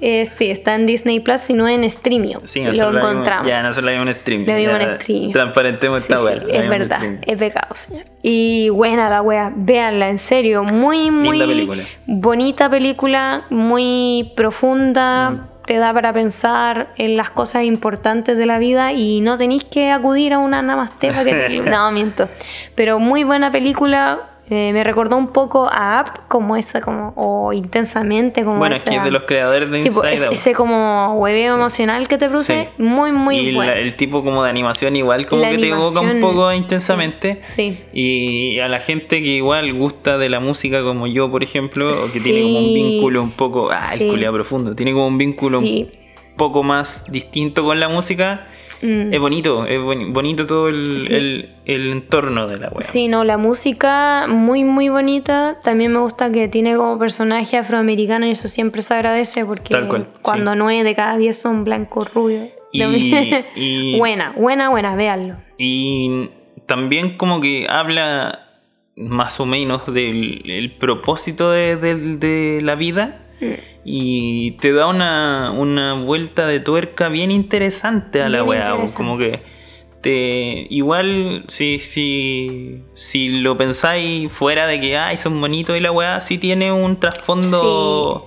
Eh, 0.00 0.30
sí, 0.34 0.50
está 0.50 0.74
en 0.74 0.86
Disney 0.86 1.20
Plus, 1.20 1.40
sino 1.40 1.68
en 1.68 1.88
Streamio. 1.90 2.42
Sí, 2.44 2.62
lo 2.64 2.96
encontramos. 2.96 3.46
ya, 3.46 3.62
no 3.62 3.72
se 3.72 3.82
lo 3.82 3.90
en 3.90 4.14
Streamio. 4.14 4.78
Le. 4.78 5.32
Transparentemos 5.32 5.98
esta 5.98 6.18
sí, 6.18 6.46
es 6.50 6.68
verdad, 6.68 7.00
es 7.26 7.38
pecado, 7.38 7.74
señor. 7.74 8.04
Y 8.22 8.68
buena 8.68 9.10
la 9.10 9.22
wea, 9.22 9.52
véanla, 9.54 10.08
en 10.08 10.18
serio. 10.18 10.62
Muy, 10.64 11.10
muy 11.10 11.38
película. 11.38 11.84
bonita 12.06 12.70
película, 12.70 13.42
muy 13.50 14.32
profunda. 14.36 15.30
Mm. 15.30 15.48
Te 15.66 15.76
da 15.76 15.92
para 15.92 16.14
pensar 16.14 16.88
en 16.96 17.18
las 17.18 17.28
cosas 17.28 17.64
importantes 17.64 18.38
de 18.38 18.46
la 18.46 18.58
vida 18.58 18.92
y 18.94 19.20
no 19.20 19.36
tenéis 19.36 19.64
que 19.64 19.90
acudir 19.90 20.32
a 20.32 20.38
una 20.38 20.62
namaste 20.62 21.12
para 21.12 21.24
que 21.24 21.60
No, 21.70 21.92
miento. 21.92 22.26
Pero 22.74 22.98
muy 22.98 23.22
buena 23.24 23.52
película 23.52 24.18
eh, 24.50 24.72
me 24.72 24.82
recordó 24.82 25.16
un 25.16 25.28
poco 25.28 25.68
a 25.70 26.00
App, 26.00 26.26
como 26.28 26.56
esa, 26.56 26.80
como, 26.80 27.12
o 27.16 27.52
intensamente, 27.52 28.44
como 28.44 28.58
Bueno, 28.58 28.76
es 28.76 28.82
que 28.82 28.96
es 28.96 29.04
de 29.04 29.10
los 29.10 29.24
creadores 29.24 29.70
de 29.70 29.82
sí, 29.82 29.90
pues, 29.90 30.26
Ese 30.30 30.54
como 30.54 31.14
hueveo 31.16 31.56
emocional 31.56 32.08
que 32.08 32.16
te 32.16 32.28
produce, 32.28 32.68
muy, 32.78 33.12
muy 33.12 33.36
y 33.36 33.54
bueno. 33.54 33.72
el 33.72 33.94
tipo 33.94 34.24
como 34.24 34.44
de 34.44 34.50
animación 34.50 34.96
igual, 34.96 35.26
como 35.26 35.42
que 35.42 35.58
te 35.58 35.68
evoca 35.68 36.00
un 36.00 36.20
poco 36.20 36.50
intensamente. 36.52 37.38
Sí, 37.42 37.78
Y 37.92 38.58
a 38.60 38.68
la 38.68 38.80
gente 38.80 39.22
que 39.22 39.28
igual 39.28 39.72
gusta 39.74 40.16
de 40.16 40.30
la 40.30 40.40
música, 40.40 40.82
como 40.82 41.06
yo, 41.06 41.30
por 41.30 41.42
ejemplo, 41.42 41.90
o 41.90 42.12
que 42.12 42.20
tiene 42.20 42.42
como 42.42 42.58
un 42.58 42.74
vínculo 42.74 43.22
un 43.22 43.32
poco, 43.32 43.68
ah, 43.70 43.94
el 43.94 44.32
profundo, 44.32 44.74
tiene 44.74 44.92
como 44.92 45.08
un 45.08 45.18
vínculo 45.18 45.58
un 45.58 45.90
poco 46.36 46.62
más 46.62 47.10
distinto 47.10 47.64
con 47.64 47.80
la 47.80 47.88
música 47.88 48.46
Mm. 48.82 49.12
Es 49.12 49.20
bonito, 49.20 49.66
es 49.66 49.80
bonito 49.80 50.46
todo 50.46 50.68
el, 50.68 51.48
entorno 51.64 52.46
de 52.46 52.58
la 52.58 52.68
web. 52.68 52.84
Sí, 52.84 53.08
no, 53.08 53.24
la 53.24 53.36
música 53.36 54.26
muy, 54.28 54.64
muy 54.64 54.88
bonita. 54.88 55.58
También 55.62 55.92
me 55.92 56.00
gusta 56.00 56.30
que 56.30 56.48
tiene 56.48 56.76
como 56.76 56.98
personaje 56.98 57.56
afroamericano 57.56 58.26
y 58.26 58.30
eso 58.30 58.48
siempre 58.48 58.82
se 58.82 58.94
agradece 58.94 59.44
porque 59.44 59.74
cuando 60.22 60.54
nueve 60.54 60.84
de 60.84 60.94
cada 60.94 61.16
diez 61.16 61.40
son 61.40 61.64
blancos 61.64 62.12
rubios. 62.14 62.48
Y, 63.56 63.98
buena, 63.98 64.32
buena, 64.36 64.68
buena, 64.70 64.94
véanlo. 64.94 65.36
Y 65.56 66.28
también 66.66 67.16
como 67.16 67.40
que 67.40 67.66
habla 67.68 68.48
más 68.96 69.40
o 69.40 69.46
menos 69.46 69.92
del 69.92 70.76
propósito 70.78 71.50
de, 71.50 72.60
la 72.62 72.74
vida. 72.74 73.24
Mm 73.40 73.78
y 73.90 74.50
te 74.52 74.72
da 74.72 74.86
una, 74.86 75.50
una 75.50 75.94
vuelta 75.94 76.46
de 76.46 76.60
tuerca 76.60 77.08
bien 77.08 77.30
interesante 77.30 78.20
a 78.20 78.28
la 78.28 78.42
Bien 78.42 78.48
weá. 78.50 78.76
Como 78.94 79.16
que 79.16 79.40
te. 80.02 80.66
Igual, 80.68 81.44
si, 81.48 81.78
si, 81.78 82.82
si 82.92 83.28
lo 83.28 83.56
pensáis 83.56 84.30
fuera 84.30 84.66
de 84.66 84.78
que 84.78 84.98
ay, 84.98 85.16
son 85.16 85.40
bonitos 85.40 85.74
y 85.74 85.80
la 85.80 85.90
weá, 85.90 86.20
sí 86.20 86.36
tiene 86.36 86.70
un 86.70 87.00
trasfondo 87.00 88.26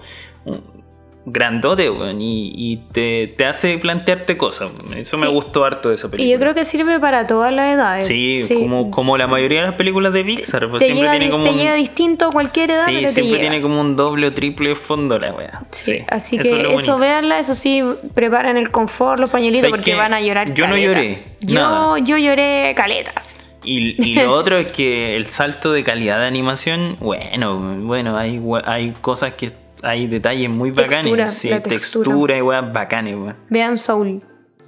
grandote, 1.24 1.90
weón, 1.90 2.20
y, 2.20 2.52
y 2.56 2.78
te, 2.92 3.28
te 3.38 3.46
hace 3.46 3.78
plantearte 3.78 4.38
cosas. 4.38 4.72
Eso 4.96 5.18
me 5.18 5.28
Sí. 5.28 5.34
gustó 5.34 5.64
harto 5.64 5.90
de 5.90 5.96
esa 5.96 6.10
película. 6.10 6.28
Y 6.28 6.32
yo 6.34 6.40
creo 6.40 6.56
que 6.56 6.66
sirve 6.66 7.00
para 7.00 7.28
todas 7.28 7.54
las 7.54 7.76
edades. 7.76 8.06
Sí, 8.06 8.44
Como, 8.56 8.90
como 8.90 9.18
la 9.18 9.28
mayoría 9.28 9.62
de 9.62 9.68
las 9.68 9.76
películas 9.76 10.14
de 10.14 10.24
Pixar, 10.24 10.68
pues 10.70 10.80
te, 10.80 10.86
siempre 10.86 11.02
llega, 11.04 11.12
tiene 11.20 11.32
como 11.32 11.44
te 11.44 11.50
un- 11.52 11.58
llega 11.58 11.74
distinto 11.76 12.26
a 12.28 12.32
cualquier 12.32 12.72
edad, 12.72 12.86
Sí, 12.88 12.94
pero 12.96 13.08
siempre 13.10 13.40
tiene 13.40 13.62
como 13.62 13.80
un 13.80 13.96
doble 13.96 14.28
o 14.28 14.34
triple 14.34 14.74
fondo 14.74 15.20
la 15.20 15.32
wea. 15.34 15.62
Sí, 15.72 16.00
así 16.10 16.38
eso 16.38 16.44
que 16.44 16.58
es 16.58 16.64
lo 16.64 16.80
eso, 16.80 16.98
véanla, 16.98 17.38
eso 17.40 17.54
sí, 17.54 17.84
preparen 18.16 18.58
el 18.58 18.72
confort, 18.72 19.20
los 19.20 19.30
pañuelitos, 19.30 19.70
¿Sabes 19.70 19.80
porque 19.80 19.96
van 19.96 20.14
a 20.16 20.22
llorar. 20.22 20.54
Yo 20.56 20.68
no 20.68 20.76
lloré, 20.78 21.24
Yo, 21.42 21.60
nada. 21.60 22.00
yo 22.00 22.18
lloré 22.18 22.74
caletas. 22.76 23.38
Y, 23.64 24.04
y 24.04 24.16
lo 24.16 24.32
otro 24.40 24.58
es 24.58 24.72
que 24.72 25.16
el 25.16 25.28
salto 25.28 25.72
de 25.72 25.84
calidad 25.84 26.18
de 26.20 26.26
animación, 26.26 26.98
bueno, 27.00 27.60
bueno, 27.84 28.18
hay, 28.18 28.42
hay 28.66 28.92
cosas 29.02 29.36
que 29.36 29.52
hay 29.84 30.08
detalles 30.08 30.50
muy 30.50 30.72
Textura, 30.72 31.02
bacanes. 31.02 31.34
Sí, 31.34 31.50
textura. 31.50 31.76
textura. 31.76 32.38
y 32.38 32.42
weas 32.42 32.74
bacanes, 32.74 33.16
weón. 33.16 33.36
Vean 33.50 33.78
Soul. 33.78 34.22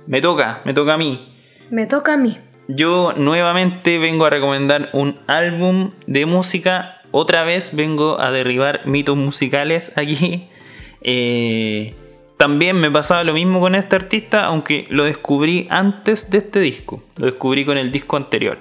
Me 0.08 0.22
toca, 0.22 0.62
me 0.66 0.74
toca 0.74 0.94
a 0.94 0.98
mí. 0.98 1.28
Me 1.70 1.86
toca 1.86 2.14
a 2.14 2.18
mí. 2.18 2.38
Yo 2.68 3.14
nuevamente 3.14 3.98
vengo 4.00 4.26
a 4.26 4.30
recomendar 4.30 4.90
un 4.94 5.20
álbum 5.28 5.92
de 6.08 6.26
música. 6.26 7.02
Otra 7.12 7.44
vez 7.44 7.76
vengo 7.76 8.20
a 8.20 8.32
derribar 8.32 8.86
mitos 8.86 9.18
musicales 9.18 9.92
aquí. 9.98 10.50
Eh, 11.06 11.96
también 12.38 12.78
me 12.78 12.90
pasaba 12.90 13.26
lo 13.26 13.34
mismo 13.34 13.60
con 13.60 13.76
este 13.76 13.98
artista, 13.98 14.46
aunque 14.46 14.88
lo 14.90 15.04
descubrí 15.04 15.68
antes 15.70 16.30
de 16.30 16.38
este 16.38 16.62
disco. 16.62 17.04
Lo 17.18 17.26
descubrí 17.26 17.66
con 17.66 17.78
el 17.78 17.92
disco 17.92 18.16
anterior. 18.16 18.58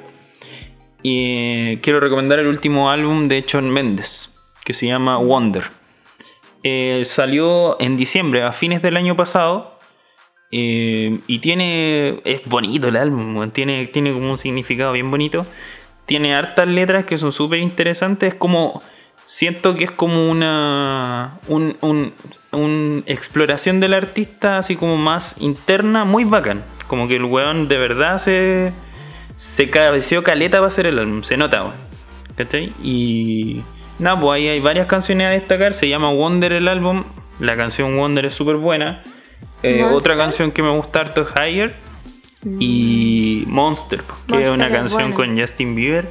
Y 1.03 1.73
eh, 1.75 1.79
quiero 1.83 2.01
recomendar 2.01 2.41
el 2.41 2.49
último 2.49 2.91
álbum 2.91 3.29
de 3.29 3.45
Shawn 3.47 3.71
Mendes, 3.71 4.29
que 4.65 4.73
se 4.73 4.89
llama 4.89 5.19
Wonder. 5.19 5.65
Eh, 6.65 7.03
salió 7.05 7.81
en 7.81 7.97
diciembre, 7.97 8.43
a 8.43 8.53
fines 8.53 8.83
del 8.83 8.97
año 8.97 9.17
pasado. 9.17 9.79
Eh, 10.51 11.19
y 11.27 11.39
tiene. 11.39 12.21
Es 12.25 12.43
bonito 12.47 12.89
el 12.89 12.97
álbum, 12.97 13.51
tiene, 13.51 13.87
tiene 13.87 14.13
como 14.13 14.31
un 14.31 14.39
significado 14.39 14.93
bien 14.93 15.11
bonito. 15.11 15.47
Tiene 16.07 16.35
hartas 16.35 16.67
letras 16.69 17.07
que 17.07 17.19
son 17.19 17.33
súper 17.33 17.59
interesantes. 17.61 18.35
Es 18.35 18.39
como. 18.39 18.83
Siento 19.25 19.75
que 19.77 19.85
es 19.85 19.91
como 19.91 20.29
una. 20.29 21.39
Un, 21.49 21.77
un- 21.81 22.13
un 22.53 23.03
exploración 23.07 23.81
del 23.81 23.95
artista, 23.95 24.59
así 24.59 24.77
como 24.77 24.97
más 24.97 25.37
interna, 25.41 26.05
muy 26.05 26.25
bacán. 26.25 26.63
Como 26.87 27.09
que 27.09 27.17
el 27.17 27.25
weón 27.25 27.67
de 27.69 27.79
verdad 27.79 28.19
se. 28.19 28.73
Se 29.37 29.71
cabeció 29.71 30.23
caleta 30.23 30.59
para 30.59 30.69
hacer 30.69 30.87
el 30.87 30.99
álbum, 30.99 31.23
se 31.23 31.37
nota, 31.39 31.63
weón. 31.65 31.77
¿Cachai? 32.37 32.73
Y. 32.83 33.63
Nada, 34.03 34.21
pues 34.21 34.37
ahí 34.37 34.49
hay 34.49 34.61
varias 34.61 34.87
canciones 34.87 35.27
a 35.27 35.31
destacar. 35.31 35.75
Se 35.75 35.89
llama 35.89 36.11
Wonder 36.11 36.53
el 36.53 36.69
álbum. 36.69 37.05
La 37.41 37.57
canción 37.57 37.97
Wonder 37.97 38.27
es 38.27 38.35
súper 38.35 38.57
buena. 38.57 39.03
Eh, 39.63 39.85
otra 39.85 40.17
canción 40.17 40.51
que 40.51 40.63
me 40.63 40.71
gusta 40.71 41.01
harto 41.01 41.23
es 41.23 41.29
Higher. 41.37 41.75
Y 42.59 43.45
Monster, 43.47 44.03
pues, 44.03 44.39
que 44.39 44.43
es 44.43 44.49
una 44.49 44.69
canción 44.69 45.13
con 45.13 45.39
Justin 45.39 45.75
Bieber. 45.77 46.07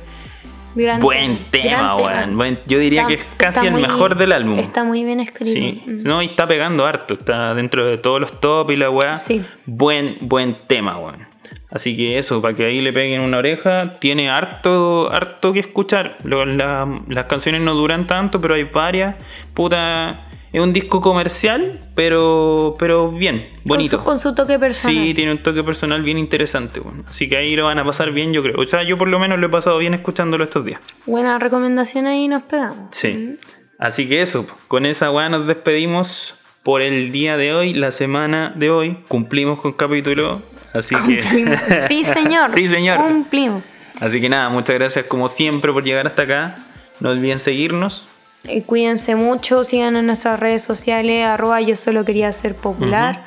Gran 0.74 1.02
Buen 1.02 1.38
tema, 1.52 1.96
gran 1.98 1.98
weón. 2.30 2.38
Buen- 2.38 2.60
yo 2.66 2.80
diría 2.80 3.02
Está- 3.02 3.08
que 3.10 3.14
es 3.22 3.26
casi 3.36 3.66
el 3.66 3.74
muy- 3.74 3.82
mejor 3.82 4.16
del 4.18 4.32
álbum. 4.32 4.58
Está 4.58 4.86
muy 4.86 5.04
bien 5.04 5.20
escrito. 5.20 5.52
Sí, 5.52 5.84
Mm. 5.86 6.04
no, 6.04 6.22
y 6.22 6.28
está 6.28 6.48
pegando 6.48 6.86
harto, 6.86 7.16
está 7.16 7.54
dentro 7.54 7.86
de 7.86 7.98
todos 7.98 8.22
los 8.22 8.40
top 8.40 8.72
y 8.72 8.78
la 8.78 8.90
weá. 8.90 9.18
Sí. 9.18 9.44
Buen, 9.66 10.16
buen 10.22 10.56
tema, 10.68 10.98
weón. 10.98 11.28
Así 11.72 11.96
que 11.96 12.18
eso, 12.18 12.42
para 12.42 12.54
que 12.56 12.66
ahí 12.66 12.82
le 12.82 12.92
peguen 12.92 13.22
una 13.22 13.38
oreja, 13.38 13.94
tiene 14.00 14.30
harto, 14.30 15.10
harto 15.12 15.54
que 15.54 15.60
escuchar. 15.62 16.18
Lo- 16.24 16.46
la- 16.46 16.88
las 17.08 17.26
canciones 17.26 17.62
no 17.62 17.74
duran 17.76 18.08
tanto, 18.08 18.42
pero 18.42 18.56
hay 18.56 18.64
varias. 18.66 19.16
Puta, 19.54 20.28
es 20.52 20.60
un 20.62 20.74
disco 20.74 21.00
comercial, 21.00 21.80
pero, 21.96 22.76
pero 22.78 23.10
bien, 23.12 23.48
bonito. 23.64 23.98
Con 24.04 24.20
su, 24.20 24.26
con 24.26 24.34
su 24.34 24.36
toque 24.36 24.60
personal. 24.60 24.96
Sí, 24.98 25.14
tiene 25.14 25.32
un 25.32 25.38
toque 25.38 25.64
personal 25.64 26.02
bien 26.04 26.18
interesante, 26.18 26.80
weón. 26.82 27.06
Así 27.08 27.30
que 27.30 27.38
ahí 27.38 27.56
lo 27.56 27.66
van 27.66 27.80
a 27.80 27.84
pasar 27.86 28.12
bien, 28.12 28.34
yo 28.34 28.44
creo. 28.44 28.56
O 28.60 28.68
sea, 28.68 28.84
yo 28.84 28.98
por 28.98 29.08
lo 29.08 29.18
menos 29.20 29.40
lo 29.40 29.48
he 29.48 29.50
pasado 29.50 29.78
bien 29.78 29.94
escuchándolo 29.94 30.44
estos 30.44 30.66
días. 30.66 30.82
Buena 31.06 31.40
recomendación 31.40 32.06
ahí 32.08 32.28
nos 32.28 32.44
pegamos. 32.44 32.88
Sí. 32.92 33.38
Así 33.80 34.10
que 34.10 34.22
eso, 34.22 34.46
con 34.68 34.86
esa 34.86 35.10
weá 35.10 35.30
nos 35.30 35.48
despedimos 35.48 36.36
por 36.64 36.82
el 36.82 37.12
día 37.12 37.38
de 37.38 37.54
hoy, 37.54 37.74
la 37.74 37.92
semana 37.92 38.52
de 38.56 38.70
hoy. 38.70 38.98
Cumplimos 39.08 39.60
con 39.62 39.72
capítulo, 39.72 40.42
así 40.74 40.96
Cumplimos. 40.96 41.62
que... 41.62 41.88
Sí, 41.88 42.06
señor. 42.14 42.52
Sí, 42.54 42.68
señor. 42.68 42.98
Cumplimos. 42.98 43.62
Así 44.00 44.20
que 44.22 44.30
nada, 44.30 44.50
muchas 44.50 44.76
gracias 44.76 45.06
como 45.06 45.28
siempre 45.28 45.72
por 45.72 45.84
llegar 45.84 46.08
hasta 46.08 46.24
acá. 46.24 46.56
No 47.00 47.10
olviden 47.10 47.40
seguirnos. 47.40 48.06
Eh, 48.46 48.64
cuídense 48.64 49.16
mucho, 49.16 49.64
sigan 49.64 49.96
en 49.96 50.08
nuestras 50.08 50.40
redes 50.40 50.64
sociales, 50.64 51.26
arroba 51.26 51.62
yo 51.62 51.76
solo 51.76 52.04
quería 52.06 52.32
ser 52.34 52.56
popular. 52.56 53.24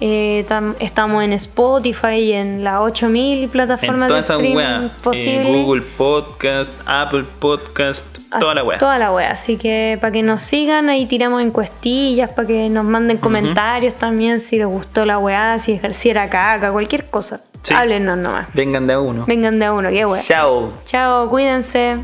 Eh, 0.00 0.44
tam- 0.48 0.74
estamos 0.80 1.22
en 1.22 1.32
Spotify 1.34 2.14
y 2.18 2.32
en 2.32 2.64
las 2.64 2.80
8000 2.80 3.44
En 3.44 3.48
plataformas 3.50 4.08
de 4.08 4.18
streaming 4.20 4.56
weas. 4.56 4.90
posibles. 5.02 5.46
Google 5.46 5.82
Podcast, 5.98 6.72
Apple 6.86 7.24
Podcast, 7.38 8.13
toda 8.38 8.54
la 8.54 8.64
wea. 8.64 8.78
Toda 8.78 8.98
la 8.98 9.12
wea. 9.12 9.30
Así 9.30 9.56
que 9.56 9.98
para 10.00 10.12
que 10.12 10.22
nos 10.22 10.42
sigan, 10.42 10.88
ahí 10.88 11.06
tiramos 11.06 11.40
encuestillas, 11.42 12.30
para 12.30 12.48
que 12.48 12.68
nos 12.68 12.84
manden 12.84 13.18
comentarios 13.18 13.94
también 13.94 14.40
si 14.40 14.58
les 14.58 14.66
gustó 14.66 15.04
la 15.04 15.18
weá, 15.18 15.58
si 15.58 15.72
ejerciera 15.72 16.28
caca, 16.28 16.72
cualquier 16.72 17.06
cosa. 17.06 17.40
Sí. 17.62 17.72
Háblenos 17.74 18.18
nomás. 18.18 18.48
Vengan 18.52 18.86
de 18.86 18.92
a 18.92 19.00
uno. 19.00 19.24
Vengan 19.26 19.58
de 19.58 19.64
a 19.64 19.72
uno, 19.72 19.88
qué 19.90 20.04
wea. 20.04 20.22
Chao. 20.22 20.72
Chao, 20.84 21.28
cuídense. 21.30 21.96